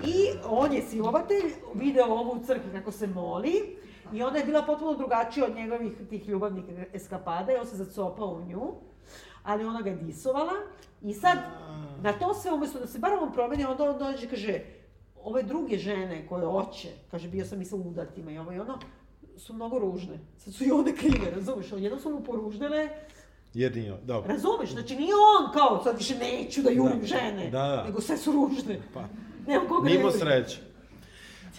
I 0.05 0.27
on 0.49 0.73
je 0.73 0.81
silovatelj, 0.81 1.53
video 1.73 2.05
ovo 2.05 2.33
u 2.33 2.43
crkvi 2.45 2.71
kako 2.71 2.91
se 2.91 3.07
moli, 3.07 3.77
i 4.13 4.23
ona 4.23 4.37
je 4.37 4.45
bila 4.45 4.61
potpuno 4.65 4.93
drugačija 4.93 5.45
od 5.45 5.55
njegovih 5.55 5.91
tih 6.09 6.27
ljubavnih 6.27 6.63
eskapada 6.93 7.53
i 7.53 7.55
on 7.55 7.67
se 7.67 7.75
zacopao 7.75 8.27
u 8.27 8.45
nju 8.45 8.73
ali 9.43 9.65
ona 9.65 9.81
ga 9.81 9.89
je 9.89 9.95
disovala 9.95 10.53
i 11.01 11.13
sad 11.13 11.37
na 12.01 12.13
to 12.19 12.33
sve 12.33 12.51
umesto 12.51 12.79
da 12.79 12.87
se 12.87 12.99
bar 12.99 13.13
on 13.13 13.33
promeni, 13.33 13.65
onda 13.65 13.83
on 13.83 13.97
dođe 13.97 14.25
i 14.25 14.29
kaže, 14.29 14.61
ove 15.23 15.43
druge 15.43 15.77
žene 15.77 16.27
koje 16.27 16.45
hoće, 16.45 16.89
kaže, 17.11 17.27
bio 17.27 17.45
sam 17.45 17.61
i 17.61 17.65
sa 17.65 17.75
udatima 17.75 18.31
i 18.31 18.37
ovo 18.37 18.51
i 18.51 18.59
ono, 18.59 18.79
su 19.37 19.53
mnogo 19.53 19.79
ružne. 19.79 20.19
Sad 20.37 20.53
su 20.53 20.63
i 20.63 20.71
one 20.71 20.95
krive, 20.95 21.31
razumiješ? 21.35 21.71
Jedno 21.77 21.99
su 21.99 22.09
mu 22.09 22.23
poružnele, 22.23 22.89
Jedinio, 23.53 23.97
dobro. 24.03 24.33
Razumeš? 24.33 24.69
Znači 24.71 24.95
nije 24.95 25.13
on 25.13 25.53
kao, 25.53 25.83
sad 25.83 25.97
više 25.97 26.15
neću 26.15 26.61
da 26.61 26.69
jurim 26.69 26.99
Da. 26.99 27.05
žene, 27.05 27.49
Da, 27.49 27.67
da. 27.67 27.83
nego 27.83 28.01
sve 28.01 28.17
su 28.17 28.31
ružne. 28.31 28.79
Pa. 28.93 29.03
Nemam 29.47 29.67
koga 29.67 29.89
Nimo 29.89 30.11
sreće. 30.11 30.57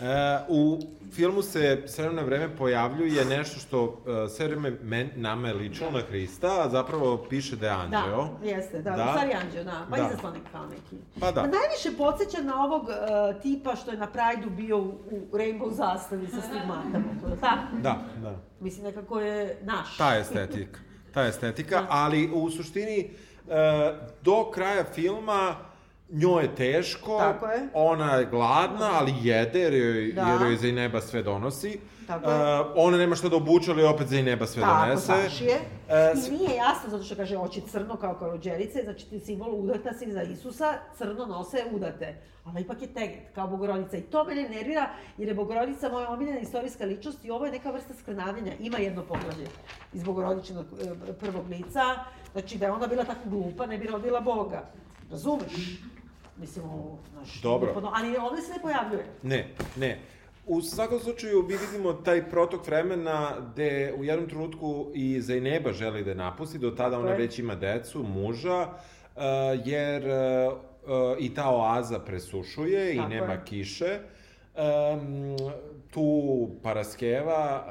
E, 0.00 0.38
u 0.48 0.78
filmu 1.12 1.42
se 1.42 1.82
sve 1.86 2.08
vreme 2.08 2.56
pojavljuje 2.56 3.24
nešto 3.24 3.60
što 3.60 3.84
uh, 3.84 4.30
sve 4.36 4.46
vreme 4.46 4.70
men, 4.82 5.10
nama 5.16 5.48
je 5.48 5.54
ličilo 5.54 5.90
na 5.90 6.00
Hrista, 6.00 6.62
a 6.64 6.68
zapravo 6.68 7.26
piše 7.30 7.56
da 7.56 7.66
je 7.66 7.72
anđeo. 7.72 8.28
Da, 8.42 8.48
jeste, 8.48 8.82
da, 8.82 8.90
Da. 8.90 8.96
da. 8.96 9.12
stari 9.12 9.32
anđeo, 9.32 9.64
da, 9.64 9.86
pa 9.90 9.96
Da. 9.96 10.02
da. 10.02 10.08
izaslanik 10.08 10.42
kao 10.52 10.66
neki. 10.66 10.96
Pa 11.20 11.32
da. 11.32 11.40
Ma 11.40 11.46
najviše 11.46 11.98
podsjeća 11.98 12.42
na 12.42 12.64
ovog 12.64 12.82
uh, 12.82 13.42
tipa 13.42 13.76
što 13.76 13.90
je 13.90 13.96
na 13.98 14.06
Prajdu 14.06 14.50
bio 14.50 14.78
u, 14.78 14.88
u 15.10 15.36
Rainbow 15.36 15.72
zastavi 15.72 16.26
sa 16.26 16.40
stigmatama, 16.40 17.04
tako? 17.40 17.76
Da, 17.82 17.98
da. 18.22 18.36
Mislim, 18.60 18.84
nekako 18.84 19.20
je 19.20 19.58
naš. 19.62 19.96
Ta 19.96 20.18
estetika. 20.18 20.80
Ta 21.14 21.26
estetika, 21.26 21.86
ali 22.02 22.30
u 22.34 22.50
suštini 22.50 22.98
e, 23.00 23.10
do 24.22 24.50
kraja 24.50 24.84
filma 24.84 25.54
njoj 26.12 26.42
je 26.42 26.54
teško, 26.54 27.18
Tako 27.18 27.46
je. 27.46 27.68
ona 27.74 28.14
je 28.14 28.26
gladna, 28.26 28.90
ali 28.92 29.14
jede 29.22 29.60
jer 29.60 29.74
joj, 29.74 30.12
Da. 30.12 30.22
jer 30.22 30.40
joj 30.42 30.56
za 30.56 30.68
i 30.68 30.72
neba 30.72 31.00
sve 31.00 31.22
donosi. 31.22 31.80
Tako 32.06 32.30
je. 32.30 32.36
E, 32.36 32.64
ona 32.76 32.96
nema 32.96 33.16
šta 33.16 33.28
da 33.28 33.36
obuče, 33.36 33.70
ali 33.70 33.84
opet 33.84 34.06
za 34.08 34.16
i 34.16 34.22
neba 34.22 34.46
sve 34.46 34.62
Tako, 34.62 34.80
donese. 34.80 35.12
baš 35.14 35.40
je. 35.40 35.58
E, 35.88 36.12
I 36.28 36.30
nije 36.30 36.56
jasno, 36.56 36.90
zato 36.90 37.02
što 37.04 37.14
kaže 37.14 37.36
oči 37.38 37.60
crno 37.62 37.96
kao 37.96 38.14
karođerice, 38.14 38.82
znači 38.84 39.06
ti 39.06 39.20
simbol 39.20 39.54
udata 39.54 39.92
si 39.92 40.12
za 40.12 40.22
Isusa, 40.22 40.66
crno 40.98 41.26
nose 41.26 41.64
udate. 41.72 42.14
Ali 42.44 42.60
ipak 42.62 42.82
je 42.82 42.88
teget, 42.88 43.34
kao 43.34 43.46
bogorodica. 43.48 43.96
I 43.96 44.02
to 44.02 44.24
mene 44.24 44.48
nervira, 44.48 44.88
jer 45.18 45.28
je 45.28 45.34
bogorodica 45.34 45.88
moja 45.88 46.08
omiljena 46.10 46.38
istorijska 46.38 46.84
ličnost 46.84 47.24
i 47.24 47.30
ovo 47.30 47.46
je 47.46 47.52
neka 47.52 47.70
vrsta 47.70 47.94
skrnavljenja. 47.94 48.52
Ima 48.60 48.78
jedno 48.78 49.02
poglavlje 49.02 49.46
iz 49.92 50.02
bogorodičinog 50.02 50.66
e, 51.08 51.12
prvog 51.12 51.48
lica, 51.48 51.80
znači 52.32 52.58
da 52.58 52.66
je 52.66 52.72
ona 52.72 52.86
bila 52.86 53.04
tako 53.04 53.20
glupa, 53.26 53.66
ne 53.66 53.78
bi 53.78 53.86
rodila 53.86 54.20
Boga. 54.20 54.62
Razumeš? 55.10 55.80
Mislim, 56.40 56.64
ovo, 56.64 56.98
znaš, 57.12 57.42
Dobro. 57.42 57.72
glupo, 57.72 57.90
ali 57.94 58.16
ovde 58.16 58.42
se 58.42 58.52
ne 58.52 58.62
pojavljuje. 58.62 59.04
Ne, 59.22 59.48
ne. 59.76 59.98
U 60.46 60.62
svakom 60.62 61.00
slučaju 61.00 61.42
mi 61.42 61.54
vidimo 61.56 61.92
taj 61.92 62.30
protok 62.30 62.66
vremena 62.66 63.32
gde 63.52 63.94
u 63.98 64.04
jednom 64.04 64.28
trenutku 64.28 64.90
i 64.94 65.20
Zaineba 65.20 65.72
želi 65.72 66.04
da 66.04 66.10
je 66.10 66.16
napusti, 66.16 66.58
do 66.58 66.70
tada 66.70 66.98
ona 66.98 67.12
već 67.12 67.38
ima 67.38 67.54
decu, 67.54 68.02
muža, 68.02 68.60
uh, 69.16 69.22
jer 69.64 70.02
uh, 70.06 71.16
i 71.18 71.34
ta 71.34 71.50
oaza 71.50 71.98
presušuje 71.98 72.94
i 72.94 72.96
Tako 72.96 73.08
nema 73.08 73.32
je. 73.32 73.42
kiše. 73.44 73.98
Um, 74.54 75.36
tu 75.90 76.48
Paraskeva 76.62 77.66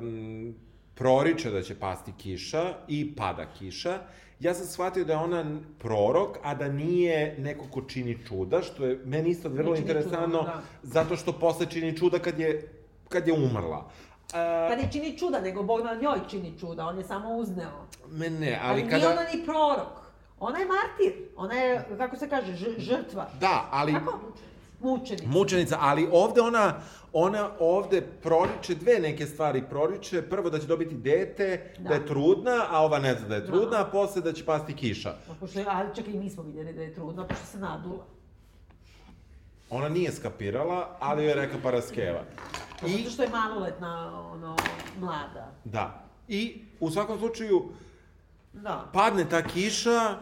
um, 0.00 0.54
proriče 0.94 1.50
da 1.50 1.62
će 1.62 1.74
pasti 1.74 2.12
kiša 2.18 2.74
i 2.88 3.14
pada 3.16 3.46
kiša. 3.58 3.98
Ja 4.40 4.54
sam 4.54 4.66
shvatio 4.66 5.04
da 5.04 5.12
je 5.12 5.18
ona 5.18 5.44
prorok, 5.78 6.36
a 6.42 6.54
da 6.54 6.68
nije 6.68 7.36
neko 7.38 7.64
ko 7.70 7.82
čini 7.82 8.18
čuda, 8.28 8.62
što 8.62 8.84
je 8.84 9.00
meni 9.04 9.30
isto 9.30 9.48
vrlo 9.48 9.76
interesantno, 9.76 10.38
čuda, 10.38 10.52
da. 10.52 10.62
zato 10.82 11.16
što 11.16 11.32
posle 11.32 11.66
čini 11.66 11.96
čuda 11.96 12.18
kad 12.18 12.38
je, 12.38 12.72
kad 13.08 13.26
je 13.28 13.32
umrla. 13.32 13.90
Pa 14.32 14.68
Uh, 14.72 14.82
ne 14.82 14.88
čini 14.92 15.18
čuda, 15.18 15.40
nego 15.40 15.62
Bog 15.62 15.84
na 15.84 15.94
njoj 15.94 16.18
čini 16.30 16.52
čuda, 16.60 16.86
on 16.86 16.98
je 16.98 17.04
samo 17.04 17.36
uzneo. 17.36 17.86
me 18.10 18.30
ne, 18.30 18.60
Ali, 18.62 18.70
ali 18.70 18.82
nije 18.82 18.90
kada... 18.90 19.10
ona 19.10 19.22
ni 19.34 19.44
prorok. 19.44 20.08
Ona 20.40 20.58
je 20.58 20.66
martir. 20.66 21.28
Ona 21.36 21.54
je, 21.54 21.84
kako 21.98 22.16
se 22.16 22.28
kaže, 22.28 22.54
žrtva. 22.78 23.30
Da, 23.40 23.68
ali... 23.70 23.92
Kako? 23.92 24.18
Mučenica. 24.80 25.28
Mučenica, 25.28 25.76
ali 25.80 26.08
ovde 26.12 26.40
ona, 26.40 26.80
ona 27.12 27.50
ovde 27.60 28.00
proriče 28.22 28.74
dve 28.74 28.98
neke 29.00 29.26
stvari. 29.26 29.62
Proriče 29.62 30.22
prvo 30.22 30.50
da 30.50 30.58
će 30.58 30.66
dobiti 30.66 30.94
dete, 30.94 31.48
da, 31.78 31.88
Da. 31.88 31.94
je 31.94 32.06
trudna, 32.06 32.66
a 32.70 32.80
ova 32.80 32.98
ne 32.98 33.14
zna 33.14 33.28
da 33.28 33.34
je 33.34 33.46
trudna, 33.46 33.70
Da. 33.70 33.80
a 33.80 33.86
posle 33.86 34.22
da 34.22 34.32
će 34.32 34.44
pasti 34.44 34.74
kiša. 34.74 35.10
A 35.10 35.34
Pošto, 35.40 35.58
je- 35.58 35.66
ali 35.68 35.88
čekaj, 35.94 36.12
i 36.12 36.18
mi 36.18 36.30
smo 36.30 36.42
vidjeli 36.42 36.72
da 36.72 36.82
je 36.82 36.94
trudna, 36.94 37.26
pošto 37.26 37.46
se 37.46 37.58
nadula. 37.58 38.04
Ona 39.70 39.88
nije 39.88 40.12
skapirala, 40.12 40.96
ali 41.00 41.22
joj 41.22 41.28
je 41.28 41.34
rekla 41.36 41.58
Paraskeva. 41.62 42.20
I... 42.82 42.86
I, 42.86 42.98
Zato 42.98 43.10
što 43.10 43.22
je 43.22 43.28
maloletna, 43.30 43.92
ono, 44.26 44.56
mlada. 44.98 45.52
da. 45.64 46.04
I 46.28 46.40
u 46.80 46.90
svakom 46.90 47.18
slučaju, 47.18 47.64
Da. 48.52 48.84
padne 48.92 49.28
ta 49.28 49.42
kiša, 49.42 50.16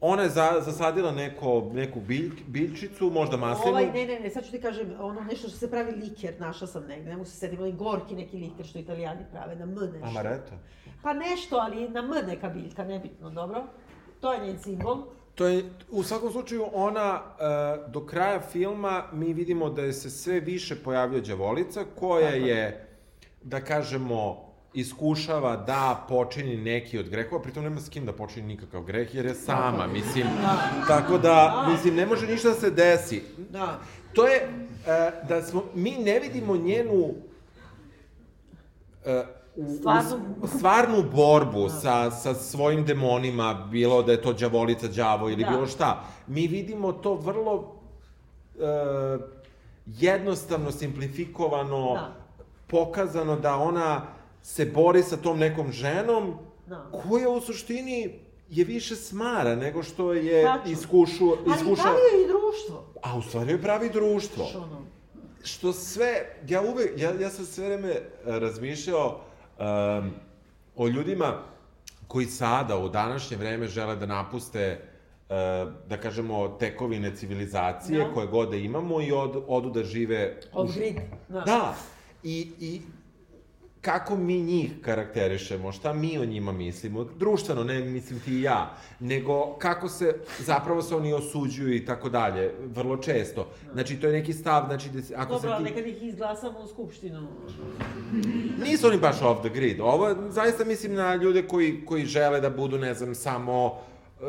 ona 0.00 0.22
je 0.22 0.28
za, 0.28 0.52
zasadila 0.60 1.12
neko, 1.12 1.70
neku 1.72 2.00
bilj, 2.00 2.32
biljčicu, 2.46 3.10
možda 3.10 3.36
maslinu. 3.36 3.70
Ovaj, 3.70 3.86
ne, 3.86 4.06
ne, 4.06 4.20
ne, 4.20 4.30
sad 4.30 4.44
ću 4.44 4.50
ti 4.50 4.60
kažem, 4.60 4.94
ono 5.00 5.20
nešto 5.20 5.48
što 5.48 5.58
se 5.58 5.70
pravi 5.70 5.92
liker, 5.92 6.34
našla 6.40 6.66
sam 6.66 6.86
negde, 6.86 7.10
ne 7.10 7.16
mogu 7.16 7.28
se 7.28 7.36
setiti, 7.36 7.62
onaj 7.62 7.72
gorki 7.72 8.14
neki 8.14 8.36
liker 8.36 8.66
što 8.66 8.78
italijani 8.78 9.24
prave, 9.32 9.56
na 9.56 9.62
M 9.62 9.74
nešto. 9.74 10.08
Amaretto. 10.08 10.52
Pa 11.02 11.12
nešto, 11.12 11.56
ali 11.56 11.88
na 11.88 12.00
M 12.00 12.26
neka 12.26 12.48
biljka, 12.48 12.84
nebitno, 12.84 13.30
dobro? 13.30 13.64
To 14.20 14.32
je 14.32 14.46
njen 14.46 14.58
simbol. 14.58 15.02
To 15.34 15.46
je, 15.46 15.64
u 15.90 16.02
svakom 16.02 16.32
slučaju, 16.32 16.66
ona, 16.72 17.22
e, 17.40 17.90
do 17.90 18.06
kraja 18.06 18.40
filma 18.40 19.04
mi 19.12 19.32
vidimo 19.32 19.70
da 19.70 19.82
je 19.82 19.92
se 19.92 20.10
sve 20.10 20.40
više 20.40 20.76
pojavlja 20.82 21.20
đavolica, 21.20 21.84
koja 21.98 22.30
Tako. 22.30 22.46
je, 22.46 22.88
da 23.42 23.60
kažemo, 23.60 24.45
iskušava 24.76 25.56
da 25.56 26.04
počini 26.08 26.56
neki 26.56 26.98
od 26.98 27.08
grehova, 27.08 27.42
pritom 27.42 27.64
nema 27.64 27.80
s 27.80 27.88
kim 27.88 28.06
da 28.06 28.12
počini 28.12 28.46
nikakav 28.46 28.82
greh, 28.82 29.14
jer 29.14 29.26
je 29.26 29.34
sama, 29.34 29.86
mislim. 29.86 30.26
Tako 30.88 31.18
da, 31.18 31.66
mislim, 31.70 31.94
ne 31.94 32.06
može 32.06 32.26
ništa 32.26 32.48
da 32.48 32.54
se 32.54 32.70
desi. 32.70 33.22
Da. 33.50 33.78
To 34.12 34.26
je, 34.26 34.36
e, 34.36 34.48
da 35.28 35.42
smo, 35.42 35.62
mi 35.74 35.90
ne 35.92 36.18
vidimo 36.20 36.56
njenu 36.56 37.14
e, 39.04 39.24
u, 39.56 39.62
u, 39.62 39.68
Stvarnu- 39.68 40.46
stvarnu 40.48 41.04
borbu 41.04 41.68
sa, 41.70 42.10
sa 42.10 42.34
svojim 42.34 42.84
demonima, 42.84 43.54
bilo 43.70 44.02
da 44.02 44.12
je 44.12 44.22
to 44.22 44.32
đavolica, 44.32 44.88
đavo 44.88 45.30
ili 45.30 45.44
Da. 45.44 45.50
bilo 45.50 45.66
šta. 45.66 45.88
Mi 46.26 46.46
vidimo 46.46 46.92
to 46.92 47.14
vrlo 47.14 47.72
e, 48.54 49.18
jednostavno, 49.88 50.72
simplifikovano, 50.72 51.94
Da. 51.94 52.12
pokazano 52.66 53.36
da 53.36 53.56
ona 53.56 54.02
se 54.46 54.66
bori 54.66 55.02
sa 55.02 55.16
tom 55.16 55.38
nekom 55.38 55.72
ženom 55.72 56.34
Da. 56.66 56.90
koja 56.92 57.28
u 57.28 57.40
suštini 57.40 58.18
je 58.50 58.64
više 58.64 58.96
smara 58.96 59.54
nego 59.56 59.82
što 59.82 60.12
je 60.12 60.44
Tačno. 60.44 60.72
iskušu, 60.72 61.24
Ali 61.30 61.56
iskuša... 61.56 61.82
pravi 61.82 61.98
je 62.12 62.24
i 62.24 62.28
društvo. 62.28 62.84
A 63.02 63.16
u 63.18 63.22
stvari 63.22 63.50
joj 63.50 63.62
pravi 63.62 63.90
društvo. 63.90 64.44
Ono, 64.56 64.82
Što 65.44 65.72
sve, 65.72 66.36
ja 66.48 66.62
uvek, 66.62 66.92
ja, 66.96 67.12
ja 67.20 67.30
sam 67.30 67.44
sve 67.44 67.66
vreme 67.66 67.90
e, 67.90 68.00
razmišljao 68.24 69.20
um, 69.58 70.10
o 70.76 70.88
ljudima 70.88 71.42
koji 72.08 72.26
sada, 72.26 72.78
u 72.78 72.88
današnje 72.88 73.36
vreme, 73.36 73.66
žele 73.66 73.96
da 73.96 74.06
napuste 74.06 74.60
e, 74.60 74.80
da 75.88 75.96
kažemo, 75.96 76.48
tekovine 76.48 77.16
civilizacije, 77.16 77.98
Da. 77.98 78.12
koje 78.14 78.26
god 78.26 78.50
da 78.50 78.56
imamo 78.56 79.00
i 79.00 79.12
od, 79.12 79.44
odu 79.48 79.70
da 79.70 79.84
žive... 79.84 80.40
od 80.52 80.74
grid. 80.74 80.96
Da. 81.28 81.40
Da, 81.40 81.74
i, 82.22 82.52
i 82.60 82.80
kako 83.86 84.16
mi 84.16 84.42
njih 84.42 84.70
karakterišemo, 84.82 85.72
šta 85.72 85.92
mi 85.92 86.18
o 86.18 86.24
njima 86.24 86.52
mislimo, 86.52 87.04
društveno, 87.04 87.64
ne 87.64 87.80
mislim 87.80 88.20
ti 88.20 88.32
i 88.32 88.42
ja, 88.42 88.76
nego 89.00 89.56
kako 89.58 89.88
se, 89.88 90.14
zapravo 90.38 90.82
se 90.82 90.94
oni 90.94 91.12
osuđuju 91.12 91.74
i 91.74 91.84
tako 91.84 92.08
dalje, 92.08 92.54
vrlo 92.74 92.96
često. 92.96 93.46
Znači, 93.72 94.00
to 94.00 94.06
je 94.06 94.12
neki 94.12 94.32
stav, 94.32 94.66
znači, 94.66 94.88
da 94.88 95.00
ako 95.16 95.32
Dobro, 95.32 95.50
se 95.50 95.56
ti... 95.56 95.70
nekad 95.70 95.86
ih 95.86 96.02
izglasamo 96.02 96.58
u 96.58 96.66
skupštinu. 96.66 97.28
Nisu 98.64 98.86
oni 98.86 98.98
baš 98.98 99.22
off 99.22 99.40
the 99.40 99.50
grid. 99.50 99.80
Ovo 99.80 100.14
zaista 100.30 100.64
mislim 100.64 100.94
na 100.94 101.14
ljude 101.14 101.42
koji, 101.42 101.84
koji 101.84 102.04
žele 102.04 102.40
da 102.40 102.50
budu, 102.50 102.78
ne 102.78 102.94
znam, 102.94 103.14
samo 103.14 103.78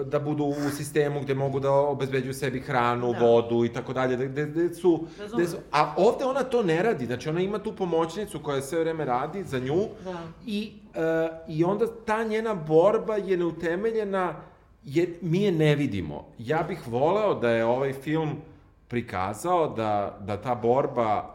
da 0.06 0.20
budu 0.20 0.44
u 0.44 0.70
sistemu 0.78 1.22
gde 1.22 1.34
mogu 1.34 1.60
da 1.60 1.72
obezbeđuju 1.72 2.34
sebi 2.34 2.60
hranu, 2.60 3.14
Da. 3.14 3.20
vodu 3.20 3.66
i 3.66 3.74
tako 3.74 3.94
dalje, 3.94 4.28
gde, 4.28 4.46
gde 4.46 4.74
su, 4.74 5.06
gde 5.34 5.48
su... 5.48 5.58
A 5.72 5.94
ovde 5.98 6.26
ona 6.26 6.44
to 6.44 6.64
ne 6.64 6.84
radi, 6.84 7.06
znači 7.06 7.30
ona 7.30 7.42
ima 7.42 7.60
tu 7.60 7.76
pomoćnicu 7.76 8.40
koja 8.40 8.62
sve 8.62 8.80
vreme 8.80 9.06
radi 9.06 9.44
za 9.44 9.60
nju 9.60 9.82
Da. 10.04 10.16
i, 10.46 10.72
e, 10.96 11.00
i 11.48 11.64
onda 11.64 11.86
ta 12.06 12.24
njena 12.24 12.54
borba 12.54 13.16
je 13.16 13.38
neutemeljena, 13.38 14.36
jer 14.84 15.10
mi 15.22 15.42
je 15.42 15.52
ne 15.52 15.76
vidimo. 15.76 16.26
Ja 16.38 16.64
bih 16.64 16.88
voleo 16.88 17.34
da 17.34 17.50
je 17.50 17.66
ovaj 17.66 17.94
film 17.94 18.30
prikazao 18.88 19.68
da, 19.68 20.18
da 20.22 20.42
ta 20.42 20.56
borba 20.56 21.34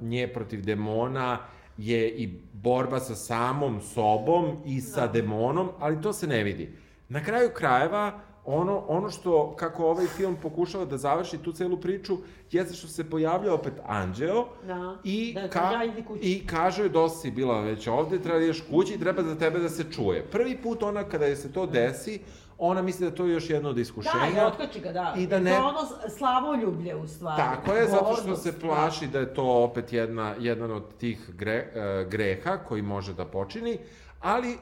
uh, 0.00 0.06
nje 0.08 0.28
protiv 0.28 0.64
demona 0.64 1.38
je 1.78 2.08
i 2.10 2.26
borba 2.52 3.00
sa 3.00 3.14
samom 3.14 3.80
sobom 3.80 4.56
i 4.66 4.80
sa 4.80 5.06
Da. 5.06 5.12
demonom, 5.12 5.68
ali 5.78 6.02
to 6.02 6.12
se 6.12 6.26
ne 6.26 6.42
vidi. 6.44 6.72
Na 7.08 7.24
kraju 7.24 7.50
krajeva, 7.50 8.12
ono, 8.44 8.84
ono 8.88 9.10
što, 9.10 9.56
kako 9.56 9.86
ovaj 9.86 10.06
film 10.06 10.36
pokušava 10.36 10.84
da 10.84 10.96
završi 10.98 11.38
tu 11.38 11.52
celu 11.52 11.76
priču, 11.76 12.16
jeste 12.50 12.74
što 12.74 12.88
se 12.88 13.10
pojavlja 13.10 13.54
opet 13.54 13.72
anđeo 13.84 14.46
Da. 14.66 14.96
i, 15.04 15.32
Da, 15.34 15.40
ka, 15.42 15.60
kaže, 15.60 15.76
"Ajde 15.76 16.04
kući." 16.04 16.20
i 16.22 16.46
kaže 16.46 16.82
joj 16.82 16.88
dosta 16.88 17.18
si 17.18 17.30
bila 17.30 17.60
već 17.60 17.86
ovde, 17.88 18.18
treba 18.18 18.38
da 18.38 18.44
ideš 18.44 18.60
kući 18.62 18.94
i 18.94 19.00
treba 19.00 19.22
za 19.22 19.34
tebe 19.34 19.58
da 19.58 19.68
se 19.68 19.84
čuje. 19.86 20.24
Prvi 20.24 20.56
put 20.56 20.82
ona 20.82 21.04
kada 21.04 21.24
je 21.26 21.36
se 21.36 21.52
to 21.52 21.66
desi, 21.66 22.20
ona 22.58 22.82
misli 22.82 23.10
da 23.10 23.16
to 23.16 23.26
je 23.26 23.32
još 23.32 23.50
jedno 23.50 23.68
od 23.70 23.78
iskušenja. 23.78 24.30
Da, 24.34 24.42
i 24.42 24.46
otkači 24.46 24.80
ga, 24.80 24.92
da. 24.92 25.14
I 25.18 25.26
da 25.26 25.36
To 25.36 25.42
ne- 25.42 25.50
je 25.50 25.58
ono 25.58 25.80
slavoljublje, 26.10 26.94
u 26.96 27.06
stvari. 27.06 27.36
Tako 27.38 27.72
je, 27.72 27.86
zato 27.86 28.14
što 28.14 28.36
se 28.36 28.60
plaši 28.60 29.06
da 29.06 29.18
je 29.18 29.34
to 29.34 29.64
opet 29.64 29.92
jedna, 29.92 30.34
jedan 30.38 30.70
od 30.70 30.94
tih 30.94 31.30
gre, 31.30 31.52
e, 31.74 32.06
greha 32.06 32.56
koji 32.58 32.82
može 32.82 33.14
da 33.14 33.24
počini, 33.24 33.78
ali 34.20 34.56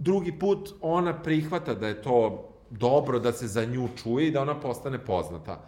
drugi 0.00 0.38
put 0.38 0.74
ona 0.80 1.22
prihvata 1.22 1.74
da 1.74 1.88
je 1.88 2.02
to 2.02 2.48
dobro 2.70 3.18
da 3.18 3.32
se 3.32 3.46
za 3.46 3.64
nju 3.64 3.88
čuje 4.02 4.28
i 4.28 4.30
da 4.30 4.42
ona 4.42 4.60
postane 4.60 4.98
poznata. 4.98 5.60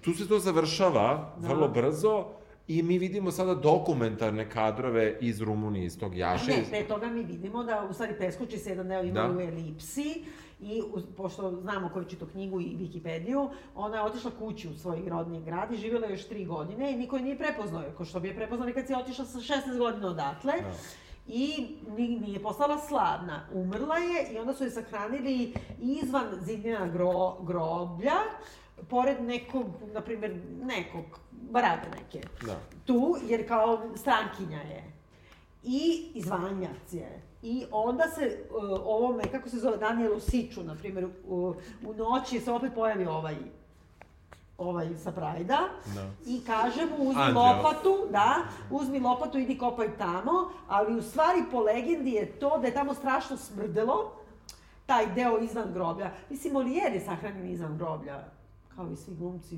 Tu 0.00 0.12
se 0.12 0.28
to 0.28 0.38
završava 0.38 1.34
da. 1.38 1.48
vrlo 1.48 1.68
brzo 1.68 2.24
i 2.68 2.82
mi 2.82 2.98
vidimo 2.98 3.30
sada 3.30 3.54
dokumentarne 3.54 4.50
kadrove 4.50 5.16
iz 5.20 5.40
Rumunije, 5.40 5.86
iz 5.86 5.98
tog 5.98 6.16
Jaše. 6.16 6.50
Ne, 6.50 6.64
pre 6.70 6.84
toga 6.88 7.06
mi 7.06 7.22
vidimo 7.22 7.64
da 7.64 7.86
u 7.90 7.92
stvari 7.92 8.14
preskoči 8.18 8.58
se 8.58 8.70
jedan 8.70 8.88
deo 8.88 9.02
ima 9.02 9.28
da. 9.28 9.42
elipsi 9.42 10.24
i 10.60 10.82
pošto 11.16 11.50
znamo 11.60 11.90
koju 11.92 12.04
čito 12.04 12.26
knjigu 12.26 12.60
i 12.60 12.76
Wikipediju, 12.76 13.48
ona 13.74 13.96
je 13.96 14.02
otišla 14.02 14.30
kući 14.38 14.68
u 14.68 14.74
svoj 14.74 15.02
rodni 15.08 15.42
grad 15.44 15.72
i 15.72 15.76
živjela 15.76 16.06
još 16.06 16.28
tri 16.28 16.44
godine 16.44 16.92
i 16.92 16.96
niko 16.96 17.16
je 17.16 17.22
nije 17.22 17.38
prepoznao, 17.38 17.82
ko 17.96 18.04
što 18.04 18.20
bi 18.20 18.28
je 18.28 18.36
prepoznali 18.36 18.72
kad 18.72 18.86
si 18.86 18.94
otišla 18.94 19.24
sa 19.24 19.38
16 19.38 19.78
godina 19.78 20.08
odatle. 20.08 20.52
Da 20.52 20.72
i 21.26 21.76
nije 22.20 22.42
postala 22.42 22.78
slavna. 22.78 23.46
Umrla 23.52 23.96
je 23.96 24.32
i 24.32 24.38
onda 24.38 24.54
su 24.54 24.64
je 24.64 24.70
sahranili 24.70 25.54
izvan 25.80 26.26
zidnjena 26.40 26.86
gro, 26.86 27.36
groblja, 27.42 28.16
pored 28.88 29.22
nekog, 29.22 29.66
na 29.92 30.00
primjer, 30.00 30.40
nekog, 30.62 31.04
barake 31.30 31.88
neke. 31.90 32.28
Da. 32.46 32.60
Tu, 32.84 33.16
jer 33.28 33.48
kao 33.48 33.82
strankinja 33.96 34.60
je. 34.60 34.92
I 35.62 36.10
izvanjac 36.14 36.92
je. 36.92 37.22
I 37.42 37.64
onda 37.70 38.04
se 38.08 38.38
uh, 38.50 38.80
ovome, 38.84 39.22
kako 39.32 39.48
se 39.48 39.58
zove, 39.58 39.76
Danielu 39.76 40.20
Siču, 40.20 40.62
na 40.62 40.74
primjer, 40.74 41.08
u, 41.28 41.54
u 41.86 41.94
noći 41.94 42.40
se 42.40 42.52
opet 42.52 42.72
pojavi 42.74 43.06
ovaj 43.06 43.36
ovaj 44.60 44.88
sa 45.04 45.12
Prajda 45.12 45.58
da. 45.94 46.10
i 46.26 46.40
kaže 46.46 46.86
mu 46.86 47.08
uzmi 47.08 47.22
Anđeo. 47.22 47.42
lopatu, 47.42 47.96
da, 48.10 48.34
uzmi 48.70 49.00
lopatu, 49.00 49.38
idi 49.38 49.58
kopaj 49.58 49.98
tamo, 49.98 50.50
ali 50.68 50.98
u 50.98 51.02
stvari 51.02 51.44
po 51.50 51.60
legendi 51.60 52.10
je 52.10 52.26
to 52.26 52.58
da 52.58 52.66
je 52.66 52.74
tamo 52.74 52.94
strašno 52.94 53.36
smrdelo, 53.36 54.12
taj 54.86 55.14
deo 55.14 55.38
izvan 55.38 55.72
groblja. 55.72 56.10
Mislim, 56.30 56.52
Molijer 56.52 56.92
je 56.92 57.00
sahranjen 57.00 57.50
izvan 57.50 57.78
groblja, 57.78 58.24
kao 58.76 58.90
i 58.92 58.96
svi 58.96 59.14
glumci. 59.14 59.56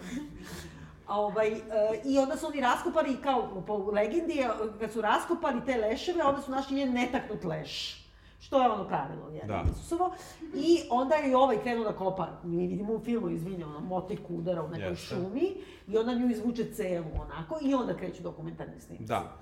A 1.06 1.20
ovaj, 1.20 1.52
e, 1.52 1.60
I 2.04 2.18
onda 2.18 2.36
su 2.36 2.46
oni 2.46 2.60
raskopali, 2.60 3.16
kao 3.22 3.62
po 3.66 3.76
legendi, 3.76 4.46
kad 4.80 4.92
su 4.92 5.00
raskopali 5.00 5.64
te 5.66 5.76
leševe, 5.76 6.22
onda 6.24 6.42
su 6.42 6.50
našli 6.50 6.76
njen 6.76 6.92
netaknut 6.92 7.44
leš 7.44 8.00
što 8.40 8.62
je 8.62 8.70
ono 8.70 8.88
pravilo, 8.88 9.28
je, 9.28 9.42
da. 9.46 9.64
Isusovo. 9.70 10.14
I 10.54 10.78
onda 10.90 11.14
je 11.14 11.30
i 11.30 11.34
ovaj 11.34 11.62
krenuo 11.62 11.84
da 11.84 11.92
kopa, 11.92 12.40
mi 12.44 12.66
vidimo 12.66 12.92
u 12.92 13.00
filmu, 13.00 13.30
izvinja, 13.30 13.66
ono, 13.66 13.80
motiku 13.80 14.34
udara 14.34 14.62
u 14.62 14.68
nekoj 14.68 14.88
Jeste. 14.88 15.14
šumi 15.14 15.54
i 15.88 15.96
onda 15.96 16.14
nju 16.14 16.30
izvuče 16.30 16.72
celu 16.72 17.06
onako 17.20 17.58
i 17.62 17.74
onda 17.74 17.96
kreću 17.96 18.22
dokumentarni 18.22 18.80
snimci. 18.80 19.04
Da, 19.04 19.36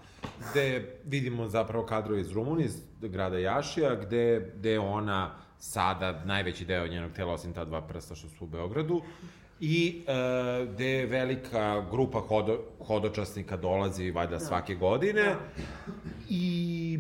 gde 0.51 0.97
vidimo 1.05 1.49
zapravo 1.49 1.87
kadro 1.87 2.17
iz 2.17 2.33
Rumunije, 2.33 2.67
iz 2.67 2.83
grada 3.01 3.39
Jašija, 3.39 3.95
gde, 3.95 4.53
gde 4.57 4.79
ona 4.79 5.35
sada, 5.59 6.25
najveći 6.25 6.65
deo 6.65 6.87
njenog 6.87 7.13
tela, 7.13 7.33
osim 7.33 7.53
ta 7.53 7.65
dva 7.65 7.81
prsta 7.81 8.15
što 8.15 8.29
su 8.29 8.45
u 8.45 8.49
Beogradu, 8.49 9.03
i 9.61 10.03
e, 10.07 10.67
gde 10.67 10.87
je 10.87 11.07
velika 11.07 11.87
grupa 11.91 12.21
hodo, 12.21 12.59
hodočasnika 12.87 13.57
dolazi 13.57 14.11
valjda 14.11 14.39
da. 14.39 14.41
svake 14.41 14.75
godine 14.75 15.23
da. 15.23 15.39
i 16.29 16.99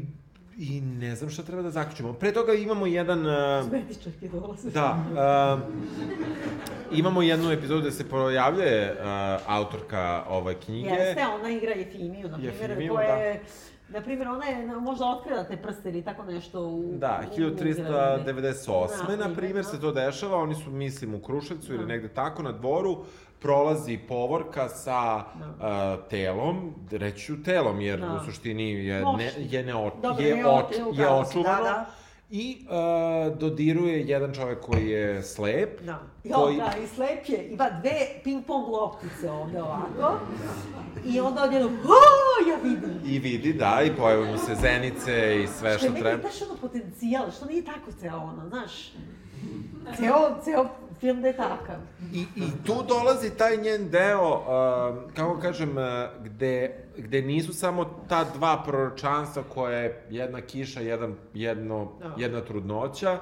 I 0.60 0.80
ne 0.80 1.16
znam 1.16 1.30
šta 1.30 1.42
treba 1.42 1.62
da 1.62 1.70
zaključimo. 1.70 2.12
Pre 2.12 2.32
toga 2.32 2.52
imamo 2.52 2.86
jedan... 2.86 3.26
Uh, 3.26 3.68
Smetičarke 3.68 4.28
dolaze. 4.28 4.70
Da. 4.70 5.04
Uh, 5.12 6.98
imamo 6.98 7.22
jednu 7.22 7.52
epizodu 7.52 7.80
gde 7.80 7.90
se 7.90 8.08
pojavljuje 8.08 8.92
uh, 8.92 9.06
autorka 9.46 10.24
ove 10.28 10.54
knjige. 10.54 10.88
Jeste, 10.88 11.26
ona 11.40 11.50
igra 11.50 11.72
Jefimiju, 11.72 12.28
na 12.28 12.36
primjer, 12.36 12.88
koja 12.90 13.16
je... 13.16 13.34
Da 13.34 13.98
Na 13.98 14.04
primjer, 14.04 14.28
ona 14.28 14.46
je 14.46 14.66
možda 14.66 15.04
otkrila 15.06 15.44
te 15.44 15.56
prste 15.56 15.88
ili 15.88 16.02
tako 16.02 16.24
nešto 16.24 16.60
u... 16.60 16.92
Da, 16.98 17.22
1398. 17.36 19.16
Da, 19.16 19.28
na 19.28 19.34
primjer, 19.34 19.64
se 19.64 19.80
to 19.80 19.92
dešava, 19.92 20.36
oni 20.36 20.54
su, 20.54 20.70
mislim, 20.70 21.14
u 21.14 21.22
Kruševcu 21.22 21.68
da. 21.68 21.74
ili 21.74 21.86
negde 21.86 22.08
tako, 22.08 22.42
na 22.42 22.52
dvoru, 22.52 23.04
prolazi 23.40 23.98
povorka 24.08 24.68
sa 24.68 25.16
uh, 25.16 26.08
telom, 26.10 26.74
reću 26.90 27.42
telom, 27.42 27.80
jer 27.80 28.00
da. 28.00 28.20
u 28.22 28.24
suštini 28.24 28.70
je, 28.70 29.04
ne, 29.18 29.32
je, 29.36 29.62
ne, 29.64 29.74
o, 29.74 29.90
Dobre, 30.02 30.24
je, 30.24 30.46
oč, 30.46 30.64
je, 30.72 31.02
je 31.02 31.08
očuvano. 31.08 31.62
Da, 31.62 31.70
da. 31.70 31.86
I 32.30 32.66
uh, 32.68 33.38
dodiruje 33.38 34.00
jedan 34.00 34.34
čovek 34.34 34.60
koji 34.60 34.88
je 34.88 35.22
slep. 35.22 35.80
Da. 35.80 36.02
Jo, 36.24 36.36
koji... 36.36 36.56
da, 36.56 36.72
i 36.84 36.86
slep 36.86 37.28
je. 37.28 37.48
Ima 37.48 37.70
dve 37.70 38.20
ping-pong 38.24 38.68
loptice 38.68 39.30
ovde 39.30 39.62
ovako. 39.62 40.18
I 41.04 41.20
onda 41.20 41.42
odjedno, 41.42 41.68
ja 42.48 42.56
vidim. 42.62 43.00
I 43.04 43.18
vidi, 43.18 43.52
da, 43.52 43.82
i 43.84 43.96
pojavaju 43.96 44.38
se 44.38 44.54
zenice 44.54 45.42
i 45.42 45.46
sve 45.46 45.78
što, 45.78 45.86
što 45.86 45.94
treba. 45.94 45.98
Što 45.98 46.08
je 46.08 46.16
meni 46.16 46.22
baš 46.22 46.42
ono 46.42 46.60
potencijal, 46.60 47.30
što 47.30 47.46
nije 47.46 47.64
tako 47.64 47.92
ceo 48.00 48.16
ono, 48.16 48.48
znaš. 48.48 48.92
Ceo, 49.96 50.40
ceo 50.44 50.66
film 51.00 51.22
da 51.22 51.28
je 51.28 51.36
takav. 51.36 51.76
I, 52.12 52.20
I 52.36 52.50
tu 52.66 52.74
dolazi 52.88 53.30
taj 53.30 53.56
njen 53.56 53.88
deo, 53.90 54.30
uh, 54.30 55.12
kako 55.14 55.40
kažem, 55.40 55.76
uh, 55.78 55.84
gde, 56.24 56.84
gde 56.96 57.22
nisu 57.22 57.52
samo 57.52 57.84
ta 58.08 58.24
dva 58.24 58.62
proročanstva 58.66 59.42
koje 59.54 59.82
je 59.82 60.06
jedna 60.10 60.40
kiša, 60.40 60.80
jedan, 60.80 61.14
jedno, 61.34 61.92
da. 62.00 62.14
jedna 62.16 62.40
trudnoća, 62.40 63.18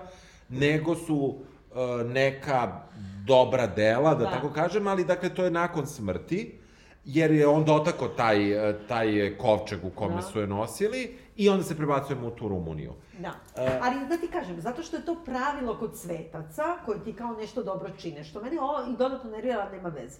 nego 0.48 0.94
su 0.94 1.16
uh, 1.16 2.06
neka 2.06 2.82
dobra 3.26 3.66
dela, 3.66 4.14
da, 4.14 4.24
da 4.24 4.30
tako 4.30 4.50
kažem, 4.50 4.86
ali 4.86 5.04
dakle 5.04 5.34
to 5.34 5.44
je 5.44 5.50
nakon 5.50 5.86
smrti 5.86 6.58
jer 7.04 7.30
je 7.30 7.46
on 7.46 7.64
dotako 7.64 8.08
taj, 8.08 8.68
uh, 8.70 8.76
taj 8.88 9.36
kovčeg 9.38 9.84
u 9.84 9.90
kome 9.90 10.14
da. 10.14 10.22
su 10.22 10.40
je 10.40 10.46
nosili 10.46 11.16
i 11.36 11.48
onda 11.48 11.64
se 11.64 11.76
prebacujemo 11.76 12.28
u 12.28 12.30
tu 12.30 12.48
Rumuniju. 12.48 12.92
Da. 13.18 13.28
Uh, 13.28 13.70
Ali 13.82 14.08
da 14.08 14.16
ti 14.16 14.28
kažem, 14.28 14.60
zato 14.60 14.82
što 14.82 14.96
je 14.96 15.04
to 15.04 15.14
pravilo 15.24 15.78
kod 15.78 15.98
svetaca, 15.98 16.76
koji 16.84 17.00
ti 17.00 17.12
kao 17.12 17.32
nešto 17.32 17.62
dobro 17.62 17.90
čine, 17.98 18.24
što 18.24 18.42
meni 18.42 18.58
ovo 18.58 18.92
i 18.92 18.96
dodatno 18.96 19.30
nervira, 19.30 19.70
nema 19.70 19.88
veze. 19.88 20.18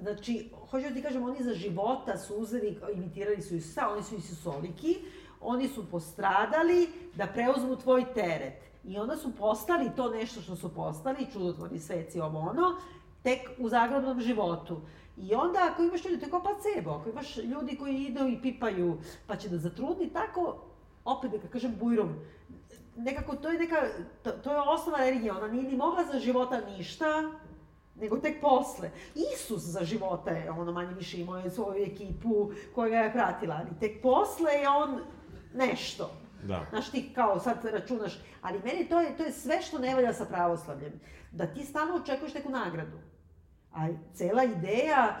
Znači, 0.00 0.50
hoću 0.70 0.88
da 0.88 0.94
ti 0.94 1.02
kažem, 1.02 1.24
oni 1.24 1.42
za 1.42 1.54
života 1.54 2.18
su 2.18 2.34
uzeli, 2.34 2.78
imitirali 2.94 3.42
su 3.42 3.54
Isusa, 3.54 3.88
oni 3.88 4.02
su 4.02 4.16
Isusoliki, 4.16 4.98
oni 5.40 5.68
su 5.68 5.90
postradali 5.90 6.88
da 7.14 7.26
preuzmu 7.26 7.76
tvoj 7.76 8.04
teret. 8.14 8.62
I 8.84 8.98
onda 8.98 9.16
su 9.16 9.36
postali 9.36 9.90
to 9.96 10.10
nešto 10.10 10.40
što 10.40 10.56
su 10.56 10.74
postali, 10.74 11.26
čudotvorni 11.32 11.78
sveci, 11.78 12.20
ovo 12.20 12.38
ono, 12.38 12.76
tek 13.22 13.40
u 13.58 13.68
zagrobnom 13.68 14.20
životu. 14.20 14.80
I 15.16 15.34
onda 15.34 15.58
ako 15.72 15.82
imaš 15.82 16.04
ljudi, 16.04 16.18
to 16.18 16.26
je 16.26 16.30
kao 16.30 16.42
placebo, 16.42 16.90
ako 16.90 17.10
imaš 17.10 17.36
ljudi 17.36 17.76
koji 17.76 17.96
idu 17.96 18.28
i 18.28 18.42
pipaju, 18.42 18.98
pa 19.26 19.36
će 19.36 19.48
da 19.48 19.58
zatrudni, 19.58 20.12
tako, 20.12 20.64
opet 21.04 21.30
da 21.30 21.48
kažem 21.48 21.76
bujrom, 21.80 22.14
nekako 22.96 23.36
to 23.36 23.50
je 23.50 23.58
neka, 23.58 23.76
to, 24.22 24.30
to 24.30 24.52
je 24.52 24.60
osnova 24.60 24.98
religije, 24.98 25.32
ona 25.32 25.48
nije 25.48 25.70
ni 25.70 25.76
mogla 25.76 26.04
za 26.12 26.18
života 26.18 26.60
ništa, 26.60 27.30
nego 27.94 28.18
tek 28.18 28.40
posle. 28.40 28.90
Isus 29.34 29.62
za 29.62 29.84
života 29.84 30.30
je, 30.30 30.50
ono 30.50 30.72
manje 30.72 30.94
više 30.94 31.20
imao 31.20 31.38
je 31.38 31.50
svoju 31.50 31.82
ekipu 31.84 32.50
koja 32.74 32.88
ga 32.88 32.96
je 32.96 33.12
pratila, 33.12 33.60
ali 33.60 33.80
tek 33.80 34.02
posle 34.02 34.52
je 34.52 34.68
on 34.68 35.00
nešto. 35.54 36.10
Da. 36.42 36.66
Znaš, 36.70 36.90
ti 36.90 37.12
kao 37.14 37.40
sad 37.40 37.64
računaš, 37.64 38.18
ali 38.42 38.60
meni 38.64 38.88
to 38.88 39.00
je, 39.00 39.16
to 39.16 39.22
je 39.22 39.32
sve 39.32 39.62
što 39.62 39.78
ne 39.78 39.94
valja 39.94 40.12
sa 40.12 40.24
pravoslavljem. 40.24 40.92
Da 41.32 41.46
ti 41.46 41.64
stalno 41.64 41.94
očekuješ 41.94 42.34
neku 42.34 42.50
nagradu. 42.50 42.98
A 43.74 43.88
cela 44.14 44.44
ideja 44.44 45.16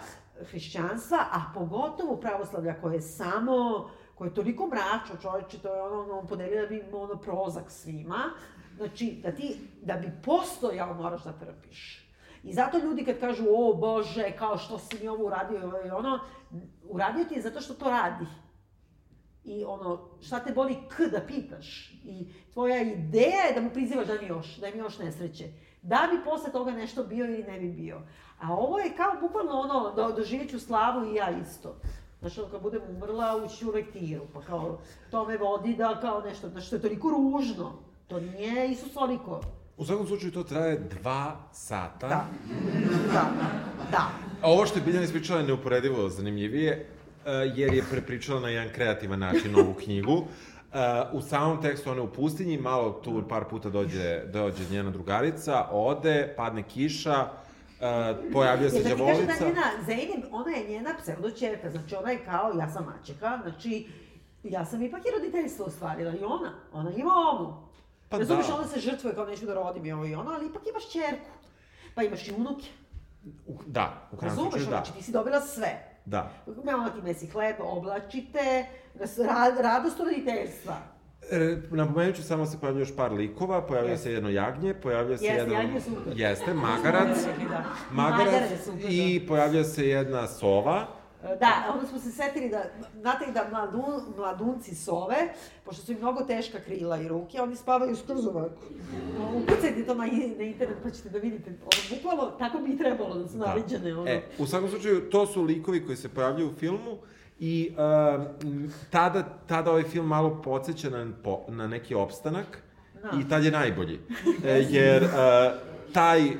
hrišćanstva, 0.50 1.18
a 1.18 1.52
pogotovo 1.54 2.16
pravoslavlja 2.16 2.80
koje 2.80 2.94
je 2.94 3.02
samo, 3.02 3.90
koje 4.14 4.28
je 4.28 4.34
toliko 4.34 4.66
mračno, 4.66 5.16
čoveče, 5.22 5.58
to 5.58 5.74
je 5.74 5.82
ono, 5.82 6.00
ono 6.02 6.26
podelio 6.26 6.62
da 6.62 6.68
bi 6.68 6.84
ono 6.92 7.16
prozak 7.16 7.70
svima, 7.70 8.30
znači, 8.76 9.20
da 9.22 9.32
ti, 9.32 9.56
da 9.82 9.94
bi 9.94 10.12
postojao, 10.24 10.94
moraš 10.94 11.24
da 11.24 11.32
trpiš. 11.32 12.08
I 12.42 12.52
zato 12.52 12.78
ljudi 12.78 13.04
kad 13.04 13.20
kažu, 13.20 13.44
o 13.48 13.74
Bože, 13.74 14.32
kao 14.38 14.58
što 14.58 14.78
si 14.78 14.98
mi 15.00 15.08
ovo 15.08 15.26
uradio, 15.26 15.58
i 15.86 15.90
ono, 15.90 16.18
uradio 16.82 17.24
ti 17.24 17.34
je 17.34 17.42
zato 17.42 17.60
što 17.60 17.74
to 17.74 17.90
radi. 17.90 18.26
I 19.44 19.64
ono, 19.64 20.08
šta 20.20 20.40
te 20.40 20.52
boli 20.52 20.76
k 20.88 21.10
da 21.10 21.20
pitaš. 21.26 21.92
I 22.04 22.32
tvoja 22.52 22.82
ideja 22.82 23.44
je 23.48 23.54
da 23.54 23.60
mu 23.60 23.70
prizivaš 23.70 24.06
da 24.06 24.14
mi 24.20 24.26
još, 24.26 24.56
da 24.56 24.70
mi 24.70 24.78
još 24.78 24.98
nesreće. 24.98 25.44
Da 25.82 26.08
bi 26.10 26.24
posle 26.24 26.52
toga 26.52 26.70
nešto 26.70 27.04
bio 27.04 27.24
ili 27.24 27.42
ne 27.42 27.60
bi 27.60 27.68
bio. 27.68 28.02
A 28.42 28.52
ovo 28.52 28.78
je 28.78 28.96
kao 28.96 29.12
bukvalno 29.20 29.52
ono, 29.52 29.92
do, 29.96 30.12
doživjet 30.12 30.50
ću 30.50 30.60
slavu 30.60 31.06
i 31.06 31.14
ja 31.14 31.30
isto. 31.30 31.74
Znaš, 32.20 32.38
ono, 32.38 32.48
kad 32.48 32.62
budem 32.62 32.80
umrla, 32.88 33.36
ući 33.44 33.66
u 33.66 33.70
lektiru, 33.70 34.22
pa 34.34 34.40
kao, 34.40 34.78
to 35.10 35.24
me 35.24 35.36
vodi 35.36 35.74
da 35.74 36.00
kao 36.00 36.20
nešto, 36.20 36.48
znaš, 36.48 36.70
to 36.70 36.76
je 36.76 36.82
toliko 36.82 37.10
ružno. 37.10 37.72
To 38.08 38.20
nije 38.20 38.70
Isus 38.70 38.96
oliko. 38.96 39.40
U 39.76 39.84
svakom 39.84 40.06
slučaju 40.06 40.32
to 40.32 40.42
traje 40.44 40.78
dva 40.78 41.36
sata. 41.52 42.08
Da. 42.08 42.26
Da. 43.12 43.30
Da. 43.90 44.10
A 44.42 44.50
ovo 44.50 44.66
što 44.66 44.78
je 44.78 44.82
Biljana 44.82 45.04
ispričala 45.04 45.40
je 45.40 45.46
neuporedivo 45.46 46.08
zanimljivije, 46.08 46.86
uh, 46.86 47.30
jer 47.58 47.74
je 47.74 47.84
prepričala 47.90 48.40
na 48.40 48.48
jedan 48.48 48.72
kreativan 48.74 49.18
način 49.18 49.56
ovu 49.56 49.74
knjigu. 49.74 50.12
Uh, 50.12 50.26
u 51.12 51.22
samom 51.22 51.62
tekstu 51.62 51.90
ona 51.90 52.00
je 52.00 52.04
u 52.04 52.12
pustinji, 52.12 52.58
malo 52.58 52.90
tu 52.90 53.22
par 53.28 53.44
puta 53.50 53.70
dođe, 53.70 54.22
dođe 54.32 54.64
njena 54.70 54.90
drugarica, 54.90 55.66
ode, 55.70 56.34
padne 56.36 56.62
kiša, 56.62 57.28
Uh, 57.82 58.32
pojavlja 58.32 58.70
se 58.70 58.82
djavolica. 58.82 59.26
Da 59.26 59.32
ti 59.32 59.38
kažem 59.38 59.54
da 59.54 59.60
njena, 59.60 59.70
Zeynep, 59.86 60.24
ona 60.30 60.50
je 60.50 60.68
njena 60.68 60.90
pseudoćerka, 61.02 61.70
znači 61.70 61.94
ona 61.94 62.10
je 62.10 62.24
kao, 62.24 62.52
ja 62.58 62.70
sam 62.70 62.86
mačeka, 62.86 63.38
znači, 63.42 63.88
ja 64.42 64.64
sam 64.64 64.82
ipak 64.82 65.00
i 65.06 65.18
roditeljstvo 65.18 65.66
ostvarila 65.66 66.12
i 66.12 66.24
ona, 66.24 66.52
ona 66.72 66.90
ima 66.90 67.12
ovu. 67.14 67.54
Pa 68.08 68.18
Razumeš, 68.18 68.46
da. 68.46 68.54
onda 68.54 68.68
se 68.68 68.80
žrtvuje 68.80 69.14
kao 69.14 69.26
neću 69.26 69.46
da 69.46 69.54
rodim 69.54 69.86
i 69.86 69.92
ovo 69.92 70.06
i 70.06 70.14
ono, 70.14 70.30
ali 70.30 70.46
ipak 70.46 70.62
imaš 70.70 70.92
čerku. 70.92 71.30
Pa 71.94 72.02
imaš 72.02 72.28
i 72.28 72.32
unuke. 72.32 72.66
U, 73.46 73.58
da, 73.66 74.08
u 74.12 74.16
krajnjem 74.16 74.38
slučaju 74.38 74.64
da. 74.64 74.70
Znači, 74.70 74.92
ti 74.92 75.02
si 75.02 75.12
dobila 75.12 75.40
sve. 75.40 75.98
Da. 76.04 76.30
Mama 76.64 76.90
ti 76.90 77.02
mesi 77.02 77.26
hleb, 77.26 77.56
oblačite, 77.60 78.66
rad, 79.18 79.58
radost 79.58 80.00
roditeljstva. 80.00 80.76
E, 81.30 81.56
napomenut 81.70 82.16
ću, 82.16 82.22
samo 82.22 82.46
se 82.46 82.58
pojavlja 82.60 82.80
još 82.80 82.96
par 82.96 83.12
likova, 83.12 83.66
pojavlja 83.66 83.94
yes. 83.94 84.02
se 84.02 84.12
jedno 84.12 84.30
jagnje, 84.30 84.74
pojavlja 84.74 85.18
se 85.18 85.24
yes, 85.24 85.36
jedno... 85.36 85.54
Jagnje 85.54 85.80
super. 85.80 86.12
Jeste, 86.16 86.54
magarac. 86.68 87.18
da. 87.48 87.64
Magarac 87.92 88.50
i 88.88 89.20
da. 89.20 89.26
pojavlja 89.28 89.64
se 89.64 89.88
jedna 89.88 90.26
sova. 90.26 90.86
Da, 91.22 91.72
onda 91.74 91.86
smo 91.86 91.98
se 91.98 92.10
setili 92.10 92.48
da, 92.48 92.64
znate 93.00 93.26
da 93.32 93.48
mladun, 93.50 94.14
mladunci 94.16 94.74
sove, 94.74 95.16
pošto 95.64 95.82
su 95.82 95.92
im 95.92 95.98
mnogo 95.98 96.24
teška 96.24 96.58
krila 96.60 97.00
i 97.00 97.08
ruke, 97.08 97.40
oni 97.40 97.56
spavaju 97.56 97.96
skroz 97.96 98.26
ovako. 98.26 98.62
Ukucajte 99.36 99.84
to 99.86 99.94
na, 99.94 100.06
na 100.38 100.44
internet 100.44 100.76
pa 100.82 100.90
ćete 100.90 101.08
da 101.08 101.18
vidite, 101.18 101.50
ono, 101.50 101.96
bukvalno, 101.96 102.30
tako 102.38 102.58
bi 102.58 102.72
i 102.72 102.78
trebalo 102.78 103.14
da 103.14 103.28
su 103.28 103.38
da. 103.38 103.46
naviđene. 103.46 103.94
Ono. 103.94 104.10
E, 104.10 104.22
u 104.38 104.46
svakom 104.46 104.70
slučaju, 104.70 105.10
to 105.10 105.26
su 105.26 105.42
likovi 105.42 105.86
koji 105.86 105.96
se 105.96 106.08
pojavljaju 106.08 106.50
u 106.50 106.54
filmu 106.54 106.98
i 107.44 107.70
uh, 107.70 108.24
tada, 108.90 109.24
tada 109.46 109.70
ovaj 109.70 109.82
film 109.82 110.06
malo 110.06 110.42
podsjeća 110.42 110.90
na, 110.90 111.06
na 111.48 111.66
neki 111.66 111.94
opstanak 111.94 112.62
da. 113.02 113.20
i 113.20 113.28
tad 113.28 113.44
je 113.44 113.50
najbolji. 113.50 113.94
e, 114.46 114.66
jer 114.70 115.02
uh, 115.02 115.10
taj, 115.92 116.26
uh, 116.26 116.34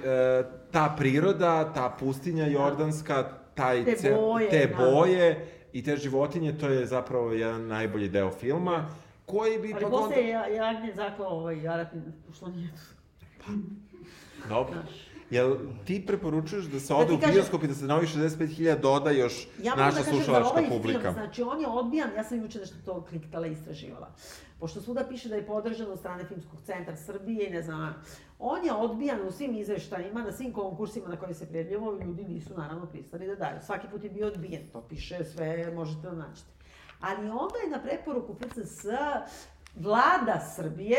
ta 0.70 0.94
priroda, 0.98 1.72
ta 1.72 1.96
pustinja 2.00 2.46
jordanska, 2.46 3.24
taj 3.55 3.84
te 3.84 4.14
boje, 4.14 4.50
te 4.50 4.66
da. 4.66 4.76
boje 4.76 5.46
i 5.72 5.84
te 5.84 5.96
životinje, 5.96 6.59
to 6.59 6.68
je 6.68 6.86
zapravo 6.86 7.32
jedan 7.32 7.66
najbolji 7.66 8.09
deo 8.09 8.30
filma, 8.30 8.88
koji 9.26 9.59
bi... 9.59 9.72
Ali 9.72 9.84
pa 9.84 9.90
posle 9.90 10.05
onda... 10.05 10.14
je 10.14 10.57
Jagnje 10.57 10.92
zaklao 10.94 11.30
ovaj 11.30 11.68
Aratin, 11.68 12.03
što 12.34 12.48
nije... 12.48 12.68
Pa, 13.38 13.53
dobro. 14.48 14.74
Jel 15.33 15.57
ti 15.85 16.07
preporučuješ 16.07 16.64
da 16.64 16.80
se 16.80 16.95
ode 16.95 17.16
da 17.16 17.28
u 17.28 17.33
bioskop 17.33 17.62
i 17.64 17.66
da 17.66 17.74
se 17.74 17.87
na 17.87 17.97
ovih 17.97 18.09
65.000 18.09 18.80
doda 18.80 19.11
još 19.11 19.49
ja 19.62 19.74
naša 19.74 19.99
da 19.99 20.05
slušalačka 20.05 20.51
ovaj 20.51 20.68
publika? 20.68 21.01
Film, 21.01 21.14
znači, 21.14 21.43
on 21.43 21.61
je 21.61 21.66
odbijan, 21.66 22.11
ja 22.16 22.24
sam 22.24 22.43
juče 22.43 22.59
nešto 22.59 22.76
to 22.85 23.05
kliktala 23.09 23.47
i 23.47 23.53
istraživala. 23.53 24.09
Pošto 24.61 24.80
svuda 24.80 25.05
piše 25.09 25.28
da 25.28 25.37
je 25.37 25.47
podržan 25.47 25.91
od 25.93 25.99
strane 25.99 26.24
Filmskog 26.24 26.59
centra 26.64 26.97
Srbije 26.97 27.47
i 27.47 27.51
ne 27.51 27.62
znam, 27.62 27.95
on 28.39 28.64
je 28.64 28.72
odbijan 28.72 29.26
u 29.28 29.30
svim 29.30 29.57
izveštajima, 29.57 30.22
na 30.22 30.33
svim 30.33 30.53
konkursima 30.53 31.09
na 31.09 31.16
koje 31.16 31.35
se 31.35 31.49
prijavljivo, 31.49 31.99
ljudi 32.05 32.24
nisu 32.24 32.55
naravno 32.57 32.87
pristali 32.87 33.26
da 33.26 33.35
daju. 33.35 33.61
Svaki 33.66 33.87
put 33.89 34.05
je 34.05 34.11
bio 34.11 34.26
odbijen, 34.26 34.62
to 34.72 34.80
piše 34.80 35.24
sve, 35.24 35.72
možete 35.74 36.01
da 36.03 36.12
naćete. 36.12 36.51
Ali 37.01 37.30
onda 37.30 37.59
je 37.64 37.70
na 37.70 37.83
preporuku 37.83 38.35
FCS 38.35 38.85
vlada 39.74 40.41
Srbije, 40.57 40.99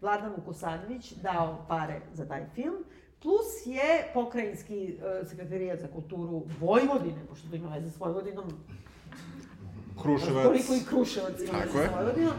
Vladan 0.00 0.32
Vukosadović, 0.36 1.12
dao 1.12 1.64
pare 1.68 2.00
za 2.12 2.26
taj 2.28 2.46
film, 2.54 2.74
plus 3.22 3.66
je 3.66 4.10
pokrajinski 4.14 4.96
uh, 4.98 5.28
sekretarijat 5.28 5.80
za 5.80 5.88
kulturu 5.88 6.42
Vojvodine, 6.60 7.26
pošto 7.28 7.48
to 7.48 7.56
ima 7.56 7.68
veze 7.68 7.90
s 7.90 8.00
Vojvodinom, 8.00 8.44
Kruševac. 10.02 10.44
Toliko 10.44 10.74
i 10.74 10.84
Kruševac 10.88 11.40
ima 11.40 11.58
veze 11.58 11.88
s 11.88 11.94
Vojvodinom, 11.94 12.34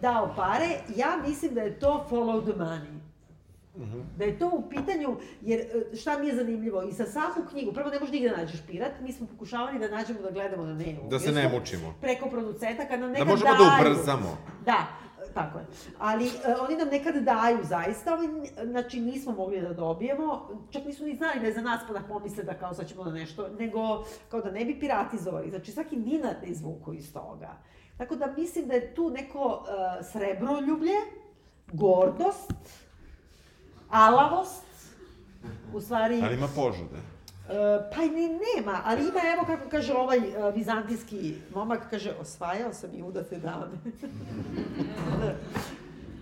dao 0.00 0.32
pare. 0.36 0.68
Ja 0.96 1.16
mislim 1.28 1.54
da 1.54 1.60
je 1.60 1.78
to 1.78 2.06
follow 2.10 2.42
the 2.42 2.58
money. 2.58 3.00
Uh 3.74 3.82
mhm. 3.82 3.98
-huh. 3.98 4.02
Da 4.18 4.24
je 4.24 4.38
to 4.38 4.48
u 4.48 4.68
pitanju, 4.70 5.16
jer 5.42 5.60
e, 5.60 5.96
šta 5.96 6.18
mi 6.18 6.26
je 6.26 6.34
zanimljivo, 6.34 6.82
i 6.82 6.92
sa 6.92 7.06
samu 7.06 7.46
knjigu, 7.50 7.72
prvo 7.72 7.90
ne 7.90 8.00
možeš 8.00 8.12
nigde 8.12 8.28
da 8.28 8.36
nađeš 8.36 8.60
pirat, 8.66 8.92
mi 9.02 9.12
smo 9.12 9.26
pokušavali 9.26 9.78
da 9.78 9.88
nađemo 9.88 10.20
da 10.20 10.30
gledamo 10.30 10.64
na 10.64 10.74
nenu. 10.74 11.00
Da 11.10 11.18
se 11.18 11.32
ne 11.32 11.48
mučimo. 11.48 11.94
Preko 12.00 12.30
producenta, 12.30 12.88
kad 12.88 13.00
nam 13.00 13.10
nekad 13.10 13.26
daju. 13.26 13.38
Da 13.38 13.46
možemo 13.46 13.70
daju, 13.70 13.84
da 13.84 13.90
ubrzamo. 13.90 14.38
Da, 14.64 14.86
tako 15.34 15.58
je. 15.58 15.66
Ali 15.98 16.26
uh, 16.26 16.32
oni 16.64 16.76
nam 16.76 16.88
nekad 16.88 17.14
daju 17.14 17.58
zaista, 17.62 18.12
ali, 18.12 18.28
znači 18.64 19.00
nismo 19.00 19.32
mogli 19.32 19.60
da 19.60 19.72
dobijemo, 19.72 20.48
čak 20.70 20.84
nisu 20.84 21.04
ni 21.04 21.16
znali 21.16 21.40
da 21.40 21.46
je 21.46 21.52
za 21.52 21.60
nas 21.60 21.80
pa 21.86 21.92
da 21.92 22.00
pomisle 22.08 22.44
da 22.44 22.54
kao 22.54 22.74
sad 22.74 22.88
ćemo 22.88 23.04
da 23.04 23.10
nešto, 23.10 23.48
nego 23.58 24.04
kao 24.28 24.40
da 24.40 24.50
ne 24.50 24.64
bi 24.64 24.80
piratizovali, 24.80 25.50
znači 25.50 25.72
svaki 25.72 25.96
dinar 25.96 26.34
da 26.40 26.46
izvuku 26.46 26.94
iz 26.94 27.12
toga. 27.12 27.56
Tako 27.98 28.16
da 28.16 28.34
mislim 28.36 28.66
da 28.68 28.74
je 28.74 28.94
tu 28.94 29.10
neko 29.10 29.44
uh, 29.44 30.06
srebroljublje, 30.12 30.96
gordost, 31.72 32.52
alavost, 33.90 34.64
u 35.74 35.80
stvari... 35.80 36.20
Ali 36.24 36.34
ima 36.34 36.48
požude. 36.56 36.96
Uh, 37.50 37.56
pa 37.94 38.00
ni 38.00 38.28
nema, 38.28 38.80
ali 38.84 39.00
ima, 39.00 39.20
evo 39.34 39.44
kako 39.46 39.70
kaže 39.70 39.92
ovaj 39.92 40.18
uh, 40.18 40.54
vizantijski 40.54 41.34
momak, 41.54 41.90
kaže, 41.90 42.12
osvajao 42.20 42.72
sam 42.72 42.90
i 42.94 43.02
udate 43.02 43.38
dame. 43.38 43.76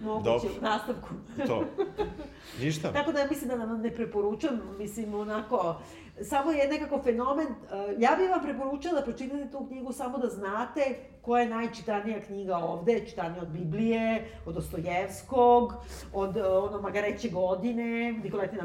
Moguće, 0.03 0.31
Dobro. 0.31 0.51
u 0.59 0.63
nastavku. 0.63 1.09
to. 1.47 1.65
Ništa. 2.63 2.93
Tako 2.93 3.13
da 3.13 3.27
mislim 3.31 3.49
da 3.49 3.57
nam 3.57 3.81
ne 3.81 3.95
preporučam, 3.95 4.61
mislim, 4.79 5.15
onako, 5.15 5.81
samo 6.23 6.53
je 6.53 6.69
nekako 6.69 7.03
fenomen. 7.03 7.47
Uh, 7.47 7.53
ja 7.99 8.17
bih 8.19 8.31
vam 8.31 8.43
preporučala 8.43 9.01
da 9.01 9.05
pročitate 9.05 9.51
tu 9.51 9.67
knjigu 9.67 9.93
samo 9.93 10.19
da 10.19 10.29
znate 10.29 10.99
koja 11.23 11.43
je 11.43 11.49
najčitanija 11.49 12.21
knjiga 12.21 12.57
ovde, 12.57 13.05
čitanija 13.07 13.43
od 13.43 13.49
Biblije, 13.49 14.29
od 14.47 14.55
Dostojevskog, 14.55 15.75
od 16.13 16.37
uh, 16.37 16.43
ono 16.47 16.81
Magareće 16.81 17.29
godine, 17.29 18.13
Nikoletina 18.13 18.65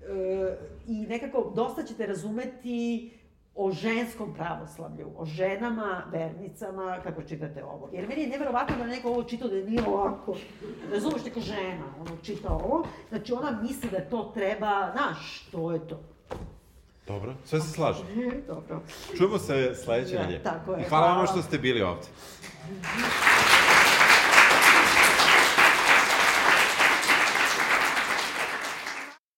Bursać, 0.00 0.58
i 0.86 1.06
nekako 1.06 1.52
dosta 1.56 1.82
ćete 1.82 2.06
razumeti 2.06 3.10
o 3.54 3.72
ženskom 3.72 4.34
pravoslavlju, 4.34 5.10
o 5.16 5.26
ženama, 5.26 6.02
vernicama, 6.12 6.98
kako 7.02 7.22
čitate 7.22 7.64
ovo. 7.64 7.88
Jer 7.92 8.08
meni 8.08 8.22
je 8.22 8.28
neverovatno 8.28 8.76
da 8.76 8.86
neko 8.86 9.08
ovo 9.08 9.22
čitao 9.22 9.48
da 9.48 9.56
je 9.56 9.64
nije 9.64 9.82
ovako. 9.86 10.36
Razumeš, 10.92 11.24
neka 11.24 11.40
žena, 11.40 11.84
ono, 12.00 12.16
čita 12.22 12.48
ovo. 12.48 12.86
Znači, 13.08 13.32
ona 13.32 13.60
misli 13.62 13.90
da 13.90 14.00
to 14.00 14.30
treba, 14.34 14.90
znaš, 14.92 15.48
to 15.52 15.72
je 15.72 15.88
to. 15.88 16.00
Dobro, 17.06 17.34
sve 17.44 17.60
se 17.60 17.72
slaže. 17.72 18.02
Dobro. 18.48 18.82
Čujemo 19.16 19.38
se 19.38 19.74
sledeće 19.74 20.14
ja, 20.14 20.42
Tako 20.42 20.72
je. 20.72 20.80
I 20.80 20.88
hvala, 20.88 21.06
hvala 21.06 21.18
vam 21.18 21.26
što 21.26 21.42
ste 21.42 21.58
bili 21.58 21.82
ovde. 21.82 22.06